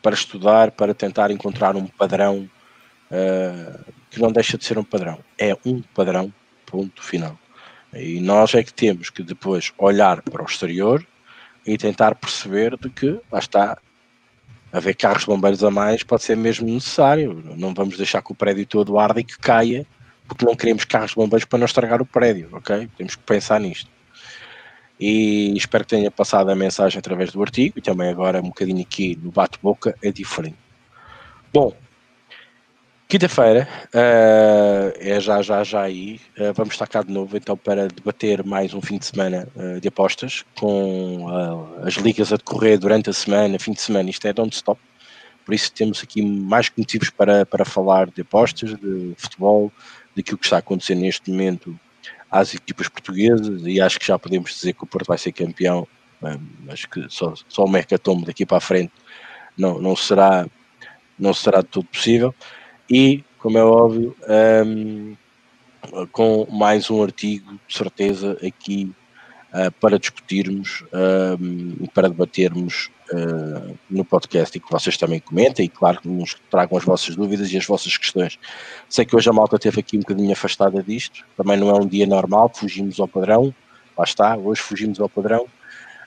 para 0.02 0.14
estudar, 0.14 0.70
para 0.70 0.94
tentar 0.94 1.30
encontrar 1.30 1.74
um 1.74 1.86
padrão 1.86 2.48
uh, 3.10 3.92
que 4.10 4.20
não 4.20 4.30
deixa 4.30 4.58
de 4.58 4.64
ser 4.64 4.78
um 4.78 4.84
padrão. 4.84 5.18
É 5.38 5.56
um 5.64 5.80
padrão, 5.94 6.32
ponto 6.66 7.02
final. 7.02 7.36
E 7.94 8.20
nós 8.20 8.54
é 8.54 8.62
que 8.62 8.72
temos 8.72 9.08
que 9.08 9.22
depois 9.22 9.72
olhar 9.78 10.20
para 10.22 10.42
o 10.42 10.46
exterior 10.46 11.04
e 11.66 11.78
tentar 11.78 12.14
perceber 12.14 12.76
de 12.76 12.90
que, 12.90 13.18
lá 13.32 13.38
está, 13.38 13.78
haver 14.70 14.94
carros 14.94 15.24
bombeiros 15.24 15.64
a 15.64 15.70
mais 15.70 16.02
pode 16.02 16.22
ser 16.22 16.36
mesmo 16.36 16.68
necessário. 16.68 17.42
Não 17.56 17.72
vamos 17.72 17.96
deixar 17.96 18.22
que 18.22 18.32
o 18.32 18.34
prédio 18.34 18.66
todo 18.66 18.98
arde 18.98 19.20
e 19.20 19.24
que 19.24 19.38
caia, 19.38 19.86
porque 20.26 20.44
não 20.44 20.54
queremos 20.54 20.84
carros 20.84 21.14
bombeiros 21.14 21.46
para 21.46 21.58
não 21.58 21.64
estragar 21.64 22.02
o 22.02 22.06
prédio, 22.06 22.50
ok? 22.52 22.88
Temos 22.98 23.16
que 23.16 23.22
pensar 23.22 23.58
nisto. 23.58 23.90
E 24.98 25.56
espero 25.56 25.84
que 25.84 25.90
tenha 25.90 26.10
passado 26.10 26.50
a 26.50 26.56
mensagem 26.56 26.98
através 26.98 27.30
do 27.32 27.40
artigo 27.40 27.78
e 27.78 27.82
também 27.82 28.08
agora 28.08 28.40
um 28.40 28.48
bocadinho 28.48 28.82
aqui 28.82 29.18
no 29.22 29.30
bate-boca 29.30 29.94
é 30.02 30.10
diferente. 30.10 30.56
Bom, 31.52 31.74
Quinta-feira, 33.08 33.66
uh, 33.94 34.92
é 35.00 35.18
já, 35.18 35.40
já, 35.40 35.64
já 35.64 35.80
aí, 35.80 36.20
uh, 36.38 36.52
vamos 36.52 36.74
estar 36.74 36.86
cá 36.86 37.02
de 37.02 37.10
novo 37.10 37.38
então 37.38 37.56
para 37.56 37.88
debater 37.88 38.44
mais 38.44 38.74
um 38.74 38.82
fim 38.82 38.98
de 38.98 39.06
semana 39.06 39.48
uh, 39.56 39.80
de 39.80 39.88
apostas 39.88 40.44
com 40.54 41.26
as 41.82 41.94
ligas 41.94 42.34
a 42.34 42.36
decorrer 42.36 42.78
durante 42.78 43.08
a 43.08 43.14
semana, 43.14 43.58
fim 43.58 43.72
de 43.72 43.80
semana, 43.80 44.10
isto 44.10 44.28
é 44.28 44.34
non-stop, 44.36 44.78
por 45.42 45.54
isso 45.54 45.72
temos 45.72 46.02
aqui 46.02 46.20
mais 46.20 46.70
motivos 46.76 47.08
para, 47.08 47.46
para 47.46 47.64
falar 47.64 48.10
de 48.10 48.20
apostas, 48.20 48.78
de 48.78 49.14
futebol, 49.16 49.72
daquilo 50.14 50.36
que 50.36 50.44
está 50.44 50.56
a 50.56 50.58
acontecer 50.58 50.94
neste 50.94 51.30
momento 51.30 51.80
às 52.30 52.54
equipas 52.54 52.88
portuguesas 52.88 53.62
e 53.64 53.80
acho 53.80 53.98
que 53.98 54.06
já 54.06 54.18
podemos 54.18 54.52
dizer 54.52 54.74
que 54.74 54.84
o 54.84 54.86
Porto 54.86 55.06
vai 55.06 55.18
ser 55.18 55.32
campeão, 55.32 55.86
acho 56.68 56.88
que 56.88 57.06
só, 57.08 57.34
só 57.48 57.64
o 57.64 57.70
Mercatombo 57.70 58.26
daqui 58.26 58.44
para 58.44 58.58
a 58.58 58.60
frente 58.60 58.92
não, 59.56 59.80
não 59.80 59.96
será 59.96 60.46
não 61.18 61.34
será 61.34 61.60
de 61.60 61.66
todo 61.66 61.86
possível. 61.86 62.34
E, 62.88 63.24
como 63.38 63.58
é 63.58 63.64
óbvio, 63.64 64.16
um, 64.64 65.16
com 66.12 66.46
mais 66.50 66.90
um 66.90 67.02
artigo, 67.02 67.58
de 67.66 67.76
certeza, 67.76 68.38
aqui 68.46 68.92
uh, 69.52 69.72
para 69.80 69.98
discutirmos 69.98 70.84
e 71.80 71.88
para 71.88 72.08
debatermos 72.08 72.90
uh, 73.12 73.76
no 73.88 74.04
podcast 74.04 74.56
e 74.56 74.60
que 74.60 74.70
vocês 74.70 74.96
também 74.96 75.20
comentem 75.20 75.66
e, 75.66 75.68
claro, 75.68 76.00
que 76.00 76.08
nos 76.08 76.36
tragam 76.50 76.78
as 76.78 76.84
vossas 76.84 77.16
dúvidas 77.16 77.52
e 77.52 77.56
as 77.56 77.66
vossas 77.66 77.96
questões. 77.96 78.38
Sei 78.88 79.04
que 79.04 79.14
hoje 79.14 79.28
a 79.28 79.32
malta 79.32 79.56
esteve 79.56 79.80
aqui 79.80 79.96
um 79.96 80.00
bocadinho 80.00 80.32
afastada 80.32 80.82
disto, 80.82 81.24
também 81.36 81.56
não 81.56 81.70
é 81.70 81.74
um 81.74 81.86
dia 81.86 82.06
normal, 82.06 82.50
fugimos 82.54 82.98
ao 83.00 83.08
padrão, 83.08 83.54
lá 83.96 84.04
está, 84.04 84.36
hoje 84.36 84.60
fugimos 84.60 85.00
ao 85.00 85.08
padrão, 85.08 85.46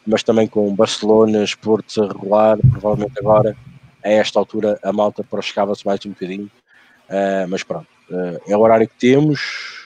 mas 0.06 0.24
também 0.24 0.48
com 0.48 0.74
Barcelona, 0.76 1.46
Portos 1.62 1.98
a 1.98 2.08
regular, 2.08 2.58
provavelmente 2.72 3.20
agora, 3.20 3.56
a 4.04 4.10
esta 4.10 4.40
altura, 4.40 4.80
a 4.84 4.92
malta 4.92 5.24
proscava-se 5.24 5.86
mais 5.86 6.04
um 6.06 6.10
bocadinho 6.10 6.50
Uh, 7.12 7.46
mas 7.50 7.62
pronto, 7.62 7.88
uh, 8.10 8.40
é 8.48 8.56
o 8.56 8.62
horário 8.62 8.88
que 8.88 8.96
temos. 8.96 9.81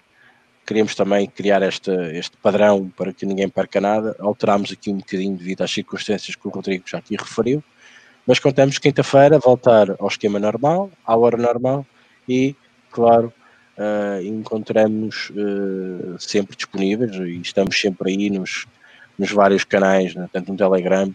Queríamos 0.65 0.95
também 0.95 1.27
criar 1.27 1.61
esta, 1.61 1.93
este 2.13 2.35
padrão 2.37 2.89
para 2.95 3.13
que 3.13 3.25
ninguém 3.25 3.47
perca 3.47 3.79
nada. 3.79 4.15
Alterámos 4.19 4.71
aqui 4.71 4.89
um 4.89 4.97
bocadinho 4.97 5.37
devido 5.37 5.61
às 5.61 5.71
circunstâncias 5.71 6.35
que 6.35 6.47
o 6.47 6.51
Rodrigo 6.51 6.83
já 6.87 6.97
aqui 6.97 7.15
referiu. 7.15 7.63
Mas 8.25 8.39
contamos 8.39 8.79
quinta-feira 8.79 9.37
voltar 9.37 9.95
ao 9.99 10.07
esquema 10.07 10.39
normal, 10.39 10.89
à 11.05 11.15
hora 11.15 11.37
normal 11.37 11.85
e, 12.27 12.55
claro, 12.89 13.31
uh, 13.77 14.23
encontramos 14.23 15.31
sempre 16.17 16.55
disponíveis 16.55 17.13
e 17.15 17.39
estamos 17.39 17.79
sempre 17.79 18.11
aí 18.11 18.29
nos, 18.31 18.65
nos 19.19 19.31
vários 19.31 19.63
canais, 19.63 20.15
né, 20.15 20.27
tanto 20.33 20.51
no 20.51 20.57
Telegram, 20.57 21.13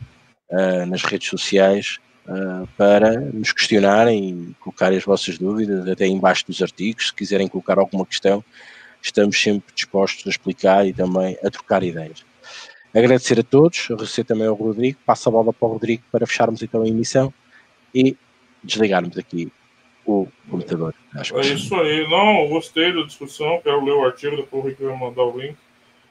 nas 0.86 1.02
redes 1.02 1.28
sociais, 1.28 1.98
uh, 2.26 2.66
para 2.76 3.20
nos 3.20 3.52
questionarem 3.52 4.30
e 4.30 4.54
colocarem 4.60 4.98
as 4.98 5.04
vossas 5.04 5.38
dúvidas, 5.38 5.86
até 5.88 6.06
embaixo 6.06 6.46
dos 6.46 6.62
artigos, 6.62 7.08
se 7.08 7.14
quiserem 7.14 7.48
colocar 7.48 7.78
alguma 7.78 8.06
questão, 8.06 8.44
estamos 9.02 9.40
sempre 9.40 9.72
dispostos 9.74 10.26
a 10.26 10.30
explicar 10.30 10.86
e 10.86 10.92
também 10.92 11.36
a 11.42 11.50
trocar 11.50 11.82
ideias. 11.82 12.24
Agradecer 12.94 13.38
a 13.38 13.42
todos, 13.42 13.86
agradecer 13.90 14.24
também 14.24 14.46
ao 14.46 14.54
Rodrigo, 14.54 14.98
passo 15.06 15.28
a 15.28 15.32
bola 15.32 15.52
para 15.52 15.68
o 15.68 15.72
Rodrigo 15.72 16.02
para 16.10 16.26
fecharmos 16.26 16.62
então 16.62 16.82
a 16.82 16.88
emissão 16.88 17.32
e 17.94 18.16
desligarmos 18.62 19.16
aqui 19.16 19.50
o 20.04 20.26
computador. 20.50 20.94
Acho 21.14 21.38
é 21.38 21.42
isso 21.42 21.74
aí, 21.76 22.08
não, 22.10 22.48
gostei 22.48 22.92
da 22.92 23.02
discussão, 23.02 23.60
quero 23.62 23.84
ler 23.84 23.92
o 23.92 24.04
artigo, 24.04 24.36
depois 24.36 24.64
o 24.64 24.68
Rico 24.68 24.84
vai 24.84 24.98
mandar 24.98 25.22
o 25.22 25.38
link. 25.38 25.56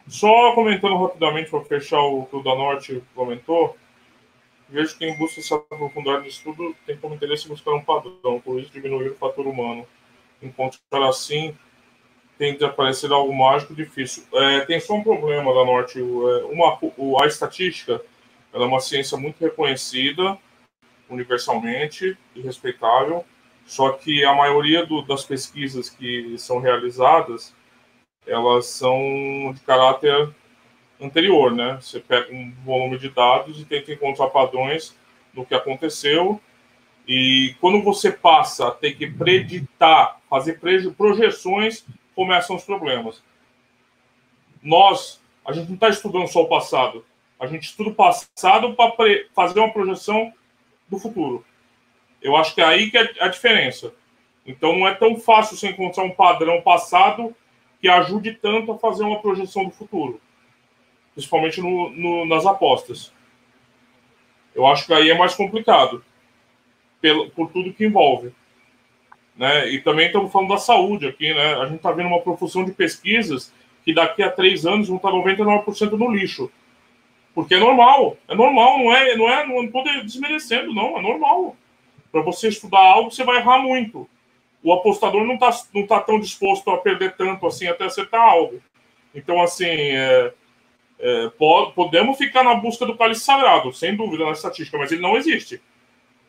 Só 0.07 0.53
comentando 0.55 0.97
rapidamente 1.03 1.51
para 1.51 1.63
fechar 1.65 1.99
o 1.99 2.25
que 2.25 2.35
o 2.35 2.43
Danotti 2.43 3.03
comentou, 3.13 3.75
Vejo 4.71 4.93
que 4.93 4.99
quem 4.99 5.17
busca 5.17 5.41
se 5.41 5.51
aprofundar 5.51 6.19
no 6.19 6.27
estudo 6.27 6.75
tem 6.85 6.95
como 6.95 7.15
interesse 7.15 7.47
buscar 7.47 7.73
um 7.73 7.81
padrão, 7.81 8.39
por 8.39 8.59
isso 8.59 8.71
diminuir 8.71 9.09
o 9.09 9.15
fator 9.15 9.47
humano. 9.47 9.85
Encontrar 10.41 11.09
assim 11.09 11.55
tem 12.39 12.57
de 12.57 12.63
aparecer 12.63 13.11
algo 13.11 13.35
mágico 13.35 13.75
difícil. 13.75 14.23
É, 14.33 14.61
tem 14.61 14.79
só 14.79 14.93
um 14.95 15.03
problema 15.03 15.53
da 15.53 15.65
Norte. 15.65 15.99
É, 15.99 16.03
uma, 16.45 16.79
a 17.21 17.27
estatística 17.27 18.01
é 18.53 18.57
uma 18.57 18.79
ciência 18.79 19.17
muito 19.17 19.39
reconhecida 19.41 20.37
universalmente 21.09 22.17
e 22.35 22.41
respeitável, 22.41 23.25
só 23.65 23.91
que 23.91 24.23
a 24.23 24.33
maioria 24.33 24.85
do, 24.85 25.01
das 25.01 25.23
pesquisas 25.23 25.89
que 25.89 26.37
são 26.37 26.59
realizadas 26.59 27.53
elas 28.27 28.67
são 28.67 29.51
de 29.53 29.59
caráter 29.61 30.29
anterior, 31.01 31.51
né? 31.51 31.79
Você 31.81 31.99
pega 31.99 32.31
um 32.31 32.53
volume 32.63 32.99
de 32.99 33.09
dados 33.09 33.59
e 33.59 33.65
tenta 33.65 33.91
encontrar 33.91 34.27
padrões 34.27 34.95
no 35.33 35.45
que 35.45 35.55
aconteceu. 35.55 36.39
E 37.07 37.55
quando 37.59 37.81
você 37.81 38.11
passa 38.11 38.67
a 38.67 38.71
ter 38.71 38.93
que 38.93 39.09
preditar, 39.09 40.19
fazer 40.29 40.59
projeções, 40.95 41.83
começam 42.19 42.55
os 42.55 42.63
problemas. 42.63 43.23
Nós, 44.61 45.21
a 45.45 45.53
gente 45.53 45.67
não 45.67 45.75
está 45.75 45.87
estudando 45.87 46.27
só 46.27 46.41
o 46.41 46.49
passado, 46.49 47.05
a 47.39 47.47
gente 47.47 47.63
estuda 47.63 47.91
o 47.91 47.95
passado 47.95 48.73
para 48.73 48.93
fazer 49.33 49.61
uma 49.61 49.71
projeção 49.71 50.33
do 50.89 50.99
futuro. 50.99 51.45
Eu 52.21 52.35
acho 52.35 52.53
que 52.53 52.61
é 52.61 52.65
aí 52.65 52.91
que 52.91 52.97
é 52.97 53.13
a 53.21 53.29
diferença. 53.29 53.93
Então 54.45 54.77
não 54.77 54.85
é 54.85 54.93
tão 54.93 55.15
fácil 55.15 55.55
você 55.55 55.69
encontrar 55.69 56.03
um 56.03 56.11
padrão 56.11 56.61
passado 56.61 57.33
que 57.79 57.87
ajude 57.87 58.33
tanto 58.33 58.73
a 58.73 58.77
fazer 58.77 59.03
uma 59.03 59.21
projeção 59.21 59.63
do 59.63 59.71
futuro 59.71 60.19
principalmente 61.19 61.61
no, 61.61 61.89
no, 61.89 62.25
nas 62.25 62.45
apostas. 62.45 63.11
Eu 64.55 64.65
acho 64.65 64.85
que 64.85 64.93
aí 64.93 65.09
é 65.09 65.17
mais 65.17 65.35
complicado, 65.35 66.03
pelo, 67.01 67.29
por 67.31 67.51
tudo 67.51 67.73
que 67.73 67.85
envolve. 67.85 68.33
Né? 69.39 69.69
E 69.69 69.79
também 69.79 70.07
estamos 70.07 70.29
falando 70.33 70.49
da 70.49 70.57
saúde 70.57 71.07
aqui, 71.07 71.33
né? 71.33 71.53
A 71.55 71.65
gente 71.65 71.77
está 71.77 71.93
vendo 71.93 72.07
uma 72.07 72.19
profusão 72.19 72.65
de 72.65 72.73
pesquisas 72.73 73.53
que 73.85 73.93
daqui 73.93 74.21
a 74.21 74.29
três 74.29 74.65
anos 74.65 74.89
vão 74.89 74.97
estar 74.97 75.11
99% 75.11 75.91
no 75.93 76.11
lixo. 76.11 76.51
Porque 77.33 77.55
é 77.55 77.59
normal, 77.59 78.17
é 78.27 78.35
normal, 78.35 78.79
não 78.79 78.93
é, 78.93 79.15
não 79.15 79.29
é, 79.29 79.47
não 79.47 79.63
estou 79.63 79.81
desmerecendo, 80.03 80.73
não, 80.73 80.97
é 80.97 81.01
normal. 81.01 81.55
Para 82.11 82.21
você 82.21 82.49
estudar 82.49 82.81
algo, 82.81 83.11
você 83.11 83.23
vai 83.23 83.37
errar 83.37 83.59
muito. 83.59 84.09
O 84.61 84.73
apostador 84.73 85.23
não 85.23 85.35
está 85.35 85.51
não 85.73 85.87
tá 85.87 86.01
tão 86.01 86.19
disposto 86.19 86.69
a 86.69 86.77
perder 86.77 87.15
tanto 87.15 87.47
assim 87.47 87.65
até 87.65 87.85
acertar 87.85 88.19
algo. 88.19 88.61
Então, 89.15 89.41
assim, 89.41 89.63
é, 89.63 90.33
é, 90.99 91.31
podemos 91.73 92.17
ficar 92.17 92.43
na 92.43 92.55
busca 92.55 92.85
do 92.85 92.97
cálice 92.97 93.21
sagrado, 93.21 93.71
sem 93.71 93.95
dúvida, 93.95 94.25
na 94.25 94.31
estatística, 94.33 94.77
mas 94.77 94.91
ele 94.91 95.01
não 95.01 95.15
existe. 95.15 95.61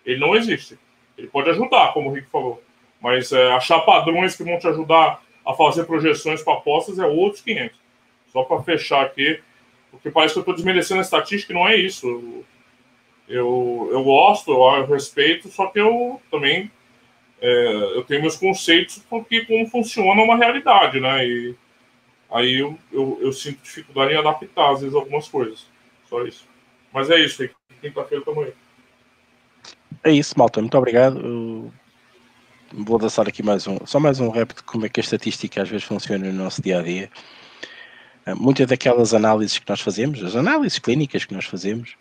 Ele 0.06 0.20
não 0.20 0.36
existe. 0.36 0.78
Ele 1.18 1.26
pode 1.26 1.50
ajudar, 1.50 1.92
como 1.92 2.08
o 2.08 2.12
Rick 2.12 2.30
falou. 2.30 2.62
Mas 3.00 3.32
é, 3.32 3.52
achar 3.52 3.80
padrões 3.80 4.36
que 4.36 4.44
vão 4.44 4.58
te 4.58 4.66
ajudar 4.66 5.22
a 5.44 5.54
fazer 5.54 5.84
projeções 5.84 6.42
para 6.42 6.54
apostas 6.54 6.98
é 6.98 7.06
outros 7.06 7.42
500. 7.42 7.78
Só 8.26 8.44
para 8.44 8.62
fechar 8.62 9.04
aqui, 9.04 9.40
porque 9.90 10.10
parece 10.10 10.34
que 10.34 10.38
eu 10.38 10.42
estou 10.42 10.54
desmerecendo 10.54 11.00
a 11.00 11.02
estatística 11.02 11.54
não 11.54 11.66
é 11.66 11.76
isso. 11.76 12.44
Eu, 13.28 13.88
eu 13.92 14.04
gosto, 14.04 14.50
eu 14.50 14.86
respeito, 14.86 15.48
só 15.48 15.66
que 15.66 15.80
eu 15.80 16.20
também 16.30 16.70
é, 17.40 17.96
eu 17.96 18.04
tenho 18.04 18.20
meus 18.20 18.36
conceitos 18.36 19.02
porque 19.08 19.44
como 19.46 19.66
funciona 19.66 20.22
uma 20.22 20.36
realidade, 20.36 21.00
né? 21.00 21.26
E 21.26 21.54
aí 22.30 22.60
eu, 22.60 22.78
eu, 22.92 23.18
eu, 23.22 23.32
sinto 23.32 23.62
dificuldade 23.62 24.12
em 24.12 24.16
adaptar, 24.16 24.72
às 24.72 24.80
vezes, 24.80 24.94
algumas 24.94 25.26
coisas. 25.26 25.66
Só 26.08 26.22
isso. 26.24 26.46
Mas 26.92 27.08
é 27.08 27.18
isso, 27.18 27.48
quinta-feira 27.80 28.22
estamos 28.22 28.44
aí. 28.44 28.52
É 30.04 30.10
isso, 30.10 30.38
malta. 30.38 30.60
Muito 30.60 30.76
obrigado. 30.76 31.72
Vou 32.72 32.98
dançar 33.00 33.26
aqui 33.26 33.42
mais 33.42 33.66
um, 33.66 33.78
só 33.84 33.98
mais 33.98 34.20
um 34.20 34.28
rap 34.28 34.54
de 34.54 34.62
como 34.62 34.86
é 34.86 34.88
que 34.88 35.00
a 35.00 35.02
estatística 35.02 35.60
às 35.60 35.68
vezes 35.68 35.84
funciona 35.84 36.30
no 36.30 36.44
nosso 36.44 36.62
dia 36.62 36.78
a 36.78 36.82
dia. 36.82 37.10
Eh, 38.24 38.34
muitas 38.34 38.64
daquelas 38.68 39.12
análises 39.12 39.58
que 39.58 39.68
nós 39.68 39.80
fazemos, 39.80 40.22
as 40.22 40.36
análises 40.36 40.78
clínicas 40.78 41.24
que 41.24 41.34
nós 41.34 41.46
fazemos, 41.46 41.96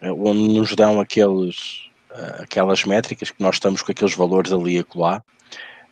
eh, 0.00 0.10
onde 0.10 0.54
nos 0.54 0.74
dão 0.74 1.00
aqueles, 1.00 1.90
eh, 2.12 2.36
aquelas 2.44 2.82
métricas 2.84 3.30
que 3.30 3.42
nós 3.42 3.56
estamos 3.56 3.82
com 3.82 3.92
aqueles 3.92 4.14
valores 4.14 4.52
ali 4.52 4.78
a 4.78 4.84
colar, 4.84 5.22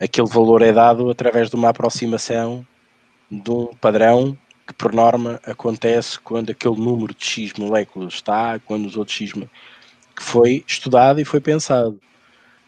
aquele 0.01 0.27
valor 0.27 0.63
é 0.63 0.71
dado 0.71 1.11
através 1.11 1.47
de 1.51 1.55
uma 1.55 1.69
aproximação 1.69 2.65
de 3.29 3.51
um 3.51 3.67
padrão 3.75 4.35
que 4.65 4.73
por 4.73 4.91
norma 4.91 5.39
acontece 5.45 6.19
quando 6.19 6.49
aquele 6.49 6.77
número 6.77 7.13
de 7.13 7.23
X 7.23 7.53
moléculas 7.53 8.15
está, 8.15 8.59
quando 8.59 8.87
os 8.87 8.97
outros 8.97 9.15
X 9.15 9.33
que 9.33 10.23
foi 10.23 10.63
estudado 10.67 11.21
e 11.21 11.25
foi 11.25 11.39
pensado 11.39 11.99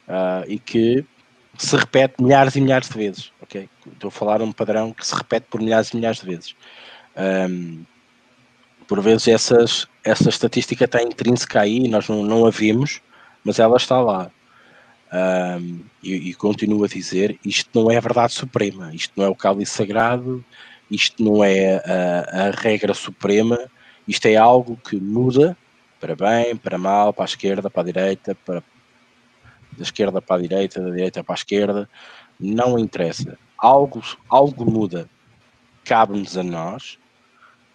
uh, 0.08 0.46
e 0.48 0.60
que 0.60 1.04
se 1.66 1.76
repete 1.76 2.22
milhares 2.22 2.56
e 2.56 2.62
milhares 2.62 2.90
de 2.90 2.96
vezes. 2.96 3.32
Okay? 3.42 3.70
Estou 3.94 4.10
a 4.10 4.12
falar 4.12 4.42
um 4.42 4.52
padrão 4.52 4.92
que 4.92 5.06
se 5.06 5.16
repete 5.16 5.48
por 5.50 5.62
milhares 5.62 5.90
e 5.90 5.96
milhares 5.96 6.20
de 6.20 6.26
vezes. 6.26 6.56
Um, 7.18 7.84
por 8.88 9.02
vezes 9.02 9.28
essas, 9.28 9.88
essa 10.04 10.30
estatística 10.30 10.86
está 10.86 11.02
intrínseca 11.02 11.62
aí, 11.62 11.88
nós 11.88 12.08
não, 12.10 12.24
não 12.24 12.46
a 12.46 12.50
vimos, 12.50 13.02
mas 13.44 13.60
ela 13.60 13.78
está 13.78 14.02
lá. 14.02 14.32
Um, 15.14 15.82
e, 16.02 16.30
e, 16.30 16.34
continuo 16.34 16.84
a 16.84 16.88
dizer: 16.88 17.38
isto 17.44 17.70
não 17.74 17.92
é 17.92 17.98
a 17.98 18.02
verdade 18.02 18.34
suprema, 18.34 18.94
isto 18.94 19.14
não 19.16 19.26
é 19.26 19.30
o 19.30 19.36
cálice 19.36 19.74
sagrado, 19.74 20.44
isto 20.90 21.22
não 21.24 21.44
é 21.44 21.78
a, 21.78 22.48
a 22.48 22.52
regra 22.52 22.94
suprema, 22.94 23.60
isto 24.08 24.26
é 24.26 24.36
algo 24.36 24.78
que 24.78 24.96
muda 24.96 25.58
para 26.00 26.16
bem, 26.16 26.56
para 26.56 26.78
mal, 26.78 27.14
para 27.14 27.26
a 27.26 27.26
esquerda, 27.26 27.70
para 27.70 27.82
a 27.82 27.86
direita, 27.86 28.36
para 28.46 28.64
da 29.78 29.84
esquerda 29.84 30.22
para 30.22 30.38
a 30.38 30.42
direita, 30.42 30.82
da 30.82 30.90
direita 30.90 31.24
para 31.24 31.34
a 31.34 31.38
esquerda, 31.38 31.90
não 32.40 32.78
interessa. 32.78 33.38
Algo, 33.58 34.02
algo 34.30 34.70
muda. 34.70 35.10
Cabe-nos 35.84 36.38
a 36.38 36.44
nós, 36.44 36.98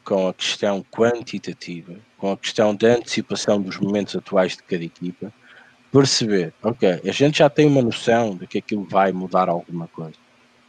com 0.05 0.29
a 0.29 0.35
questão 0.35 0.85
quantitativa, 0.91 1.97
com 2.17 2.33
a 2.33 2.37
questão 2.37 2.75
da 2.75 2.89
antecipação 2.89 3.61
dos 3.61 3.79
momentos 3.79 4.15
atuais 4.15 4.57
de 4.57 4.63
cada 4.63 4.85
equipa, 4.85 5.33
perceber, 5.93 6.53
ok, 6.63 7.01
a 7.05 7.13
gente 7.13 7.39
já 7.39 7.51
tem 7.51 7.67
uma 7.67 7.83
noção 7.83 8.37
de 8.37 8.47
que 8.47 8.59
aquilo 8.59 8.85
vai 8.85 9.13
mudar 9.13 9.49
alguma 9.49 9.89
coisa. 9.89 10.17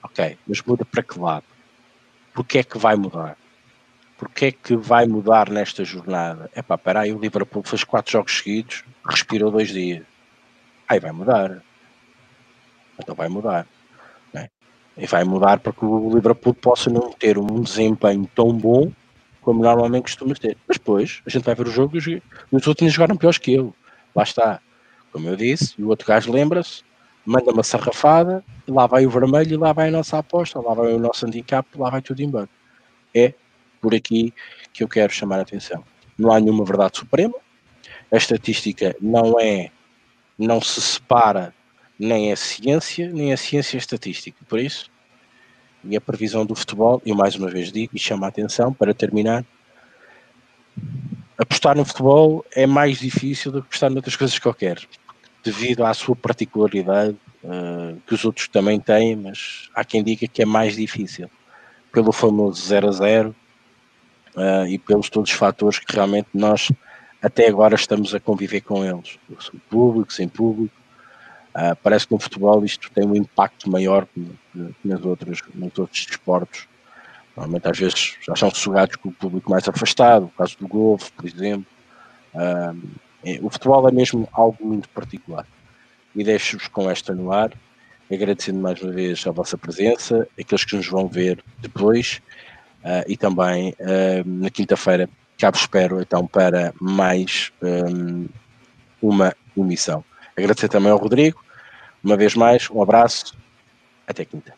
Ok, 0.03 0.37
mas 0.47 0.61
muda 0.61 0.85
para 0.85 1.03
que 1.03 1.19
lado? 1.19 1.45
Porquê 2.33 2.59
é 2.59 2.63
que 2.63 2.77
vai 2.77 2.95
mudar? 2.95 3.37
Porquê 4.17 4.45
é 4.45 4.51
que 4.51 4.75
vai 4.75 5.05
mudar 5.05 5.49
nesta 5.49 5.83
jornada? 5.83 6.49
É 6.55 6.61
pá, 6.61 6.77
peraí, 6.77 7.13
o 7.13 7.19
Liverpool 7.19 7.63
fez 7.63 7.83
quatro 7.83 8.13
jogos 8.13 8.37
seguidos, 8.37 8.83
respirou 9.05 9.51
dois 9.51 9.69
dias. 9.69 10.03
Aí 10.87 10.99
vai 10.99 11.11
mudar. 11.11 11.61
Então 12.99 13.15
vai 13.15 13.27
mudar. 13.27 13.67
Né? 14.33 14.49
E 14.97 15.05
vai 15.05 15.23
mudar 15.23 15.59
para 15.59 15.73
que 15.73 15.85
o 15.85 16.13
Liverpool 16.13 16.53
possa 16.53 16.89
não 16.89 17.11
ter 17.11 17.37
um 17.37 17.61
desempenho 17.61 18.29
tão 18.33 18.53
bom 18.53 18.91
como 19.41 19.63
normalmente 19.63 20.03
costuma 20.03 20.35
ter. 20.35 20.57
Mas 20.67 20.77
depois 20.77 21.21
a 21.25 21.29
gente 21.29 21.43
vai 21.43 21.55
ver 21.55 21.67
o 21.67 21.71
jogo 21.71 21.97
e 21.97 22.21
os 22.51 22.67
outros 22.67 22.91
jogaram 22.91 23.15
piores 23.15 23.37
que 23.37 23.53
ele. 23.53 23.71
Lá 24.13 24.23
está. 24.23 24.59
Como 25.11 25.27
eu 25.29 25.37
disse, 25.37 25.73
e 25.79 25.83
o 25.83 25.87
outro 25.87 26.05
gajo 26.05 26.31
lembra-se, 26.31 26.83
manda 27.25 27.51
uma 27.51 27.63
sarrafada, 27.63 28.43
e 28.67 28.71
lá 28.71 28.85
vai 28.87 29.05
o 29.05 29.09
vermelho, 29.09 29.53
e 29.53 29.57
lá 29.57 29.71
vai 29.71 29.87
a 29.87 29.91
nossa 29.91 30.17
aposta, 30.17 30.59
lá 30.59 30.73
vai 30.73 30.93
o 30.93 30.99
nosso 30.99 31.25
handicap, 31.25 31.65
lá 31.75 31.89
vai 31.89 32.01
tudo 32.01 32.21
embora. 32.21 32.49
É 33.15 33.33
por 33.81 33.95
aqui 33.95 34.33
que 34.73 34.83
eu 34.83 34.87
quero 34.87 35.13
chamar 35.13 35.39
a 35.39 35.41
atenção. 35.43 35.83
Não 36.17 36.31
há 36.31 36.39
nenhuma 36.39 36.65
verdade 36.65 36.97
suprema, 36.97 37.35
a 38.11 38.17
estatística 38.17 38.95
não 39.01 39.39
é, 39.39 39.71
não 40.37 40.61
se 40.61 40.81
separa 40.81 41.53
nem 41.99 42.31
a 42.31 42.35
ciência, 42.35 43.09
nem 43.11 43.33
a 43.33 43.37
ciência 43.37 43.77
estatística. 43.77 44.37
Por 44.47 44.59
isso, 44.59 44.91
e 45.83 45.95
a 45.95 46.01
previsão 46.01 46.45
do 46.45 46.55
futebol, 46.55 47.01
eu 47.05 47.15
mais 47.15 47.35
uma 47.35 47.49
vez 47.49 47.71
digo 47.71 47.95
e 47.95 47.99
chamo 47.99 48.25
a 48.25 48.27
atenção 48.27 48.73
para 48.73 48.93
terminar, 48.93 49.45
apostar 51.37 51.75
no 51.75 51.85
futebol 51.85 52.45
é 52.53 52.65
mais 52.65 52.99
difícil 52.99 53.51
do 53.51 53.61
que 53.61 53.67
apostar 53.67 53.89
noutras 53.89 54.15
coisas 54.15 54.37
qualquer, 54.37 54.79
devido 55.43 55.85
à 55.85 55.93
sua 55.93 56.15
particularidade, 56.15 57.15
uh, 57.43 57.99
que 58.05 58.13
os 58.13 58.25
outros 58.25 58.47
também 58.47 58.79
têm, 58.79 59.15
mas 59.15 59.69
há 59.73 59.83
quem 59.83 60.03
diga 60.03 60.27
que 60.27 60.41
é 60.41 60.45
mais 60.45 60.75
difícil, 60.75 61.29
pelo 61.91 62.11
famoso 62.11 62.65
0 62.67 62.89
a 62.89 62.91
0, 62.91 63.35
uh, 64.35 64.67
e 64.67 64.77
pelos 64.77 65.09
todos 65.09 65.31
os 65.31 65.37
fatores 65.37 65.79
que 65.79 65.93
realmente 65.93 66.29
nós 66.33 66.69
até 67.21 67.47
agora 67.47 67.75
estamos 67.75 68.13
a 68.13 68.19
conviver 68.19 68.61
com 68.61 68.85
eles, 68.85 69.17
público, 69.69 70.13
sem 70.13 70.27
público. 70.27 70.75
Uh, 71.55 71.75
parece 71.81 72.07
que 72.07 72.13
no 72.13 72.19
futebol 72.19 72.63
isto 72.63 72.91
tem 72.91 73.05
um 73.05 73.15
impacto 73.15 73.69
maior 73.69 74.05
que, 74.05 74.23
que 74.53 74.87
nas 74.87 75.03
outras, 75.03 75.41
nos 75.55 75.77
outros 75.79 76.05
desportos. 76.05 76.67
Normalmente 77.35 77.67
às 77.69 77.77
vezes 77.77 78.15
já 78.21 78.35
são 78.35 78.51
sugados 78.51 78.95
com 78.97 79.09
o 79.09 79.11
público 79.11 79.49
mais 79.49 79.67
afastado, 79.67 80.25
o 80.25 80.29
caso 80.29 80.55
do 80.59 80.67
golfe, 80.67 81.11
por 81.11 81.25
exemplo. 81.25 81.65
Uh, 82.33 82.97
o 83.41 83.49
futebol 83.49 83.87
é 83.89 83.91
mesmo 83.91 84.29
algo 84.31 84.57
muito 84.65 84.87
particular. 84.89 85.45
E 86.15 86.23
deixo-vos 86.23 86.67
com 86.67 86.89
esta 86.89 87.13
no 87.13 87.31
ar, 87.31 87.51
agradecendo 88.11 88.59
mais 88.59 88.81
uma 88.81 88.91
vez 88.91 89.25
a 89.25 89.31
vossa 89.31 89.57
presença, 89.57 90.27
aqueles 90.39 90.63
que 90.63 90.75
nos 90.75 90.87
vão 90.87 91.07
ver 91.07 91.43
depois 91.59 92.21
uh, 92.83 93.03
e 93.07 93.17
também 93.17 93.75
na 94.25 94.49
quinta-feira 94.49 95.09
vos 95.51 95.61
espero 95.61 96.01
então 96.01 96.25
para 96.25 96.73
mais 96.81 97.51
um, 97.61 98.27
uma 99.01 99.35
emissão. 99.55 100.03
Agradecer 100.35 100.67
também 100.67 100.91
ao 100.91 100.97
Rodrigo, 100.97 101.43
uma 102.03 102.17
vez 102.17 102.35
mais, 102.35 102.69
um 102.69 102.81
abraço, 102.81 103.37
até 104.07 104.25
quinta. 104.25 104.53